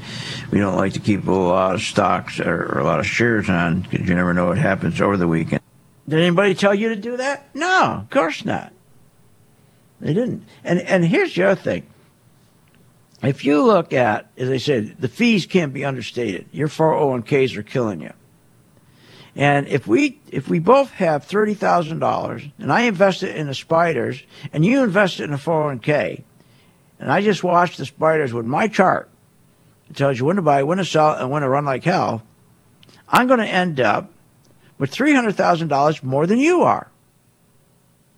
We 0.53 0.61
don't 0.61 0.76
like 0.76 0.93
to 0.93 1.01
keep 1.01 1.26
a 1.26 1.32
lot 1.32 1.74
of 1.74 1.82
stocks 1.82 2.39
or, 2.39 2.62
or 2.62 2.78
a 2.78 2.84
lot 2.84 3.01
of 3.01 3.07
shares 3.07 3.51
on 3.51 3.80
because 3.80 4.09
you 4.09 4.14
never 4.14 4.32
know 4.32 4.47
what 4.47 4.59
happens 4.59 5.01
over 5.01 5.16
the 5.16 5.26
weekend. 5.26 5.61
Did 6.09 6.20
anybody 6.20 6.55
tell 6.55 6.74
you 6.74 6.91
to 6.91 6.97
do 6.97 7.16
that? 7.16 7.49
No, 7.55 8.03
of 8.03 8.11
course 8.11 8.45
not. 8.45 8.72
They 10.01 10.14
didn't. 10.14 10.45
And 10.62 10.80
and 10.80 11.05
here's 11.05 11.34
the 11.34 11.45
other 11.45 11.61
thing. 11.61 11.87
If 13.22 13.45
you 13.45 13.64
look 13.64 13.93
at, 13.93 14.30
as 14.37 14.51
I 14.51 14.59
said, 14.59 14.97
the 15.01 15.09
fees 15.09 15.47
can't 15.47 15.72
be 15.72 15.84
understated. 15.84 16.47
Your 16.53 16.68
401ks 16.68 17.57
are 17.57 17.62
killing 17.62 18.03
you. 18.03 18.12
And 19.37 19.68
if 19.68 19.87
we 19.87 20.18
if 20.32 20.49
we 20.49 20.59
both 20.59 20.91
have 20.93 21.24
thirty 21.24 21.53
thousand 21.53 21.99
dollars, 21.99 22.43
and 22.59 22.72
I 22.72 22.82
invest 22.82 23.22
it 23.22 23.37
in 23.37 23.47
the 23.47 23.55
spiders, 23.55 24.22
and 24.51 24.64
you 24.64 24.82
invest 24.82 25.20
it 25.20 25.24
in 25.24 25.34
a 25.34 25.39
four 25.39 25.62
hundred 25.62 25.64
oh 25.64 25.68
one 25.68 25.78
k, 25.80 26.24
and 26.99 27.12
I 27.12 27.20
just 27.20 27.45
watch 27.45 27.76
the 27.76 27.84
spiders 27.84 28.32
with 28.32 28.47
my 28.47 28.66
chart, 28.66 29.11
it 29.91 29.97
tells 29.97 30.18
you 30.18 30.24
when 30.24 30.37
to 30.37 30.43
buy, 30.43 30.62
when 30.62 30.78
to 30.78 30.87
sell, 30.87 31.12
and 31.12 31.30
when 31.30 31.43
to 31.43 31.51
run 31.51 31.66
like 31.66 31.84
hell. 31.84 32.22
I'm 33.11 33.26
going 33.26 33.39
to 33.39 33.47
end 33.47 33.78
up 33.78 34.11
with 34.78 34.91
three 34.91 35.12
hundred 35.14 35.37
thousand 35.37 35.68
dollars 35.68 36.03
more 36.03 36.26
than 36.26 36.39
you 36.39 36.62
are. 36.62 36.91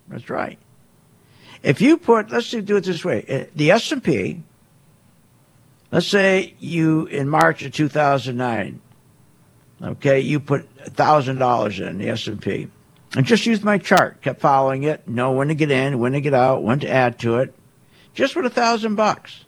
That's 0.07 0.29
right. 0.29 0.57
If 1.61 1.81
you 1.81 1.97
put, 1.97 2.31
let's 2.31 2.49
do 2.49 2.77
it 2.77 2.85
this 2.85 3.03
way: 3.03 3.25
uh, 3.29 3.51
the 3.57 3.71
S 3.71 3.91
and 3.91 4.01
P. 4.01 4.41
Let's 5.91 6.07
say 6.07 6.53
you 6.59 7.07
in 7.07 7.27
March 7.27 7.65
of 7.65 7.73
two 7.73 7.89
thousand 7.89 8.37
nine 8.37 8.79
Okay, 9.81 10.19
you 10.19 10.39
put 10.39 10.67
thousand 10.85 11.37
dollars 11.37 11.79
in 11.79 11.97
the 11.97 12.09
S 12.09 12.27
and 13.15 13.25
just 13.25 13.45
used 13.45 13.63
my 13.63 13.77
chart, 13.77 14.21
kept 14.21 14.39
following 14.39 14.83
it, 14.83 15.07
know 15.07 15.31
when 15.31 15.47
to 15.47 15.55
get 15.55 15.71
in, 15.71 15.99
when 15.99 16.11
to 16.11 16.21
get 16.21 16.33
out, 16.33 16.63
when 16.63 16.79
to 16.81 16.89
add 16.89 17.17
to 17.19 17.39
it, 17.39 17.53
just 18.13 18.35
with 18.35 18.45
a 18.45 18.51
thousand 18.51 18.95
bucks. 18.95 19.45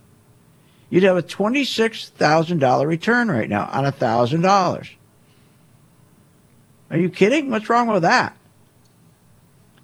You'd 0.90 1.04
have 1.04 1.18
a 1.18 1.22
twenty-six 1.22 2.10
thousand 2.10 2.60
dollar 2.60 2.88
return 2.88 3.30
right 3.30 3.50
now 3.50 3.70
on 3.72 3.86
a 3.86 3.92
thousand 3.92 4.42
dollars. 4.42 4.90
Are 6.90 6.98
you 6.98 7.10
kidding? 7.10 7.50
What's 7.50 7.70
wrong 7.70 7.88
with 7.88 8.02
that? 8.02 8.36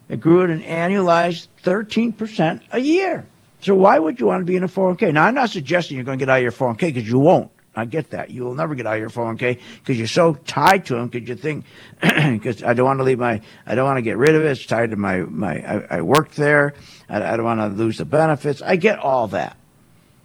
It 0.10 0.20
grew 0.20 0.44
at 0.44 0.50
an 0.50 0.64
annualized 0.64 1.48
thirteen 1.62 2.12
percent 2.12 2.64
a 2.72 2.80
year. 2.80 3.26
So 3.62 3.76
why 3.76 4.00
would 4.00 4.20
you 4.20 4.28
want 4.28 4.42
to 4.42 4.46
be 4.46 4.56
in 4.56 4.64
a 4.64 4.68
401k? 4.68 5.14
Now 5.14 5.26
I'm 5.26 5.34
not 5.34 5.50
suggesting 5.50 5.98
you're 5.98 6.04
going 6.04 6.20
to 6.20 6.26
get 6.26 6.30
out 6.30 6.38
of 6.38 6.44
your 6.44 6.52
401k 6.52 6.80
because 6.94 7.08
you 7.08 7.20
won't. 7.20 7.50
I 7.78 7.86
get 7.86 8.10
that. 8.10 8.32
You 8.32 8.44
will 8.44 8.56
never 8.56 8.74
get 8.74 8.88
out 8.88 8.96
of 8.96 9.00
your 9.00 9.12
401k 9.12 9.60
because 9.78 10.00
you're 10.00 10.08
so 10.08 10.34
tied 10.34 10.88
to 10.88 10.96
them 10.96 11.10
because 11.10 11.30
you 11.30 11.36
think, 11.36 11.64
because 12.02 12.64
I 12.64 12.74
don't 12.74 12.88
want 12.88 13.00
to 13.00 13.04
leave 13.04 13.20
my, 13.20 13.40
I 13.68 13.76
don't 13.76 13.86
want 13.86 13.98
to 13.98 14.02
get 14.02 14.18
rid 14.18 14.34
of 14.34 14.44
it. 14.44 14.50
It's 14.50 14.66
tied 14.66 14.90
to 14.90 14.96
my, 14.96 15.20
my, 15.20 15.60
I, 15.60 15.98
I 15.98 16.02
worked 16.02 16.36
there. 16.36 16.74
I, 17.08 17.22
I 17.22 17.38
don't 17.38 17.46
want 17.46 17.60
to 17.60 17.68
lose 17.68 18.00
the 18.00 18.06
benefits. 18.06 18.64
I 18.64 18.78
get 18.78 18.98
all 18.98 19.28
that. 19.28 19.58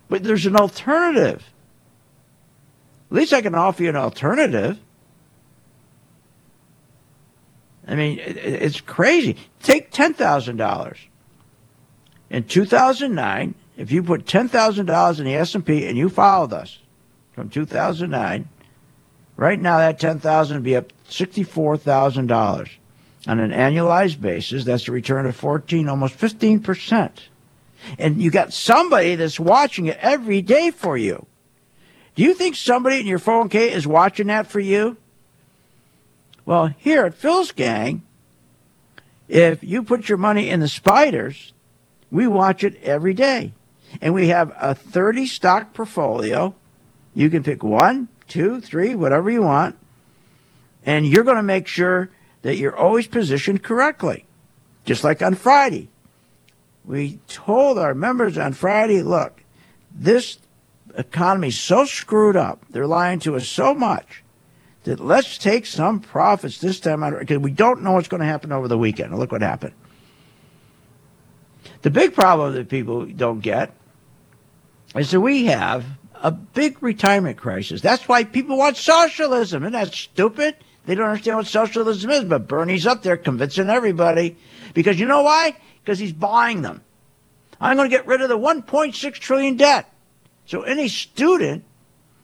But 0.08 0.22
there's 0.24 0.46
an 0.46 0.56
alternative. 0.56 1.44
At 3.10 3.16
least 3.16 3.34
I 3.34 3.42
can 3.42 3.54
offer 3.54 3.82
you 3.82 3.90
an 3.90 3.96
alternative. 3.96 4.78
I 7.86 7.96
mean, 7.96 8.18
it, 8.18 8.38
it's 8.38 8.80
crazy. 8.80 9.36
Take 9.62 9.92
$10,000. 9.92 10.96
In 12.30 12.44
2009, 12.44 13.54
if 13.76 13.92
you 13.92 14.02
put 14.02 14.24
$10,000 14.24 15.18
in 15.18 15.24
the 15.26 15.34
S&P 15.34 15.86
and 15.86 15.98
you 15.98 16.08
followed 16.08 16.54
us, 16.54 16.78
from 17.32 17.48
2009. 17.48 18.48
Right 19.36 19.60
now, 19.60 19.78
that 19.78 19.98
10000 19.98 20.56
would 20.56 20.62
be 20.62 20.76
up 20.76 20.92
$64,000. 21.08 22.70
On 23.28 23.38
an 23.38 23.50
annualized 23.50 24.20
basis, 24.20 24.64
that's 24.64 24.88
a 24.88 24.92
return 24.92 25.26
of 25.26 25.36
14, 25.36 25.88
almost 25.88 26.18
15%. 26.18 27.10
And 27.98 28.20
you 28.20 28.30
got 28.30 28.52
somebody 28.52 29.14
that's 29.14 29.40
watching 29.40 29.86
it 29.86 29.98
every 30.00 30.42
day 30.42 30.70
for 30.70 30.96
you. 30.96 31.26
Do 32.14 32.22
you 32.22 32.34
think 32.34 32.56
somebody 32.56 33.00
in 33.00 33.06
your 33.06 33.18
401k 33.18 33.70
is 33.70 33.86
watching 33.86 34.26
that 34.26 34.48
for 34.48 34.60
you? 34.60 34.96
Well, 36.44 36.66
here 36.78 37.06
at 37.06 37.14
Phil's 37.14 37.52
Gang, 37.52 38.02
if 39.28 39.62
you 39.62 39.82
put 39.82 40.08
your 40.08 40.18
money 40.18 40.50
in 40.50 40.60
the 40.60 40.68
spiders, 40.68 41.52
we 42.10 42.26
watch 42.26 42.64
it 42.64 42.82
every 42.82 43.14
day. 43.14 43.52
And 44.00 44.14
we 44.14 44.28
have 44.28 44.52
a 44.60 44.74
30 44.74 45.26
stock 45.26 45.72
portfolio 45.72 46.54
you 47.14 47.30
can 47.30 47.42
pick 47.42 47.62
one, 47.62 48.08
two, 48.28 48.60
three, 48.60 48.94
whatever 48.94 49.30
you 49.30 49.42
want, 49.42 49.76
and 50.84 51.06
you're 51.06 51.24
going 51.24 51.36
to 51.36 51.42
make 51.42 51.66
sure 51.66 52.10
that 52.42 52.56
you're 52.56 52.76
always 52.76 53.06
positioned 53.06 53.62
correctly. 53.62 54.24
Just 54.84 55.04
like 55.04 55.22
on 55.22 55.34
Friday. 55.34 55.88
We 56.84 57.20
told 57.28 57.78
our 57.78 57.94
members 57.94 58.36
on 58.36 58.52
Friday, 58.54 59.02
look, 59.02 59.44
this 59.94 60.38
economy's 60.96 61.58
so 61.58 61.84
screwed 61.84 62.36
up, 62.36 62.64
they're 62.70 62.86
lying 62.86 63.20
to 63.20 63.36
us 63.36 63.46
so 63.46 63.72
much 63.74 64.24
that 64.84 64.98
let's 64.98 65.38
take 65.38 65.64
some 65.64 66.00
profits 66.00 66.58
this 66.58 66.80
time 66.80 67.00
because 67.18 67.38
we 67.38 67.52
don't 67.52 67.82
know 67.82 67.92
what's 67.92 68.08
going 68.08 68.20
to 68.20 68.26
happen 68.26 68.50
over 68.50 68.66
the 68.66 68.78
weekend. 68.78 69.16
Look 69.16 69.30
what 69.30 69.42
happened. 69.42 69.74
The 71.82 71.90
big 71.90 72.14
problem 72.14 72.54
that 72.54 72.68
people 72.68 73.06
don't 73.06 73.40
get 73.40 73.72
is 74.96 75.10
that 75.12 75.20
we 75.20 75.46
have 75.46 75.84
a 76.22 76.30
big 76.30 76.82
retirement 76.82 77.36
crisis. 77.36 77.80
That's 77.80 78.08
why 78.08 78.24
people 78.24 78.56
want 78.56 78.76
socialism. 78.76 79.64
Isn't 79.64 79.72
that 79.72 79.92
stupid? 79.92 80.56
They 80.86 80.94
don't 80.94 81.08
understand 81.08 81.36
what 81.36 81.46
socialism 81.48 82.10
is, 82.10 82.24
but 82.24 82.48
Bernie's 82.48 82.86
up 82.86 83.02
there 83.02 83.16
convincing 83.16 83.68
everybody. 83.68 84.36
Because 84.72 84.98
you 84.98 85.06
know 85.06 85.22
why? 85.22 85.56
Because 85.82 85.98
he's 85.98 86.12
buying 86.12 86.62
them. 86.62 86.82
I'm 87.60 87.76
going 87.76 87.90
to 87.90 87.96
get 87.96 88.06
rid 88.06 88.20
of 88.20 88.28
the 88.28 88.38
1.6 88.38 89.12
trillion 89.14 89.56
debt. 89.56 89.92
So 90.46 90.62
any 90.62 90.88
student, 90.88 91.64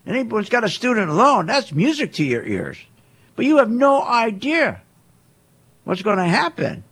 anyone's 0.07 0.49
got 0.49 0.65
a 0.65 0.69
student 0.69 1.13
loan, 1.13 1.47
that's 1.47 1.73
music 1.73 2.13
to 2.15 2.25
your 2.25 2.45
ears. 2.45 2.79
But 3.37 3.47
you 3.47 3.59
have 3.59 3.71
no 3.71 4.03
idea 4.03 4.81
what's 5.85 6.03
going 6.03 6.19
to 6.19 6.25
happen. 6.25 6.85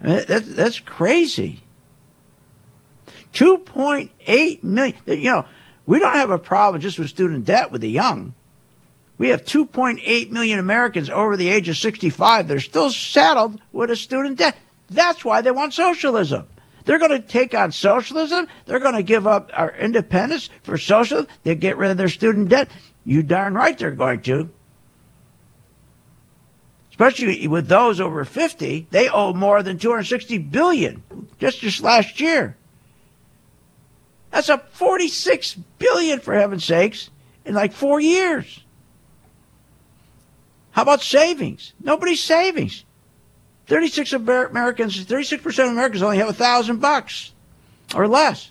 That's, 0.00 0.48
that's 0.48 0.80
crazy. 0.80 1.62
2.8 3.36 4.64
million. 4.64 4.96
You 5.06 5.30
know, 5.30 5.44
we 5.84 5.98
don't 5.98 6.14
have 6.14 6.30
a 6.30 6.38
problem 6.38 6.80
just 6.80 6.98
with 6.98 7.10
student 7.10 7.44
debt 7.44 7.70
with 7.70 7.82
the 7.82 7.90
young. 7.90 8.34
We 9.18 9.28
have 9.28 9.44
2.8 9.44 10.30
million 10.30 10.58
Americans 10.58 11.10
over 11.10 11.36
the 11.36 11.48
age 11.48 11.68
of 11.68 11.76
65 11.76 12.48
that 12.48 12.56
are 12.56 12.60
still 12.60 12.90
saddled 12.90 13.60
with 13.72 13.90
a 13.90 13.96
student 13.96 14.38
debt. 14.38 14.56
That's 14.88 15.24
why 15.24 15.42
they 15.42 15.50
want 15.50 15.74
socialism. 15.74 16.46
They're 16.84 16.98
going 16.98 17.10
to 17.10 17.20
take 17.20 17.54
on 17.54 17.72
socialism. 17.72 18.46
They're 18.64 18.78
going 18.78 18.94
to 18.94 19.02
give 19.02 19.26
up 19.26 19.50
our 19.52 19.74
independence 19.74 20.48
for 20.62 20.78
socialism. 20.78 21.28
They 21.42 21.54
get 21.56 21.76
rid 21.76 21.90
of 21.90 21.96
their 21.96 22.08
student 22.08 22.48
debt. 22.48 22.70
You 23.04 23.22
darn 23.22 23.54
right 23.54 23.76
they're 23.76 23.90
going 23.90 24.22
to. 24.22 24.48
Especially 26.90 27.46
with 27.48 27.68
those 27.68 28.00
over 28.00 28.24
50, 28.24 28.86
they 28.90 29.08
owe 29.10 29.34
more 29.34 29.62
than 29.62 29.78
260 29.78 30.38
billion 30.38 31.02
just 31.38 31.60
just 31.60 31.82
last 31.82 32.20
year. 32.20 32.56
That's 34.36 34.50
up 34.50 34.70
46 34.74 35.54
billion 35.78 36.20
for 36.20 36.34
heaven's 36.34 36.62
sakes 36.62 37.08
in 37.46 37.54
like 37.54 37.72
4 37.72 38.00
years. 38.00 38.62
How 40.72 40.82
about 40.82 41.00
savings? 41.00 41.72
Nobody's 41.82 42.22
savings. 42.22 42.84
36 43.66 44.12
Americans, 44.12 45.06
36% 45.06 45.46
of 45.64 45.70
Americans 45.70 46.02
only 46.02 46.18
have 46.18 46.28
a 46.28 46.34
thousand 46.34 46.82
bucks 46.82 47.32
or 47.94 48.06
less. 48.06 48.50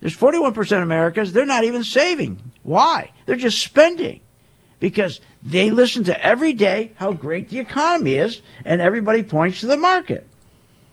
There's 0.00 0.16
41% 0.16 0.56
of 0.78 0.82
Americans, 0.82 1.34
they're 1.34 1.44
not 1.44 1.64
even 1.64 1.84
saving. 1.84 2.40
Why? 2.62 3.12
They're 3.26 3.36
just 3.36 3.58
spending 3.58 4.22
because 4.80 5.20
they 5.42 5.70
listen 5.70 6.04
to 6.04 6.24
every 6.24 6.54
day 6.54 6.92
how 6.94 7.12
great 7.12 7.50
the 7.50 7.58
economy 7.58 8.14
is 8.14 8.40
and 8.64 8.80
everybody 8.80 9.22
points 9.22 9.60
to 9.60 9.66
the 9.66 9.76
market. 9.76 10.26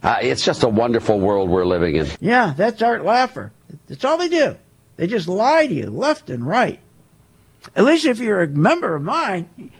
Uh, 0.03 0.17
it's 0.21 0.43
just 0.43 0.63
a 0.63 0.69
wonderful 0.69 1.19
world 1.19 1.49
we're 1.49 1.65
living 1.65 1.95
in. 1.95 2.07
Yeah, 2.19 2.53
that's 2.55 2.81
Art 2.81 3.03
Laffer. 3.03 3.51
That's 3.87 4.03
all 4.03 4.17
they 4.17 4.27
do. 4.27 4.57
They 4.97 5.07
just 5.07 5.29
lie 5.29 5.65
to 5.65 5.73
you 5.73 5.89
left 5.89 6.29
and 6.29 6.45
right. 6.45 6.79
At 7.75 7.85
least 7.85 8.05
if 8.05 8.19
you're 8.19 8.43
a 8.43 8.47
member 8.47 8.95
of 8.95 9.01
mine, 9.01 9.71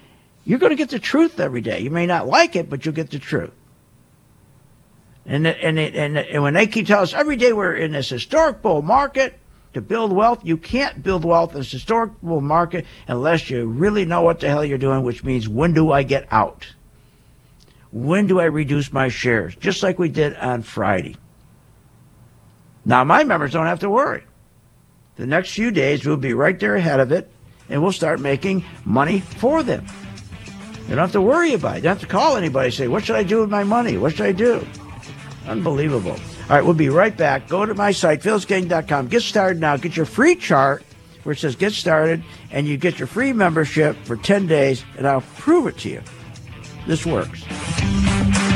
you're 0.46 0.60
going 0.60 0.72
to 0.72 0.78
get 0.78 0.90
the 0.90 1.00
truth 1.00 1.40
every 1.40 1.62
day. 1.62 1.82
You 1.82 1.92
may 1.92 2.06
not 2.06 2.28
like 2.28 2.56
it, 2.56 2.70
but 2.70 2.86
you'll 2.86 2.96
get 2.96 3.12
the 3.12 3.20
truth. 3.20 3.52
And 5.26 5.48
and 5.48 5.80
and, 5.80 6.18
and 6.18 6.44
when 6.44 6.54
they 6.54 6.68
keep 6.68 6.88
telling 6.88 7.04
us 7.04 7.14
every 7.14 7.38
day 7.38 7.54
we're 7.54 7.76
in 7.76 7.94
this 7.94 8.10
historic 8.10 8.62
bull 8.62 8.82
market 8.82 9.40
to 9.74 9.82
build 9.82 10.12
wealth, 10.12 10.42
you 10.44 10.58
can't 10.58 11.02
build 11.02 11.24
wealth 11.24 11.54
in 11.54 11.60
this 11.60 11.72
historic 11.72 12.12
bull 12.22 12.42
market 12.42 12.86
unless 13.08 13.50
you 13.50 13.66
really 13.66 14.06
know 14.06 14.22
what 14.22 14.40
the 14.42 14.50
hell 14.50 14.66
you're 14.66 14.78
doing, 14.78 15.04
which 15.04 15.24
means 15.24 15.48
when 15.48 15.74
do 15.74 15.92
I 15.92 16.04
get 16.04 16.28
out? 16.32 16.68
When 17.94 18.26
do 18.26 18.40
I 18.40 18.46
reduce 18.46 18.92
my 18.92 19.08
shares? 19.10 19.56
Just 19.56 19.84
like 19.84 20.00
we 20.00 20.10
did 20.10 20.36
on 20.36 20.64
Friday. 20.64 21.16
Now 22.86 23.04
my 23.04 23.24
members 23.24 23.54
don't 23.54 23.68
have 23.68 23.82
to 23.82 23.90
worry. 23.90 24.24
The 25.16 25.28
next 25.28 25.52
few 25.52 25.70
days 25.70 26.04
we'll 26.04 26.18
be 26.18 26.34
right 26.34 26.60
there 26.60 26.76
ahead 26.76 27.00
of 27.00 27.12
it, 27.12 27.30
and 27.70 27.84
we'll 27.84 27.92
start 27.92 28.20
making 28.20 28.66
money 28.84 29.20
for 29.20 29.62
them. 29.62 29.86
You 30.84 30.96
don't 30.96 30.98
have 30.98 31.12
to 31.12 31.22
worry 31.22 31.54
about 31.54 31.76
it. 31.76 31.78
You 31.78 31.84
don't 31.84 32.00
have 32.00 32.02
to 32.02 32.08
call 32.08 32.36
anybody 32.36 32.72
say, 32.72 32.88
What 32.88 33.06
should 33.06 33.16
I 33.16 33.22
do 33.24 33.42
with 33.42 33.52
my 33.52 33.64
money? 33.64 33.98
What 33.98 34.14
should 34.16 34.26
I 34.26 34.32
do? 34.32 34.66
Unbelievable. 35.48 36.12
All 36.50 36.50
right, 36.50 36.66
we'll 36.66 36.74
be 36.74 36.90
right 36.90 37.16
back. 37.16 37.48
Go 37.48 37.64
to 37.64 37.76
my 37.76 37.92
site, 37.92 38.22
philsgang.com. 38.22 39.08
Get 39.08 39.22
started 39.22 39.62
now. 39.62 39.78
Get 39.78 39.96
your 39.96 40.08
free 40.08 40.36
chart 40.36 40.84
where 41.22 41.34
it 41.34 41.40
says 41.40 41.56
get 41.56 41.74
started, 41.74 42.24
and 42.52 42.68
you 42.68 42.76
get 42.76 43.00
your 43.00 43.08
free 43.08 43.34
membership 43.34 43.96
for 44.04 44.18
10 44.18 44.48
days, 44.48 44.84
and 44.98 45.08
I'll 45.08 45.22
prove 45.38 45.68
it 45.68 45.78
to 45.80 45.90
you. 45.90 46.02
This 46.86 47.06
works. 47.06 47.46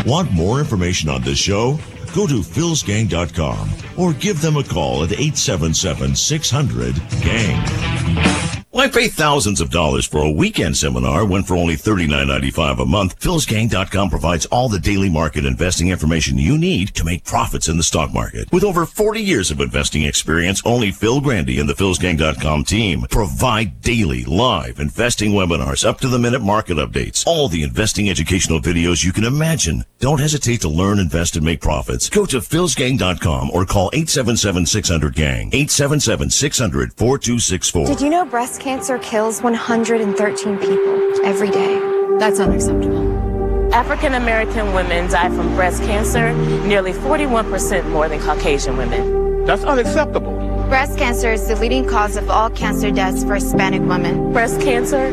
Want 0.06 0.32
more 0.32 0.60
information 0.60 1.10
on 1.10 1.22
this 1.22 1.38
show? 1.38 1.80
Go 2.14 2.28
to 2.28 2.42
philsgang.com 2.42 3.70
or 3.98 4.14
give 4.14 4.42
them 4.42 4.58
a 4.58 4.64
call 4.64 5.04
at 5.04 5.12
877 5.12 6.16
600 6.16 6.96
GANG. 7.22 8.67
Why 8.78 8.88
pay 8.88 9.08
thousands 9.08 9.60
of 9.60 9.72
dollars 9.72 10.06
for 10.06 10.20
a 10.20 10.30
weekend 10.30 10.78
seminar 10.78 11.26
when 11.26 11.42
for 11.42 11.56
only 11.56 11.74
$39.95 11.74 12.84
a 12.84 12.86
month, 12.86 13.20
PhilsGang.com 13.20 14.12
provides 14.12 14.46
all 14.46 14.70
the 14.70 14.78
daily 14.78 15.10
market 15.10 15.48
investing 15.48 15.88
information 15.88 16.38
you 16.38 16.60
need 16.60 16.94
to 16.94 17.04
make 17.04 17.24
profits 17.24 17.70
in 17.70 17.78
the 17.78 17.84
stock 17.84 18.14
market. 18.14 18.52
With 18.52 18.64
over 18.64 18.86
40 18.86 19.20
years 19.20 19.50
of 19.50 19.62
investing 19.62 20.04
experience, 20.04 20.62
only 20.64 20.92
Phil 20.92 21.22
Grande 21.22 21.58
and 21.58 21.68
the 21.68 21.74
PhilsGang.com 21.74 22.66
team 22.66 23.08
provide 23.10 23.82
daily 23.82 24.26
live 24.26 24.80
investing 24.80 25.32
webinars, 25.32 25.84
up 25.84 26.00
to 26.02 26.08
the 26.08 26.20
minute 26.20 26.44
market 26.44 26.78
updates, 26.78 27.26
all 27.26 27.48
the 27.48 27.64
investing 27.64 28.12
educational 28.12 28.60
videos 28.60 29.04
you 29.04 29.12
can 29.12 29.24
imagine. 29.24 29.86
Don't 29.98 30.20
hesitate 30.20 30.62
to 30.62 30.70
learn, 30.70 31.00
invest, 31.00 31.36
and 31.36 31.44
make 31.44 31.62
profits. 31.62 32.12
Go 32.12 32.28
to 32.28 32.38
philsgang.com 32.38 33.50
or 33.50 33.66
call 33.66 33.90
877-600-GANG, 33.90 35.50
877-600-4264. 35.50 37.88
Did 37.88 38.02
you 38.02 38.12
know 38.12 38.24
breast 38.24 38.60
cancer 38.60 38.67
kills 39.02 39.42
113 39.42 40.58
people 40.58 41.26
every 41.26 41.50
day? 41.50 41.80
That's 42.20 42.42
unacceptable. 42.42 43.74
African 43.74 44.16
American 44.16 44.74
women 44.74 45.10
die 45.10 45.30
from 45.30 45.56
breast 45.56 45.82
cancer 45.84 46.34
nearly 46.68 46.92
41% 46.92 47.90
more 47.90 48.10
than 48.10 48.20
Caucasian 48.20 48.76
women. 48.76 49.46
That's 49.46 49.64
unacceptable. 49.64 50.34
Breast 50.68 50.98
cancer 50.98 51.32
is 51.32 51.48
the 51.48 51.56
leading 51.56 51.88
cause 51.88 52.18
of 52.18 52.30
all 52.30 52.50
cancer 52.50 52.92
deaths 52.92 53.24
for 53.24 53.36
Hispanic 53.36 53.82
women. 53.84 54.34
Breast 54.34 54.60
cancer 54.60 55.06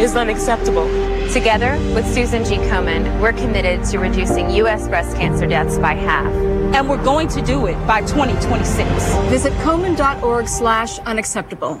is 0.00 0.16
unacceptable. 0.16 0.88
Together 1.32 1.78
with 1.94 2.12
Susan 2.12 2.44
G. 2.44 2.56
Komen, 2.68 3.20
we're 3.20 3.32
committed 3.32 3.84
to 3.90 3.98
reducing 4.00 4.50
U.S. 4.62 4.88
breast 4.88 5.16
cancer 5.16 5.46
deaths 5.46 5.78
by 5.78 5.94
half. 5.94 6.32
And 6.74 6.88
we're 6.88 7.04
going 7.04 7.28
to 7.28 7.42
do 7.42 7.66
it 7.66 7.76
by 7.86 8.00
2026. 8.00 8.90
Visit 9.30 9.52
komen.org 9.64 10.48
slash 10.48 10.98
unacceptable. 11.00 11.80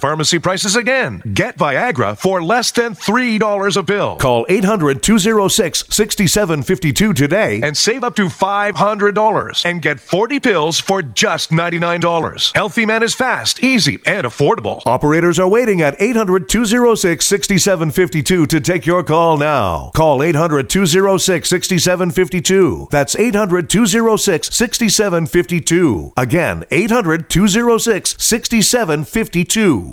pharmacy 0.01 0.39
prices 0.39 0.75
again. 0.75 1.21
Get 1.33 1.57
Viagra 1.57 2.17
for 2.17 2.43
less 2.43 2.71
than 2.71 2.95
$3 2.95 3.77
a 3.77 3.83
pill. 3.83 4.15
Call 4.17 4.45
800 4.49 5.03
206 5.03 5.85
6752 5.89 7.13
today 7.13 7.61
and 7.61 7.77
save 7.77 8.03
up 8.03 8.15
to 8.15 8.25
$500 8.25 9.65
and 9.65 9.81
get 9.81 9.99
40 9.99 10.39
pills 10.39 10.79
for 10.79 11.01
just 11.03 11.51
$99. 11.51 12.55
Healthy 12.55 12.85
Man 12.85 13.03
is 13.03 13.13
fast, 13.13 13.63
easy, 13.63 13.99
and 14.05 14.25
affordable. 14.25 14.81
Operators 14.85 15.37
are 15.39 15.47
waiting 15.47 15.81
at 15.81 16.01
800 16.01 16.49
206 16.49 17.25
6752 17.25 18.47
to 18.47 18.59
take 18.59 18.85
your 18.85 19.03
call 19.03 19.37
now. 19.37 19.91
Call 19.93 20.23
800 20.23 20.69
206 20.69 21.47
6752. 21.47 22.87
That's 22.89 23.15
800 23.15 23.69
206 23.69 24.55
6752. 24.55 26.13
Again, 26.17 26.65
800 26.71 27.29
206 27.29 28.15
6752. 28.17 29.90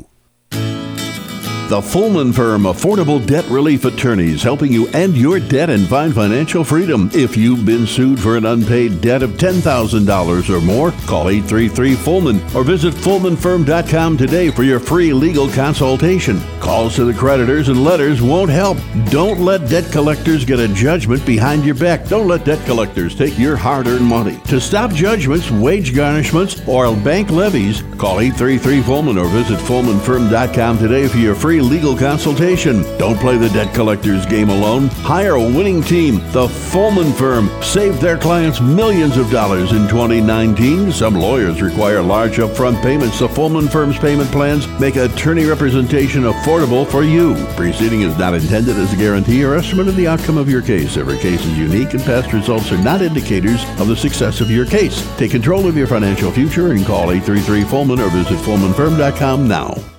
The 1.69 1.83
Fullman 1.83 2.33
Firm 2.33 2.63
Affordable 2.63 3.25
Debt 3.27 3.45
Relief 3.51 3.85
Attorneys 3.85 4.43
helping 4.43 4.73
you 4.73 4.89
end 4.89 5.19
your 5.19 5.39
debt 5.39 5.69
and 5.69 5.87
find 5.87 6.15
financial 6.15 6.65
freedom. 6.65 7.11
If 7.13 7.37
you've 7.37 7.67
been 7.67 7.87
sued 7.87 8.19
for 8.19 8.39
an 8.39 8.47
unpaid 8.47 9.03
debt 9.03 9.23
of 9.23 9.33
$10,000 9.33 10.49
or 10.49 10.61
more, 10.63 10.93
call 11.07 11.29
833 11.29 11.95
Fullman 11.95 12.55
or 12.55 12.65
visit 12.65 12.95
FullmanFirm.com 12.95 14.17
today 14.17 14.51
for 14.51 14.63
your 14.63 14.81
free 14.81 15.13
legal 15.13 15.47
consultation. 15.51 16.41
Calls 16.59 16.97
to 16.97 17.05
the 17.05 17.13
creditors 17.13 17.69
and 17.69 17.85
letters 17.85 18.23
won't 18.23 18.51
help. 18.51 18.79
Don't 19.11 19.41
let 19.41 19.69
debt 19.69 19.93
collectors 19.93 20.47
get 20.47 20.61
a 20.61 20.69
judgment 20.69 21.25
behind 21.27 21.67
your 21.67 21.75
back. 21.75 22.07
Don't 22.07 22.29
let 22.29 22.47
debt 22.47 22.65
collectors 22.65 23.15
take 23.15 23.39
your 23.39 23.57
hard 23.57 23.87
earned 23.87 24.07
money. 24.07 24.41
To 24.47 24.59
stop 24.59 24.93
judgments, 24.93 25.51
wage 25.51 25.93
garnishments, 25.93 26.67
or 26.67 26.97
bank 27.05 27.31
levies, 27.31 27.83
call 27.99 28.21
833 28.21 28.81
Fullman 28.81 29.23
or 29.23 29.29
visit 29.29 29.59
FullmanFirm.com 29.59 30.79
today 30.79 31.07
for 31.09 31.19
your 31.19 31.35
free 31.35 31.58
legal 31.61 31.97
consultation. 31.97 32.83
Don't 32.99 33.19
play 33.19 33.37
the 33.37 33.49
debt 33.49 33.75
collector's 33.75 34.27
game 34.27 34.51
alone. 34.51 34.89
Hire 34.89 35.35
a 35.35 35.43
winning 35.43 35.83
team. 35.83 36.17
The 36.33 36.47
Fullman 36.47 37.13
Firm 37.13 37.51
saved 37.63 38.01
their 38.01 38.19
clients 38.19 38.61
millions 38.61 39.17
of 39.17 39.31
dollars 39.31 39.73
in 39.73 39.89
2019. 39.89 40.93
Some 40.93 41.15
lawyers 41.15 41.61
require 41.63 42.03
large 42.03 42.37
upfront 42.37 42.83
payments. 42.83 43.19
The 43.19 43.29
Fullman 43.29 43.69
Firm's 43.69 43.99
payment 43.99 44.31
plans 44.31 44.67
make 44.81 44.97
attorney 44.97 45.45
representation 45.45 46.25
affordable 46.25 46.87
for 46.87 47.03
you. 47.03 47.35
Preceding 47.57 48.03
is 48.03 48.17
not 48.17 48.35
intended 48.35 48.77
as 48.77 48.93
a 48.93 48.97
guarantee 48.97 49.45
or 49.45 49.55
estimate 49.55 49.89
of 49.89 49.97
the 49.97 50.09
outcome 50.09 50.39
of 50.39 50.49
your 50.49 50.63
case. 50.63 50.97
Every 50.97 51.19
case 51.19 51.45
is 51.45 51.59
unique 51.59 51.95
and 51.95 52.03
past 52.03 52.33
results 52.33 52.73
are 52.73 52.83
not 52.83 53.03
indicators 53.03 53.65
of 53.81 53.89
the 53.89 53.97
success 53.97 54.41
of 54.41 54.51
your 54.51 54.67
case. 54.67 55.07
Take 55.17 55.33
control 55.33 55.67
of 55.67 55.77
your 55.77 55.87
financial 55.87 56.31
future 56.31 56.73
and 56.73 56.87
call 56.87 57.11
833 57.11 57.65
Fullman 57.65 57.99
or 57.99 58.11
visit 58.11 58.39
FullmanFirm.com 58.39 59.49
now. 59.49 59.98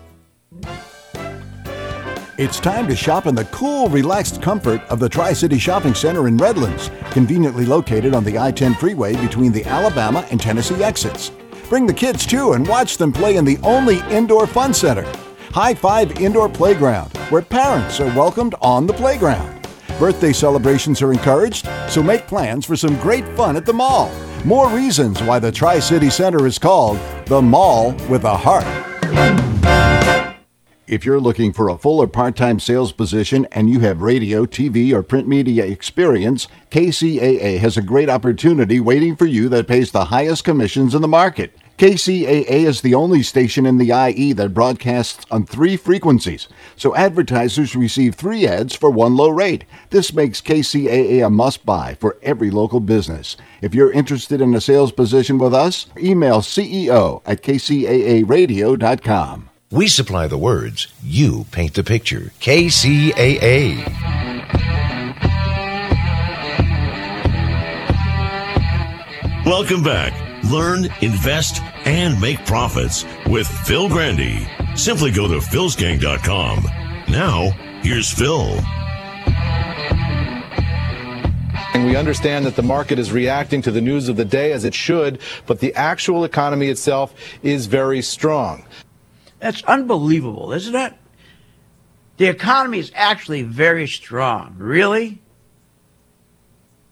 It's 2.40 2.58
time 2.58 2.88
to 2.88 2.96
shop 2.96 3.26
in 3.26 3.36
the 3.36 3.44
cool, 3.44 3.90
relaxed 3.90 4.42
comfort 4.42 4.82
of 4.84 5.00
the 5.00 5.10
Tri 5.10 5.34
City 5.34 5.60
Shopping 5.60 5.94
Center 5.94 6.30
in 6.30 6.38
Redlands, 6.38 6.90
conveniently 7.12 7.66
located 7.66 8.16
on 8.16 8.24
the 8.24 8.40
I 8.40 8.50
10 8.50 8.76
freeway 8.76 9.14
between 9.18 9.52
the 9.52 9.66
Alabama 9.66 10.26
and 10.32 10.40
Tennessee 10.40 10.82
exits. 10.82 11.34
Bring 11.68 11.86
the 11.86 11.94
kids 11.94 12.26
too 12.26 12.54
and 12.54 12.66
watch 12.66 12.96
them 12.96 13.12
play 13.12 13.36
in 13.36 13.44
the 13.44 13.58
only 13.62 14.00
indoor 14.10 14.48
fun 14.48 14.74
center, 14.74 15.04
High 15.52 15.74
Five 15.74 16.22
Indoor 16.22 16.48
Playground, 16.48 17.12
where 17.28 17.42
parents 17.42 18.00
are 18.00 18.16
welcomed 18.16 18.56
on 18.62 18.88
the 18.88 18.94
playground. 18.94 19.68
Birthday 20.00 20.32
celebrations 20.32 21.02
are 21.02 21.12
encouraged, 21.12 21.68
so 21.90 22.02
make 22.02 22.26
plans 22.26 22.66
for 22.66 22.78
some 22.78 22.96
great 23.02 23.28
fun 23.36 23.58
at 23.58 23.66
the 23.66 23.74
mall. 23.74 24.10
More 24.46 24.70
reasons 24.70 25.22
why 25.22 25.40
the 25.40 25.52
Tri 25.52 25.80
City 25.80 26.10
Center 26.10 26.48
is 26.48 26.58
called 26.58 27.00
the 27.26 27.42
Mall 27.42 27.92
with 28.08 28.24
a 28.24 28.38
Heart. 28.38 29.99
If 30.90 31.06
you're 31.06 31.20
looking 31.20 31.54
for 31.54 31.70
a 31.70 31.78
full 31.78 32.02
or 32.02 32.08
part 32.08 32.36
time 32.36 32.60
sales 32.60 32.92
position 32.92 33.46
and 33.52 33.70
you 33.70 33.82
have 33.82 34.02
radio, 34.02 34.48
TV, 34.48 34.92
or 34.92 35.04
print 35.04 35.28
media 35.28 35.64
experience, 35.64 36.48
KCAA 36.72 37.60
has 37.60 37.78
a 37.78 37.84
great 37.84 38.10
opportunity 38.10 38.80
waiting 38.80 39.16
for 39.16 39.28
you 39.28 39.50
that 39.50 39.68
pays 39.68 39.92
the 39.92 40.06
highest 40.06 40.44
commissions 40.44 40.96
in 40.96 41.04
the 41.04 41.08
market. 41.08 41.56
KCAA 41.78 42.66
is 42.66 42.82
the 42.82 42.96
only 42.96 43.22
station 43.22 43.68
in 43.68 43.78
the 43.78 43.92
IE 43.92 44.34
that 44.34 44.56
broadcasts 44.56 45.28
on 45.30 45.46
three 45.46 45.78
frequencies, 45.78 46.48
so 46.76 46.96
advertisers 46.96 47.76
receive 47.76 48.16
three 48.16 48.48
ads 48.48 48.74
for 48.74 48.90
one 48.90 49.16
low 49.16 49.30
rate. 49.30 49.66
This 49.92 50.12
makes 50.12 50.42
KCAA 50.42 51.24
a 51.24 51.30
must 51.30 51.68
buy 51.68 51.98
for 52.00 52.18
every 52.24 52.50
local 52.50 52.80
business. 52.80 53.38
If 53.62 53.76
you're 53.76 53.92
interested 53.92 54.42
in 54.42 54.56
a 54.56 54.60
sales 54.60 54.92
position 54.92 55.38
with 55.38 55.54
us, 55.54 55.86
email 56.00 56.42
CEO 56.42 57.22
at 57.28 57.44
kcaaradio.com. 57.44 59.50
We 59.72 59.88
supply 59.88 60.26
the 60.26 60.36
words, 60.36 60.88
you 61.04 61.46
paint 61.52 61.76
the 61.76 61.84
picture. 61.84 62.32
KCAA. 62.40 63.86
Welcome 69.46 69.84
back. 69.84 70.44
Learn, 70.46 70.86
invest, 71.02 71.62
and 71.86 72.20
make 72.20 72.44
profits 72.48 73.06
with 73.28 73.48
Phil 73.48 73.88
Grande. 73.90 74.50
Simply 74.76 75.12
go 75.12 75.28
to 75.28 75.36
philsgang.com. 75.36 76.64
Now, 77.08 77.52
here's 77.84 78.12
Phil. 78.12 78.60
And 81.76 81.86
we 81.86 81.96
understand 81.96 82.44
that 82.48 82.56
the 82.56 82.64
market 82.64 82.98
is 82.98 83.12
reacting 83.12 83.62
to 83.62 83.70
the 83.70 83.82
news 83.82 84.10
of 84.10 84.16
the 84.16 84.26
day 84.26 84.52
as 84.52 84.66
it 84.66 84.74
should, 84.74 85.20
but 85.46 85.60
the 85.60 85.76
actual 85.76 86.24
economy 86.24 86.70
itself 86.70 87.14
is 87.44 87.68
very 87.68 88.02
strong. 88.02 88.66
That's 89.40 89.64
unbelievable, 89.64 90.52
isn't 90.54 90.76
it? 90.76 90.94
The 92.18 92.26
economy 92.26 92.80
is 92.80 92.92
actually 92.94 93.44
very 93.44 93.88
strong. 93.88 94.56
Really? 94.58 95.22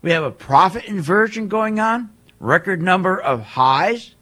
We 0.02 0.12
have 0.12 0.24
a 0.24 0.32
profit 0.32 0.86
inversion 0.86 1.50
going 1.50 1.80
on, 1.80 2.12
record 2.40 2.82
number 2.82 3.20
of 3.20 3.42
highs. 3.42 4.16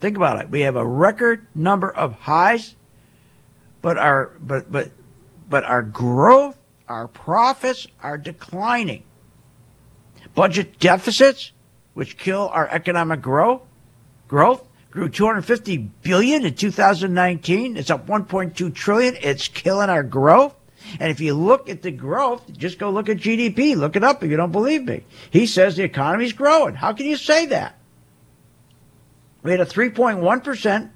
Think 0.00 0.16
about 0.16 0.40
it. 0.40 0.50
We 0.50 0.62
have 0.62 0.76
a 0.76 0.86
record 0.86 1.46
number 1.54 1.90
of 1.90 2.14
highs, 2.14 2.74
but 3.80 3.98
our 3.98 4.32
but 4.40 4.70
but 4.70 4.90
but 5.48 5.64
our 5.64 5.82
growth, 5.82 6.58
our 6.88 7.06
profits 7.06 7.86
are 8.02 8.18
declining. 8.18 9.04
Budget 10.34 10.78
deficits, 10.78 11.52
which 11.94 12.16
kill 12.16 12.48
our 12.52 12.68
economic 12.68 13.22
growth, 13.22 13.62
growth 14.28 14.67
grew 14.90 15.08
250 15.08 15.76
billion 16.02 16.44
in 16.44 16.54
2019. 16.54 17.76
It's 17.76 17.90
up 17.90 18.06
1.2 18.06 18.74
trillion. 18.74 19.16
It's 19.20 19.48
killing 19.48 19.90
our 19.90 20.02
growth. 20.02 20.54
And 21.00 21.10
if 21.10 21.20
you 21.20 21.34
look 21.34 21.68
at 21.68 21.82
the 21.82 21.90
growth, 21.90 22.50
just 22.56 22.78
go 22.78 22.90
look 22.90 23.08
at 23.08 23.18
GDP. 23.18 23.76
Look 23.76 23.96
it 23.96 24.04
up 24.04 24.22
if 24.22 24.30
you 24.30 24.36
don't 24.36 24.52
believe 24.52 24.84
me. 24.84 25.04
He 25.30 25.46
says 25.46 25.76
the 25.76 25.82
economy's 25.82 26.32
growing. 26.32 26.74
How 26.74 26.92
can 26.92 27.06
you 27.06 27.16
say 27.16 27.46
that? 27.46 27.78
We 29.42 29.50
had 29.50 29.60
a 29.60 29.66
3.1% 29.66 30.90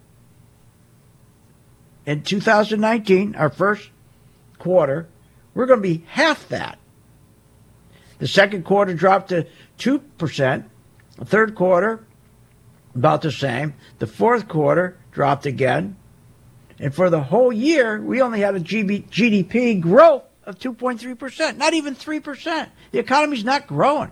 in 2.07 2.22
2019, 2.22 3.34
our 3.36 3.51
first 3.51 3.90
quarter. 4.59 5.09
We're 5.55 5.66
going 5.66 5.82
to 5.82 5.88
be 5.88 6.05
half 6.09 6.49
that. 6.49 6.78
The 8.18 8.28
second 8.28 8.64
quarter 8.64 8.95
dropped 8.95 9.28
to 9.28 9.47
2%. 9.78 10.64
The 11.18 11.24
third 11.24 11.55
quarter, 11.55 12.05
about 12.95 13.22
the 13.22 13.32
same. 13.32 13.74
The 13.99 14.07
fourth 14.07 14.49
quarter 14.49 14.97
dropped 15.12 15.47
again. 15.47 15.97
And 16.78 16.95
for 16.95 17.11
the 17.11 17.22
whole 17.22 17.53
year, 17.53 18.01
we 18.01 18.20
only 18.22 18.40
had 18.40 18.57
a 18.57 18.61
GDP 18.61 19.80
growth 19.80 20.24
of 20.45 20.59
2.3%, 20.59 21.57
not 21.57 21.74
even 21.74 21.95
3%. 21.95 22.68
The 22.90 22.99
economy's 22.99 23.45
not 23.45 23.66
growing. 23.66 24.11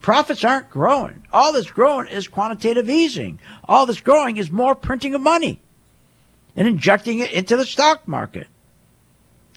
Profits 0.00 0.44
aren't 0.44 0.70
growing. 0.70 1.26
All 1.32 1.52
that's 1.52 1.70
growing 1.70 2.08
is 2.08 2.28
quantitative 2.28 2.90
easing. 2.90 3.40
All 3.64 3.86
that's 3.86 4.00
growing 4.00 4.36
is 4.36 4.50
more 4.50 4.74
printing 4.74 5.14
of 5.14 5.22
money 5.22 5.60
and 6.54 6.68
injecting 6.68 7.20
it 7.20 7.32
into 7.32 7.56
the 7.56 7.64
stock 7.64 8.06
market. 8.06 8.46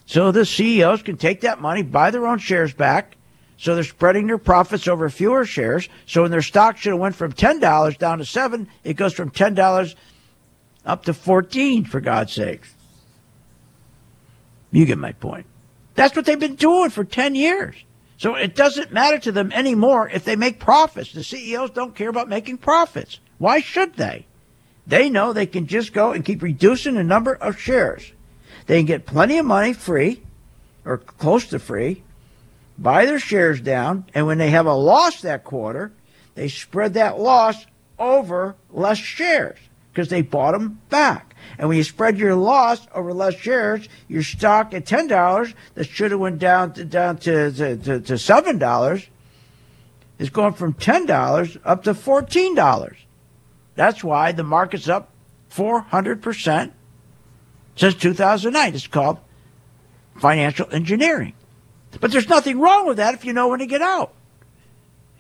So 0.06 0.32
the 0.32 0.46
CEOs 0.46 1.02
can 1.04 1.18
take 1.18 1.42
that 1.42 1.62
money, 1.62 1.84
buy 1.84 2.12
their 2.12 2.26
own 2.26 2.40
shares 2.40 2.74
back, 2.74 3.17
so 3.58 3.74
they're 3.74 3.84
spreading 3.84 4.28
their 4.28 4.38
profits 4.38 4.88
over 4.88 5.10
fewer 5.10 5.44
shares. 5.44 5.90
So 6.06 6.22
when 6.22 6.32
their 6.32 6.44
stock 6.44 6.78
should 6.78 6.92
have 6.92 7.00
went 7.00 7.16
from 7.16 7.32
ten 7.32 7.60
dollars 7.60 7.98
down 7.98 8.20
to 8.20 8.26
seven, 8.26 8.70
it 8.84 8.94
goes 8.94 9.14
from 9.14 9.32
ten 9.32 9.56
dollars 9.56 9.96
up 10.86 11.06
to 11.06 11.14
fourteen. 11.14 11.84
For 11.84 12.00
God's 12.00 12.34
sake, 12.34 12.62
you 14.72 14.86
get 14.86 15.00
my 15.00 15.12
point. 15.14 15.48
That's 15.96 16.16
what 16.16 16.26
they've 16.26 16.40
been 16.40 16.56
doing 16.56 16.92
for 16.92 17.04
ten 17.04 17.34
years. 17.34 17.76
So 18.18 18.36
it 18.36 18.56
doesn't 18.56 18.92
matter 18.92 19.20
to 19.20 19.32
them 19.32 19.52
anymore 19.52 20.10
if 20.10 20.24
they 20.24 20.36
make 20.36 20.60
profits. 20.60 21.12
The 21.12 21.24
CEOs 21.24 21.72
don't 21.72 21.96
care 21.96 22.10
about 22.10 22.30
making 22.30 22.60
profits. 22.60 23.20
Why 23.38 23.60
should 23.60 23.96
they? 23.96 24.26
They 24.86 25.10
know 25.10 25.34
they 25.34 25.46
can 25.46 25.68
just 25.68 25.94
go 25.94 26.14
and 26.14 26.24
keep 26.24 26.42
reducing 26.42 26.96
the 26.96 27.04
number 27.04 27.36
of 27.36 27.60
shares. 27.60 28.12
They 28.68 28.80
can 28.80 28.86
get 28.86 29.06
plenty 29.06 29.38
of 29.38 29.46
money 29.46 29.74
free 29.74 30.22
or 30.86 30.98
close 30.98 31.48
to 31.48 31.60
free 31.60 32.04
buy 32.78 33.06
their 33.06 33.20
shares 33.20 33.62
down, 33.62 34.06
and 34.14 34.28
when 34.28 34.38
they 34.38 34.50
have 34.50 34.66
a 34.66 34.74
loss 34.74 35.22
that 35.22 35.44
quarter, 35.44 35.92
they 36.36 36.48
spread 36.48 36.94
that 36.94 37.20
loss 37.20 37.66
over 37.98 38.56
less 38.70 38.98
shares 38.98 39.58
because 39.92 40.10
they 40.10 40.22
bought 40.22 40.52
them 40.52 40.80
back. 40.90 41.36
And 41.58 41.68
when 41.68 41.78
you 41.78 41.84
spread 41.84 42.20
your 42.20 42.36
loss 42.36 42.88
over 42.94 43.14
less 43.14 43.36
shares, 43.36 43.88
your 44.08 44.22
stock 44.22 44.74
at 44.74 44.86
ten 44.86 45.08
dollars 45.08 45.54
that 45.74 45.86
should 45.86 46.12
have 46.12 46.20
went 46.20 46.40
down 46.40 46.74
to 46.74 46.86
down 46.86 47.18
to, 47.20 47.52
to, 47.52 47.78
to, 47.78 48.00
to 48.02 48.18
seven 48.18 48.60
dollars 48.60 49.08
is 50.20 50.30
going 50.30 50.54
from 50.54 50.74
ten 50.74 51.06
dollars 51.06 51.58
up 51.66 51.84
to 51.84 51.94
fourteen 51.94 52.54
dollars. 52.54 52.98
That's 53.76 54.04
why 54.04 54.32
the 54.32 54.44
market's 54.44 54.90
up 54.90 55.10
four 55.50 55.80
hundred 55.80 56.22
percent 56.22 56.74
since 57.76 57.96
two 57.96 58.14
thousand 58.14 58.54
nine. 58.54 58.76
It's 58.76 58.86
called 58.86 59.20
financial 60.20 60.68
engineering. 60.72 61.34
But 62.00 62.12
there's 62.12 62.30
nothing 62.30 62.60
wrong 62.60 62.88
with 62.88 62.98
that 62.98 63.14
if 63.14 63.26
you 63.26 63.34
know 63.34 63.48
when 63.48 63.60
to 63.60 63.66
get 63.66 63.82
out. 63.82 64.14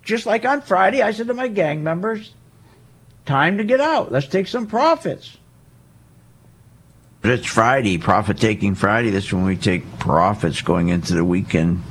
Just 0.03 0.25
like 0.25 0.45
on 0.45 0.61
Friday, 0.61 1.01
I 1.01 1.11
said 1.11 1.27
to 1.27 1.33
my 1.33 1.47
gang 1.47 1.83
members, 1.83 2.33
time 3.25 3.57
to 3.57 3.63
get 3.63 3.81
out. 3.81 4.11
Let's 4.11 4.27
take 4.27 4.47
some 4.47 4.67
profits. 4.67 5.37
But 7.21 7.31
it's 7.31 7.47
Friday, 7.47 7.97
profit 7.97 8.37
taking 8.37 8.75
Friday. 8.75 9.09
That's 9.09 9.33
when 9.33 9.43
we 9.43 9.57
take 9.57 9.99
profits 9.99 10.61
going 10.61 10.89
into 10.89 11.13
the 11.13 11.25
weekend. 11.25 11.83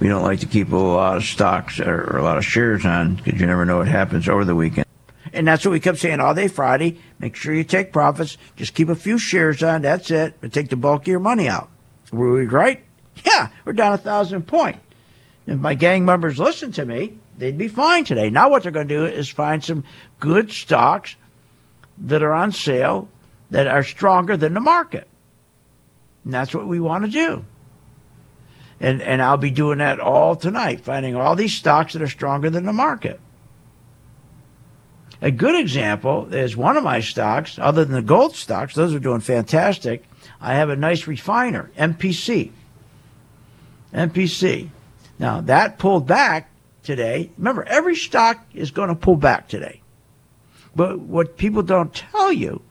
We 0.00 0.08
don't 0.08 0.22
like 0.22 0.40
to 0.40 0.46
keep 0.46 0.72
a 0.72 0.76
lot 0.76 1.16
of 1.18 1.24
stocks 1.24 1.78
or, 1.80 2.16
a 2.16 2.22
lot 2.22 2.38
of 2.38 2.44
shares 2.44 2.86
on 2.86 3.16
because 3.16 3.40
you 3.40 3.46
never 3.46 3.64
know 3.64 3.78
what 3.78 3.88
happens 3.88 4.28
over 4.28 4.44
the 4.44 4.54
weekend. 4.54 4.86
And 5.32 5.46
that's 5.46 5.64
what 5.64 5.72
we 5.72 5.80
kept 5.80 5.98
saying 5.98 6.20
all 6.20 6.34
day 6.34 6.48
Friday. 6.48 6.98
Make 7.18 7.36
sure 7.36 7.52
you 7.52 7.64
take 7.64 7.92
profits. 7.92 8.38
Just 8.56 8.74
keep 8.74 8.88
a 8.88 8.94
few 8.94 9.18
shares 9.18 9.62
on. 9.62 9.82
That's 9.82 10.10
it. 10.10 10.36
But 10.40 10.54
take 10.54 10.70
the 10.70 10.76
bulk 10.76 11.02
of 11.02 11.08
your 11.08 11.20
money 11.20 11.48
out. 11.48 11.68
Were 12.10 12.32
we 12.32 12.46
right? 12.46 12.82
Yeah, 13.24 13.48
we're 13.64 13.72
down 13.72 13.92
a 13.92 13.98
thousand 13.98 14.46
point. 14.46 14.78
If 15.46 15.58
my 15.58 15.74
gang 15.74 16.04
members 16.04 16.38
listen 16.38 16.72
to 16.72 16.84
me, 16.84 17.18
they'd 17.38 17.56
be 17.56 17.68
fine 17.68 18.04
today. 18.04 18.28
Now 18.30 18.50
what 18.50 18.62
they're 18.62 18.72
going 18.72 18.88
to 18.88 18.94
do 18.94 19.06
is 19.06 19.28
find 19.28 19.64
some 19.64 19.84
good 20.20 20.50
stocks 20.52 21.16
that 21.98 22.22
are 22.22 22.32
on 22.32 22.52
sale 22.52 23.08
that 23.50 23.66
are 23.66 23.82
stronger 23.82 24.36
than 24.36 24.54
the 24.54 24.60
market. 24.60 25.08
And 26.24 26.34
that's 26.34 26.54
what 26.54 26.66
we 26.66 26.80
want 26.80 27.04
to 27.04 27.10
do. 27.10 27.44
And, 28.80 29.00
and 29.02 29.22
I'll 29.22 29.38
be 29.38 29.50
doing 29.50 29.78
that 29.78 29.98
all 29.98 30.36
tonight, 30.36 30.82
finding 30.82 31.16
all 31.16 31.34
these 31.34 31.54
stocks 31.54 31.94
that 31.94 32.02
are 32.02 32.08
stronger 32.08 32.50
than 32.50 32.66
the 32.66 32.72
market. 32.72 33.18
A 35.20 35.32
good 35.32 35.58
example 35.58 36.32
is 36.32 36.56
one 36.56 36.76
of 36.76 36.84
my 36.84 37.00
stocks, 37.00 37.58
other 37.58 37.84
than 37.84 37.94
the 37.94 38.02
gold 38.02 38.36
stocks, 38.36 38.74
those 38.74 38.94
are 38.94 39.00
doing 39.00 39.20
fantastic. 39.20 40.04
I 40.40 40.54
have 40.54 40.70
a 40.70 40.76
nice 40.76 41.08
refiner, 41.08 41.70
MPC. 41.76 42.52
MPC. 43.92 44.68
Now, 45.18 45.40
that 45.42 45.78
pulled 45.78 46.06
back 46.06 46.50
today. 46.82 47.30
Remember, 47.38 47.64
every 47.64 47.96
stock 47.96 48.44
is 48.54 48.70
going 48.70 48.88
to 48.88 48.94
pull 48.94 49.16
back 49.16 49.48
today. 49.48 49.80
But 50.76 51.00
what 51.00 51.36
people 51.36 51.62
don't 51.62 51.92
tell 51.92 52.32
you 52.32 52.62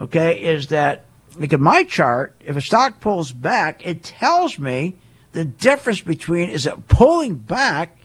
okay, 0.00 0.40
is 0.40 0.68
that 0.68 1.04
look 1.36 1.52
at 1.52 1.60
my 1.60 1.84
chart. 1.84 2.34
If 2.40 2.56
a 2.56 2.60
stock 2.60 3.00
pulls 3.00 3.32
back, 3.32 3.86
it 3.86 4.02
tells 4.02 4.58
me 4.58 4.96
the 5.32 5.44
difference 5.44 6.00
between 6.00 6.50
is 6.50 6.66
it 6.66 6.88
pulling 6.88 7.36
back 7.36 7.96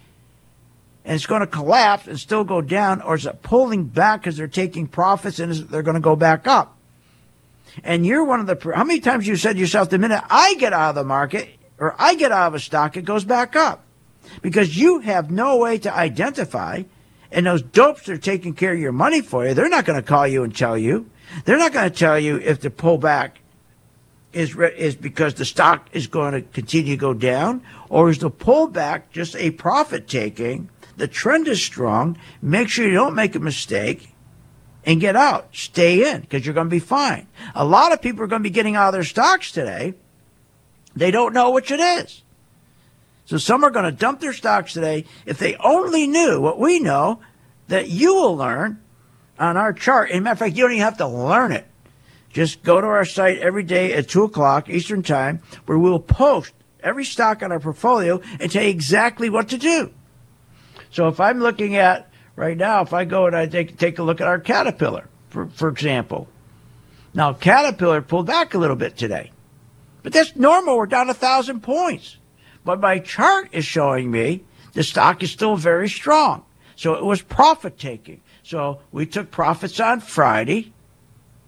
and 1.03 1.15
it's 1.15 1.25
going 1.25 1.41
to 1.41 1.47
collapse 1.47 2.07
and 2.07 2.19
still 2.19 2.43
go 2.43 2.61
down, 2.61 3.01
or 3.01 3.15
is 3.15 3.27
it 3.27 3.43
pulling 3.43 3.85
back 3.85 4.21
because 4.21 4.37
they're 4.37 4.47
taking 4.47 4.87
profits 4.87 5.39
and 5.39 5.53
they're 5.53 5.83
going 5.83 5.95
to 5.95 6.01
go 6.01 6.15
back 6.15 6.47
up? 6.47 6.77
And 7.83 8.05
you're 8.05 8.23
one 8.23 8.39
of 8.39 8.47
the, 8.47 8.73
how 8.73 8.83
many 8.83 9.01
times 9.01 9.27
you 9.27 9.35
said 9.35 9.57
yourself, 9.57 9.89
the 9.89 9.99
minute 9.99 10.23
I 10.29 10.55
get 10.55 10.73
out 10.73 10.89
of 10.89 10.95
the 10.95 11.03
market 11.03 11.49
or 11.79 11.95
I 11.99 12.15
get 12.15 12.31
out 12.31 12.47
of 12.47 12.53
a 12.55 12.59
stock, 12.59 12.97
it 12.97 13.05
goes 13.05 13.25
back 13.25 13.55
up? 13.55 13.83
Because 14.41 14.77
you 14.77 14.99
have 14.99 15.29
no 15.29 15.57
way 15.57 15.77
to 15.79 15.93
identify, 15.93 16.83
and 17.31 17.45
those 17.45 17.61
dopes 17.61 18.09
are 18.09 18.17
taking 18.17 18.53
care 18.53 18.73
of 18.73 18.79
your 18.79 18.91
money 18.91 19.21
for 19.21 19.45
you. 19.45 19.53
They're 19.53 19.69
not 19.69 19.85
going 19.85 20.01
to 20.01 20.07
call 20.07 20.27
you 20.27 20.43
and 20.43 20.55
tell 20.55 20.77
you. 20.77 21.09
They're 21.45 21.57
not 21.57 21.73
going 21.73 21.89
to 21.89 21.95
tell 21.95 22.19
you 22.19 22.37
if 22.37 22.61
the 22.61 22.69
pullback 22.69 23.31
is 24.31 24.55
is 24.77 24.95
because 24.95 25.35
the 25.35 25.45
stock 25.45 25.87
is 25.93 26.07
going 26.07 26.33
to 26.33 26.41
continue 26.41 26.95
to 26.95 26.99
go 26.99 27.13
down, 27.13 27.61
or 27.89 28.09
is 28.09 28.19
the 28.19 28.29
pullback 28.29 29.03
just 29.11 29.35
a 29.37 29.51
profit 29.51 30.07
taking? 30.07 30.69
The 30.97 31.07
trend 31.07 31.47
is 31.47 31.61
strong. 31.61 32.17
Make 32.41 32.69
sure 32.69 32.85
you 32.85 32.93
don't 32.93 33.15
make 33.15 33.35
a 33.35 33.39
mistake 33.39 34.13
and 34.85 35.01
get 35.01 35.15
out. 35.15 35.49
Stay 35.53 36.09
in 36.09 36.21
because 36.21 36.45
you're 36.45 36.53
going 36.53 36.67
to 36.67 36.71
be 36.71 36.79
fine. 36.79 37.27
A 37.53 37.65
lot 37.65 37.91
of 37.91 38.01
people 38.01 38.23
are 38.23 38.27
going 38.27 38.41
to 38.41 38.49
be 38.49 38.53
getting 38.53 38.75
out 38.75 38.89
of 38.89 38.93
their 38.93 39.03
stocks 39.03 39.51
today. 39.51 39.95
They 40.95 41.11
don't 41.11 41.33
know 41.33 41.51
which 41.51 41.71
it 41.71 41.79
is. 41.79 42.21
So 43.25 43.37
some 43.37 43.63
are 43.63 43.71
going 43.71 43.85
to 43.85 43.91
dump 43.91 44.19
their 44.19 44.33
stocks 44.33 44.73
today. 44.73 45.05
If 45.25 45.39
they 45.39 45.55
only 45.57 46.07
knew 46.07 46.39
what 46.39 46.59
we 46.59 46.79
know, 46.79 47.19
that 47.67 47.89
you 47.89 48.13
will 48.13 48.35
learn 48.35 48.81
on 49.39 49.57
our 49.57 49.73
chart. 49.73 50.11
As 50.11 50.17
a 50.17 50.21
matter 50.21 50.33
of 50.33 50.39
fact, 50.39 50.55
you 50.55 50.63
don't 50.63 50.73
even 50.73 50.83
have 50.83 50.97
to 50.97 51.07
learn 51.07 51.51
it. 51.51 51.67
Just 52.31 52.63
go 52.63 52.79
to 52.81 52.87
our 52.87 53.05
site 53.05 53.39
every 53.39 53.63
day 53.63 53.93
at 53.93 54.09
2 54.09 54.23
o'clock 54.23 54.69
Eastern 54.69 55.01
Time, 55.01 55.41
where 55.65 55.79
we'll 55.79 55.99
post 55.99 56.53
every 56.81 57.05
stock 57.05 57.41
on 57.41 57.51
our 57.51 57.59
portfolio 57.59 58.21
and 58.39 58.51
tell 58.51 58.63
you 58.63 58.69
exactly 58.69 59.29
what 59.29 59.49
to 59.49 59.57
do. 59.57 59.91
So 60.91 61.07
if 61.07 61.19
I'm 61.19 61.39
looking 61.39 61.75
at 61.75 62.09
right 62.35 62.55
now, 62.55 62.81
if 62.81 62.93
I 62.93 63.05
go 63.05 63.25
and 63.25 63.35
I 63.35 63.47
take, 63.47 63.77
take 63.77 63.99
a 63.99 64.03
look 64.03 64.21
at 64.21 64.27
our 64.27 64.39
Caterpillar, 64.39 65.09
for, 65.29 65.47
for 65.47 65.69
example. 65.69 66.27
Now, 67.13 67.33
Caterpillar 67.33 68.01
pulled 68.01 68.27
back 68.27 68.53
a 68.53 68.57
little 68.57 68.75
bit 68.75 68.97
today, 68.97 69.31
but 70.05 70.13
that's 70.13 70.35
normal. 70.35 70.77
We're 70.77 70.85
down 70.85 71.09
a 71.09 71.15
thousand 71.15 71.61
points. 71.61 72.17
But 72.63 72.79
my 72.79 72.99
chart 72.99 73.49
is 73.53 73.65
showing 73.65 74.11
me 74.11 74.43
the 74.73 74.83
stock 74.83 75.23
is 75.23 75.31
still 75.31 75.55
very 75.55 75.89
strong. 75.89 76.45
So 76.75 76.93
it 76.93 77.03
was 77.03 77.23
profit 77.23 77.79
taking. 77.79 78.21
So 78.43 78.81
we 78.91 79.07
took 79.07 79.31
profits 79.31 79.79
on 79.79 80.01
Friday, 80.01 80.73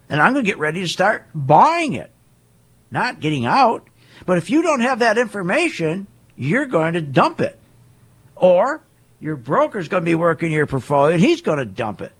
and 0.09 0.19
I'm 0.19 0.33
going 0.33 0.43
to 0.43 0.49
get 0.49 0.57
ready 0.57 0.81
to 0.81 0.87
start 0.87 1.27
buying 1.35 1.93
it, 1.93 2.09
not 2.89 3.19
getting 3.19 3.45
out. 3.45 3.87
But 4.25 4.39
if 4.39 4.49
you 4.49 4.63
don't 4.63 4.81
have 4.81 4.99
that 4.99 5.19
information, 5.19 6.07
you're 6.35 6.65
going 6.65 6.95
to 6.95 7.01
dump 7.01 7.41
it. 7.41 7.59
Or 8.35 8.81
your 9.19 9.35
broker's 9.35 9.87
going 9.87 10.01
to 10.01 10.09
be 10.09 10.15
working 10.15 10.51
your 10.51 10.65
portfolio 10.65 11.13
and 11.13 11.23
he's 11.23 11.41
going 11.41 11.59
to 11.59 11.65
dump 11.65 12.01
it. 12.01 12.11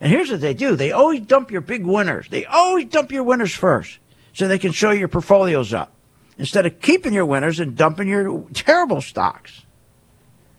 And 0.00 0.10
here's 0.10 0.30
what 0.30 0.40
they 0.40 0.54
do 0.54 0.74
they 0.74 0.92
always 0.92 1.20
dump 1.20 1.50
your 1.50 1.60
big 1.60 1.84
winners. 1.84 2.28
They 2.30 2.46
always 2.46 2.86
dump 2.86 3.12
your 3.12 3.24
winners 3.24 3.52
first 3.52 3.98
so 4.32 4.48
they 4.48 4.58
can 4.58 4.72
show 4.72 4.90
your 4.90 5.08
portfolios 5.08 5.74
up 5.74 5.92
instead 6.38 6.66
of 6.66 6.80
keeping 6.80 7.12
your 7.12 7.26
winners 7.26 7.60
and 7.60 7.76
dumping 7.76 8.08
your 8.08 8.44
terrible 8.54 9.00
stocks. 9.00 9.62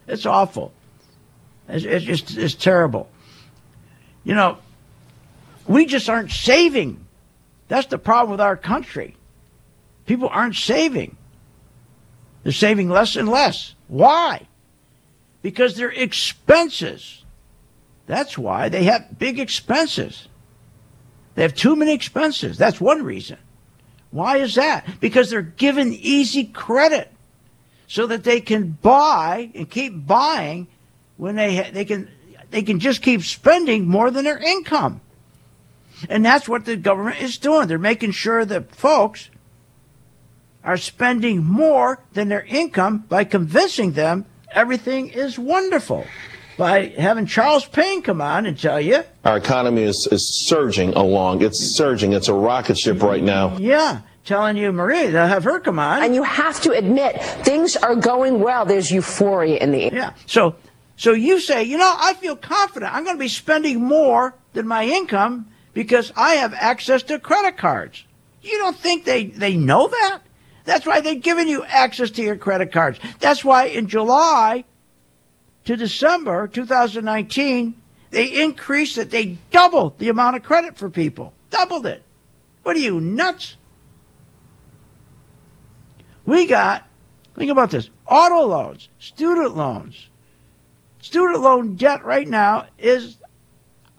It's 0.08 0.26
awful. 0.26 0.74
It's, 1.68 1.86
it's 1.86 2.06
just 2.06 2.38
it's 2.38 2.56
terrible. 2.56 3.10
You 4.24 4.36
know, 4.36 4.58
we 5.68 5.86
just 5.86 6.10
aren't 6.10 6.32
saving. 6.32 7.06
That's 7.68 7.88
the 7.88 7.98
problem 7.98 8.32
with 8.32 8.42
our 8.42 8.58
country. 8.58 9.16
People 10.06 10.30
aren't 10.30 10.56
saving. 10.56 11.18
They're 12.44 12.52
saving 12.52 12.90
less 12.90 13.16
and 13.16 13.30
less. 13.30 13.74
Why? 13.88 14.48
Because 15.42 15.76
their 15.76 15.92
expenses. 15.92 17.24
That's 18.06 18.38
why 18.38 18.70
they 18.70 18.84
have 18.84 19.18
big 19.18 19.40
expenses. 19.40 20.28
They 21.36 21.42
have 21.42 21.56
too 21.56 21.76
many 21.76 21.94
expenses. 21.94 22.58
That's 22.58 22.82
one 22.82 23.04
reason. 23.04 23.38
Why 24.14 24.38
is 24.38 24.54
that? 24.56 24.86
Because 25.00 25.32
they're 25.32 25.42
given 25.42 25.92
easy 25.92 26.44
credit 26.46 27.12
so 27.88 28.06
that 28.06 28.24
they 28.24 28.42
can 28.42 28.78
buy 28.80 29.50
and 29.56 29.68
keep 29.68 30.06
buying 30.06 30.68
when 31.18 31.36
they 31.36 31.56
ha- 31.56 31.72
they 31.74 31.84
can 31.84 32.08
they 32.52 32.62
can 32.62 32.80
just 32.80 33.02
keep 33.02 33.24
spending 33.24 33.88
more 33.88 34.12
than 34.12 34.24
their 34.24 34.38
income. 34.38 35.02
And 36.10 36.24
that's 36.24 36.48
what 36.48 36.66
the 36.66 36.76
government 36.76 37.22
is 37.22 37.40
doing. 37.40 37.68
They're 37.68 37.80
making 37.80 38.12
sure 38.12 38.46
that 38.46 38.76
folks 38.76 39.32
are 40.64 40.78
spending 40.78 41.44
more 41.44 42.00
than 42.14 42.30
their 42.30 42.44
income 42.44 43.00
by 43.10 43.24
convincing 43.24 43.94
them 43.94 44.26
everything 44.52 45.10
is 45.10 45.40
wonderful. 45.40 46.06
By 46.58 46.88
having 46.98 47.26
Charles 47.26 47.66
Payne 47.66 48.02
come 48.02 48.22
on 48.22 48.46
and 48.46 48.60
tell 48.60 48.80
you. 48.80 49.04
Our 49.26 49.38
economy 49.38 49.84
is, 49.84 50.08
is 50.12 50.28
surging 50.48 50.94
along. 50.94 51.42
It's 51.42 51.60
surging. 51.60 52.14
It's 52.14 52.28
a 52.28 52.34
rocket 52.34 52.78
ship 52.78 53.02
right 53.02 53.24
now. 53.24 53.58
Yeah 53.58 54.02
telling 54.26 54.56
you, 54.56 54.72
Marie, 54.72 55.08
they'll 55.08 55.28
have 55.28 55.44
her 55.44 55.60
come 55.60 55.78
on. 55.80 56.02
And 56.02 56.16
you 56.16 56.24
have 56.24 56.62
to 56.62 56.72
admit, 56.72 57.22
things 57.22 57.76
are 57.76 57.94
going 57.94 58.40
well. 58.40 58.64
There's 58.64 58.90
euphoria 58.90 59.58
in 59.58 59.74
the 59.74 59.84
air. 59.84 59.94
Yeah. 59.94 60.14
So 60.28 60.56
so 60.96 61.12
you 61.12 61.40
say, 61.40 61.64
you 61.64 61.78
know, 61.78 61.94
I 61.98 62.14
feel 62.14 62.36
confident. 62.36 62.94
I'm 62.94 63.04
going 63.04 63.16
to 63.16 63.20
be 63.20 63.28
spending 63.28 63.84
more 63.84 64.36
than 64.54 64.68
my 64.68 64.86
income 64.86 65.48
because 65.74 66.14
I 66.16 66.36
have 66.36 66.54
access 66.54 67.04
to 67.04 67.20
credit 67.20 67.58
cards. 67.58 68.04
You 68.42 68.58
don't 68.60 68.78
think 68.78 69.06
they, 69.06 69.26
they 69.26 69.56
know 69.56 69.88
that? 69.88 70.20
That's 70.66 70.86
why 70.86 71.02
they've 71.02 71.22
given 71.22 71.48
you 71.48 71.64
access 71.66 72.10
to 72.12 72.22
your 72.22 72.38
credit 72.38 72.72
cards. 72.72 73.00
That's 73.20 73.44
why 73.44 73.66
in 73.66 73.88
July 73.88 74.66
to 75.66 75.76
December 75.76 76.48
2019, 76.48 77.74
they 78.12 78.42
increased 78.42 78.98
it. 78.98 79.10
They 79.10 79.38
doubled 79.52 79.98
the 79.98 80.10
amount 80.10 80.36
of 80.36 80.44
credit 80.44 80.78
for 80.78 80.90
people. 80.90 81.34
Doubled 81.50 81.86
it. 81.86 82.04
What 82.64 82.76
are 82.76 82.80
you, 82.80 83.00
nuts? 83.00 83.58
We 86.26 86.46
got, 86.46 86.88
think 87.36 87.52
about 87.52 87.72
this 87.72 87.90
auto 88.08 88.46
loans, 88.46 88.90
student 89.00 89.58
loans, 89.58 90.10
student 91.02 91.42
loan 91.42 91.76
debt 91.76 92.06
right 92.06 92.28
now 92.28 92.68
is 92.78 93.18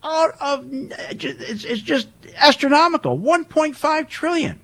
out 0.02 0.34
of 0.40 0.66
it's, 0.70 1.64
it's 1.64 1.80
just 1.80 2.08
astronomical 2.36 3.18
1.5 3.18 4.08
trillion 4.08 4.60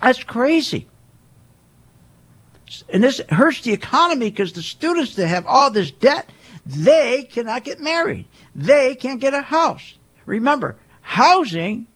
that's 0.00 0.22
crazy 0.22 0.86
and 2.88 3.02
this 3.02 3.20
hurts 3.28 3.60
the 3.62 3.72
economy 3.72 4.30
because 4.30 4.52
the 4.52 4.62
students 4.62 5.14
that 5.14 5.26
have 5.28 5.46
all 5.46 5.70
this 5.70 5.90
debt 5.90 6.28
they 6.64 7.24
cannot 7.24 7.64
get 7.64 7.80
married 7.80 8.26
they 8.54 8.94
can't 8.94 9.20
get 9.20 9.34
a 9.34 9.42
house 9.42 9.94
remember 10.26 10.76
housing 11.00 11.86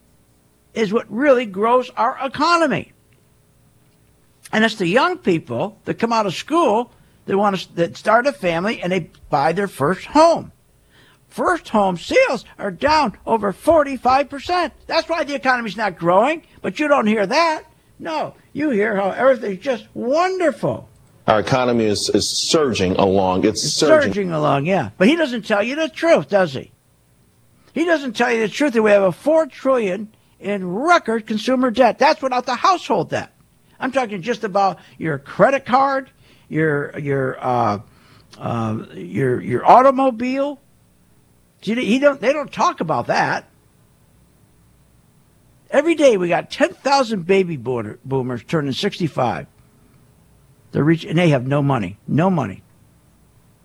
is 0.75 0.93
what 0.93 1.11
really 1.11 1.47
grows 1.47 1.91
our 1.91 2.19
economy 2.23 2.93
and 4.53 4.65
it's 4.65 4.77
the 4.77 4.87
young 4.87 5.19
people 5.19 5.79
that 5.85 5.95
come 5.95 6.13
out 6.13 6.27
of 6.27 6.35
school 6.35 6.91
they 7.27 7.35
want 7.35 7.59
to 7.59 7.75
that 7.75 7.97
start 7.97 8.27
a 8.27 8.33
family 8.33 8.81
and 8.81 8.91
they 8.91 9.11
buy 9.29 9.53
their 9.53 9.69
first 9.69 10.07
home. 10.07 10.53
first 11.29 11.69
home 11.69 11.97
sales 11.99 12.45
are 12.59 12.71
down 12.71 13.19
over 13.27 13.53
45%. 13.53 14.71
That's 14.87 15.09
why 15.09 15.25
the 15.25 15.35
economy's 15.35 15.77
not 15.77 15.99
growing, 15.99 16.47
but 16.63 16.79
you 16.79 16.89
don't 16.89 17.07
hear 17.07 17.27
that. 17.27 17.65
No, 17.99 18.35
you 18.53 18.71
hear 18.71 18.97
how 18.97 19.11
everything's 19.11 19.61
just 19.61 19.87
wonderful. 19.95 20.89
Our 21.27 21.41
economy 21.41 21.87
is, 21.87 22.09
is 22.11 22.29
surging 22.29 22.95
along. 22.97 23.45
It's, 23.45 23.65
It's 23.65 23.73
surging. 23.75 24.11
surging 24.13 24.33
along, 24.33 24.67
yeah. 24.67 24.91
But 24.97 25.09
he 25.09 25.17
doesn't 25.17 25.47
tell 25.47 25.63
you 25.63 25.75
the 25.75 25.89
truth, 25.89 26.29
does 26.29 26.53
he? 26.53 26.71
He 27.73 27.85
doesn't 27.85 28.15
tell 28.17 28.33
you 28.33 28.41
the 28.41 28.49
truth 28.49 28.75
that 28.75 28.83
we 28.83 28.91
have 28.91 29.03
a 29.03 29.13
four 29.13 29.47
trillion 29.47 30.15
in 30.39 30.67
record 30.67 31.27
consumer 31.27 31.71
debt. 31.71 31.99
That's 31.99 32.23
without 32.23 32.47
the 32.47 32.55
household 32.55 33.11
debt. 33.11 33.33
I'm 33.81 33.93
talking 33.93 34.23
just 34.23 34.45
about 34.45 34.79
your 34.99 35.19
credit 35.19 35.67
card, 35.67 36.11
your 36.49 36.99
your 36.99 37.37
uh, 37.45 37.81
uh, 38.39 38.85
your 38.95 39.41
your 39.41 39.67
automobile. 39.67 40.61
See, 41.63 41.75
He 41.75 41.99
don't. 41.99 42.21
They 42.21 42.33
don't 42.33 42.51
talk 42.53 42.81
about 42.81 43.09
that. 43.09 43.49
Every 45.71 45.95
day 45.95 46.17
we 46.17 46.29
got 46.29 46.51
ten 46.51 46.73
thousand 46.73 47.27
baby 47.27 47.57
boomer, 47.57 47.99
boomers 48.05 48.45
turning 48.45 48.73
sixty-five. 48.73 49.47
They're 50.73 50.85
reach, 50.85 51.05
and 51.05 51.19
they 51.19 51.31
have 51.31 51.47
no 51.47 51.63
money, 51.63 51.99
no 52.07 52.31
money 52.31 52.63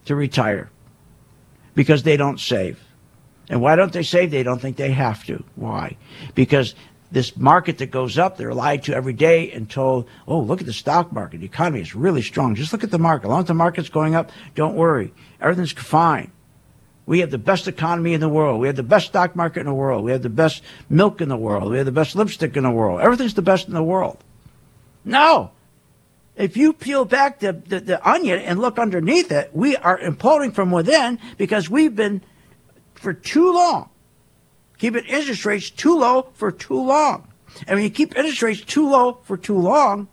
to 0.06 0.16
retire 0.16 0.70
because 1.76 2.04
they 2.04 2.18
don't 2.18 2.40
save. 2.40 2.80
And 3.50 3.62
why 3.62 3.76
don't 3.76 3.92
they 3.92 4.04
save? 4.04 4.32
They 4.32 4.44
don't 4.44 4.60
think 4.60 4.78
they 4.78 4.92
have 4.92 5.26
to. 5.26 5.44
Why? 5.56 5.98
Because 6.36 6.74
this 7.12 7.36
market 7.36 7.80
that 7.80 7.92
goes 7.92 8.18
up, 8.18 8.38
they're 8.38 8.54
lied 8.54 8.84
to 8.84 8.96
every 8.96 9.12
day 9.14 9.52
and 9.52 9.70
told, 9.70 10.08
oh, 10.28 10.40
look 10.40 10.62
at 10.62 10.66
the 10.66 10.74
stock 10.74 11.12
market. 11.12 11.42
The 11.42 11.46
economy 11.46 11.82
is 11.82 11.94
really 11.94 12.22
strong. 12.22 12.56
Just 12.56 12.72
look 12.72 12.86
at 12.86 12.92
the 12.92 12.98
market. 12.98 13.26
As 13.28 13.30
long 13.30 13.42
as 13.42 13.48
the 13.48 13.54
market's 13.54 13.90
going 13.90 14.16
up, 14.16 14.32
don't 14.56 14.76
worry. 14.76 15.14
Everything's 15.42 15.74
fine. 15.74 16.32
We 17.06 17.20
have 17.20 17.32
the 17.32 17.38
best 17.38 17.68
economy 17.68 18.14
in 18.14 18.22
the 18.22 18.30
world. 18.30 18.62
We 18.62 18.68
have 18.68 18.76
the 18.76 18.84
best 18.84 19.08
stock 19.08 19.36
market 19.36 19.62
in 19.62 19.66
the 19.66 19.74
world. 19.74 20.04
We 20.04 20.12
have 20.12 20.22
the 20.22 20.30
best 20.30 20.62
milk 20.90 21.20
in 21.20 21.30
the 21.30 21.38
world. 21.38 21.72
We 21.72 21.78
have 21.78 21.86
the 21.86 21.92
best 21.92 22.16
lipstick 22.16 22.56
in 22.56 22.64
the 22.64 22.72
world. 22.72 23.02
Everything's 23.02 23.34
the 23.34 23.42
best 23.42 23.68
in 23.68 23.74
the 23.74 23.84
world. 23.84 24.24
No. 25.04 25.52
If 26.38 26.56
you 26.56 26.74
peel 26.74 27.06
back 27.06 27.40
the, 27.40 27.54
the, 27.54 27.80
the 27.80 28.10
onion 28.10 28.40
and 28.40 28.60
look 28.60 28.80
underneath 28.80 29.32
it, 29.32 29.50
we 29.54 29.76
are 29.78 30.00
imploding 30.00 30.54
from 30.54 30.72
within 30.72 31.20
because 31.38 31.70
we've 31.70 31.96
been 31.96 32.22
for 32.96 33.14
too 33.14 33.52
long 33.54 33.90
keeping 34.82 35.06
interest 35.06 35.46
rates 35.46 35.70
too 35.70 35.96
low 35.96 36.32
for 36.34 36.52
too 36.52 36.82
long. 36.82 37.28
And 37.68 37.78
when 37.78 37.84
you 37.84 37.92
keep 37.92 38.18
interest 38.18 38.42
rates 38.42 38.62
too 38.62 38.90
low 38.90 39.20
for 39.22 39.38
too 39.38 39.58
long, 39.58 40.08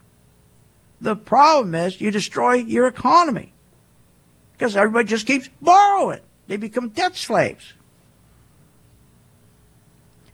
the 1.00 1.16
problem 1.16 1.74
is 1.74 2.02
you 2.02 2.10
destroy 2.10 2.56
your 2.56 2.86
economy 2.86 3.54
because 4.52 4.76
everybody 4.76 5.08
just 5.08 5.26
keeps 5.26 5.48
borrowing. 5.62 6.20
They 6.48 6.56
become 6.56 6.88
debt 6.88 7.14
slaves. 7.14 7.74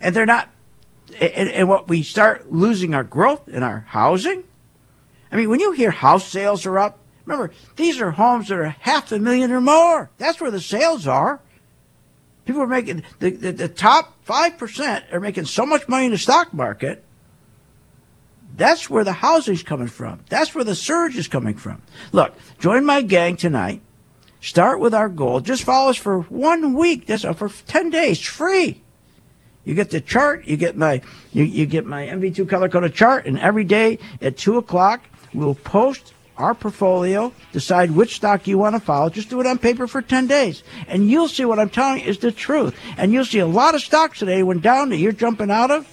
And 0.00 0.14
they're 0.14 0.26
not, 0.26 0.48
and, 1.20 1.50
and 1.50 1.68
what 1.68 1.88
we 1.88 2.02
start 2.02 2.50
losing 2.50 2.94
our 2.94 3.04
growth 3.04 3.48
in 3.48 3.62
our 3.62 3.80
housing. 3.88 4.44
I 5.30 5.36
mean, 5.36 5.50
when 5.50 5.60
you 5.60 5.72
hear 5.72 5.90
house 5.90 6.26
sales 6.26 6.64
are 6.66 6.78
up, 6.78 7.00
remember, 7.26 7.52
these 7.76 8.00
are 8.00 8.12
homes 8.12 8.48
that 8.48 8.58
are 8.58 8.68
half 8.80 9.10
a 9.12 9.18
million 9.18 9.50
or 9.50 9.60
more. 9.60 10.10
That's 10.18 10.40
where 10.40 10.50
the 10.50 10.60
sales 10.60 11.06
are. 11.06 11.40
People 12.44 12.62
are 12.62 12.68
making, 12.68 13.02
the, 13.18 13.30
the, 13.30 13.52
the 13.52 13.68
top 13.68 14.24
5% 14.26 15.12
are 15.12 15.20
making 15.20 15.46
so 15.46 15.66
much 15.66 15.88
money 15.88 16.06
in 16.06 16.12
the 16.12 16.18
stock 16.18 16.52
market. 16.54 17.02
That's 18.56 18.88
where 18.88 19.02
the 19.02 19.12
housing's 19.12 19.62
coming 19.62 19.88
from. 19.88 20.20
That's 20.28 20.54
where 20.54 20.62
the 20.62 20.76
surge 20.76 21.16
is 21.16 21.26
coming 21.26 21.56
from. 21.56 21.82
Look, 22.12 22.34
join 22.60 22.84
my 22.84 23.02
gang 23.02 23.36
tonight. 23.36 23.80
Start 24.44 24.78
with 24.78 24.92
our 24.92 25.08
goal. 25.08 25.40
Just 25.40 25.62
follow 25.62 25.88
us 25.88 25.96
for 25.96 26.20
one 26.20 26.74
week. 26.74 27.06
That's 27.06 27.24
uh, 27.24 27.32
for 27.32 27.48
10 27.48 27.88
days, 27.88 28.20
free. 28.20 28.78
You 29.64 29.74
get 29.74 29.88
the 29.88 30.02
chart. 30.02 30.44
You 30.44 30.58
get 30.58 30.76
my 30.76 31.00
you, 31.32 31.44
you 31.44 31.64
get 31.64 31.86
my 31.86 32.06
MV2 32.06 32.46
color 32.46 32.68
coded 32.68 32.92
chart, 32.92 33.24
and 33.24 33.38
every 33.38 33.64
day 33.64 33.98
at 34.20 34.36
two 34.36 34.58
o'clock 34.58 35.00
we'll 35.32 35.54
post 35.54 36.12
our 36.36 36.54
portfolio. 36.54 37.32
Decide 37.52 37.92
which 37.92 38.16
stock 38.16 38.46
you 38.46 38.58
want 38.58 38.74
to 38.74 38.80
follow. 38.80 39.08
Just 39.08 39.30
do 39.30 39.40
it 39.40 39.46
on 39.46 39.56
paper 39.56 39.86
for 39.86 40.02
10 40.02 40.26
days, 40.26 40.62
and 40.88 41.10
you'll 41.10 41.28
see 41.28 41.46
what 41.46 41.58
I'm 41.58 41.70
telling 41.70 42.02
you 42.02 42.06
is 42.06 42.18
the 42.18 42.30
truth. 42.30 42.76
And 42.98 43.14
you'll 43.14 43.24
see 43.24 43.38
a 43.38 43.46
lot 43.46 43.74
of 43.74 43.80
stocks 43.80 44.18
today 44.18 44.42
went 44.42 44.60
down 44.60 44.90
that 44.90 44.98
you're 44.98 45.12
jumping 45.12 45.50
out 45.50 45.70
of. 45.70 45.88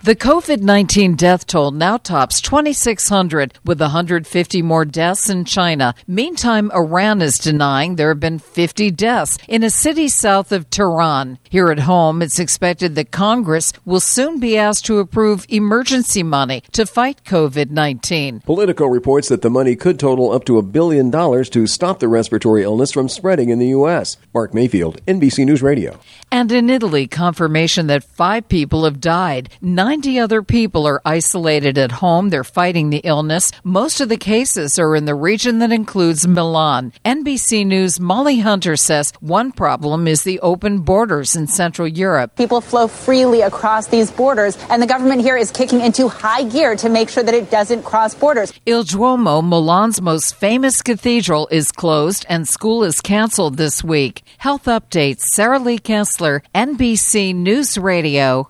The 0.05 0.17
COVID 0.17 0.59
19 0.59 1.15
death 1.15 1.47
toll 1.47 1.71
now 1.71 1.95
tops 1.95 2.41
2,600 2.41 3.57
with 3.63 3.79
150 3.79 4.61
more 4.61 4.83
deaths 4.83 5.29
in 5.29 5.45
China. 5.45 5.95
Meantime, 6.07 6.69
Iran 6.71 7.21
is 7.21 7.37
denying 7.37 7.95
there 7.95 8.09
have 8.09 8.19
been 8.19 8.37
50 8.37 8.91
deaths 8.91 9.37
in 9.47 9.63
a 9.63 9.69
city 9.69 10.09
south 10.09 10.51
of 10.51 10.69
Tehran. 10.69 11.39
Here 11.49 11.71
at 11.71 11.79
home, 11.79 12.21
it's 12.21 12.37
expected 12.37 12.95
that 12.95 13.11
Congress 13.11 13.71
will 13.85 14.01
soon 14.01 14.41
be 14.41 14.57
asked 14.57 14.85
to 14.87 14.99
approve 14.99 15.45
emergency 15.47 16.21
money 16.21 16.63
to 16.73 16.85
fight 16.85 17.23
COVID 17.23 17.69
19. 17.69 18.41
Politico 18.41 18.87
reports 18.87 19.29
that 19.29 19.41
the 19.41 19.49
money 19.49 19.77
could 19.77 19.97
total 19.99 20.33
up 20.33 20.43
to 20.43 20.57
a 20.57 20.63
billion 20.63 21.11
dollars 21.11 21.49
to 21.51 21.65
stop 21.65 21.99
the 21.99 22.09
respiratory 22.09 22.63
illness 22.63 22.91
from 22.91 23.07
spreading 23.07 23.47
in 23.47 23.57
the 23.57 23.67
U.S. 23.67 24.17
Mark 24.33 24.53
Mayfield, 24.53 25.01
NBC 25.05 25.45
News 25.45 25.61
Radio. 25.61 25.97
And 26.29 26.51
in 26.51 26.69
Italy, 26.69 27.07
confirmation 27.07 27.87
that 27.87 28.03
five 28.03 28.49
people 28.49 28.83
have 28.83 28.99
died. 28.99 29.49
90 29.93 30.21
other 30.21 30.41
people 30.41 30.87
are 30.87 31.03
isolated 31.05 31.77
at 31.77 31.91
home. 31.91 32.29
They're 32.29 32.43
fighting 32.61 32.89
the 32.89 33.03
illness. 33.03 33.51
Most 33.63 34.01
of 34.01 34.09
the 34.09 34.17
cases 34.17 34.79
are 34.79 34.95
in 34.95 35.05
the 35.05 35.13
region 35.13 35.59
that 35.59 35.71
includes 35.71 36.25
Milan. 36.25 36.93
NBC 37.05 37.63
News' 37.63 37.99
Molly 37.99 38.39
Hunter 38.39 38.75
says 38.75 39.13
one 39.19 39.51
problem 39.51 40.07
is 40.07 40.23
the 40.23 40.39
open 40.39 40.79
borders 40.79 41.35
in 41.35 41.45
Central 41.45 41.87
Europe. 41.87 42.35
People 42.35 42.59
flow 42.59 42.87
freely 42.87 43.41
across 43.41 43.85
these 43.85 44.09
borders, 44.09 44.57
and 44.71 44.81
the 44.81 44.87
government 44.87 45.21
here 45.21 45.37
is 45.37 45.51
kicking 45.51 45.79
into 45.79 46.07
high 46.07 46.43
gear 46.43 46.75
to 46.77 46.89
make 46.89 47.09
sure 47.09 47.23
that 47.23 47.35
it 47.35 47.51
doesn't 47.51 47.83
cross 47.83 48.15
borders. 48.15 48.51
Il 48.65 48.83
Duomo, 48.83 49.43
Milan's 49.43 50.01
most 50.01 50.33
famous 50.33 50.81
cathedral, 50.81 51.47
is 51.51 51.71
closed 51.71 52.25
and 52.27 52.47
school 52.47 52.83
is 52.83 52.99
canceled 52.99 53.57
this 53.57 53.83
week. 53.83 54.23
Health 54.39 54.65
updates, 54.65 55.21
Sara 55.35 55.59
Lee 55.59 55.77
Kessler, 55.77 56.41
NBC 56.55 57.35
News 57.35 57.77
Radio. 57.77 58.49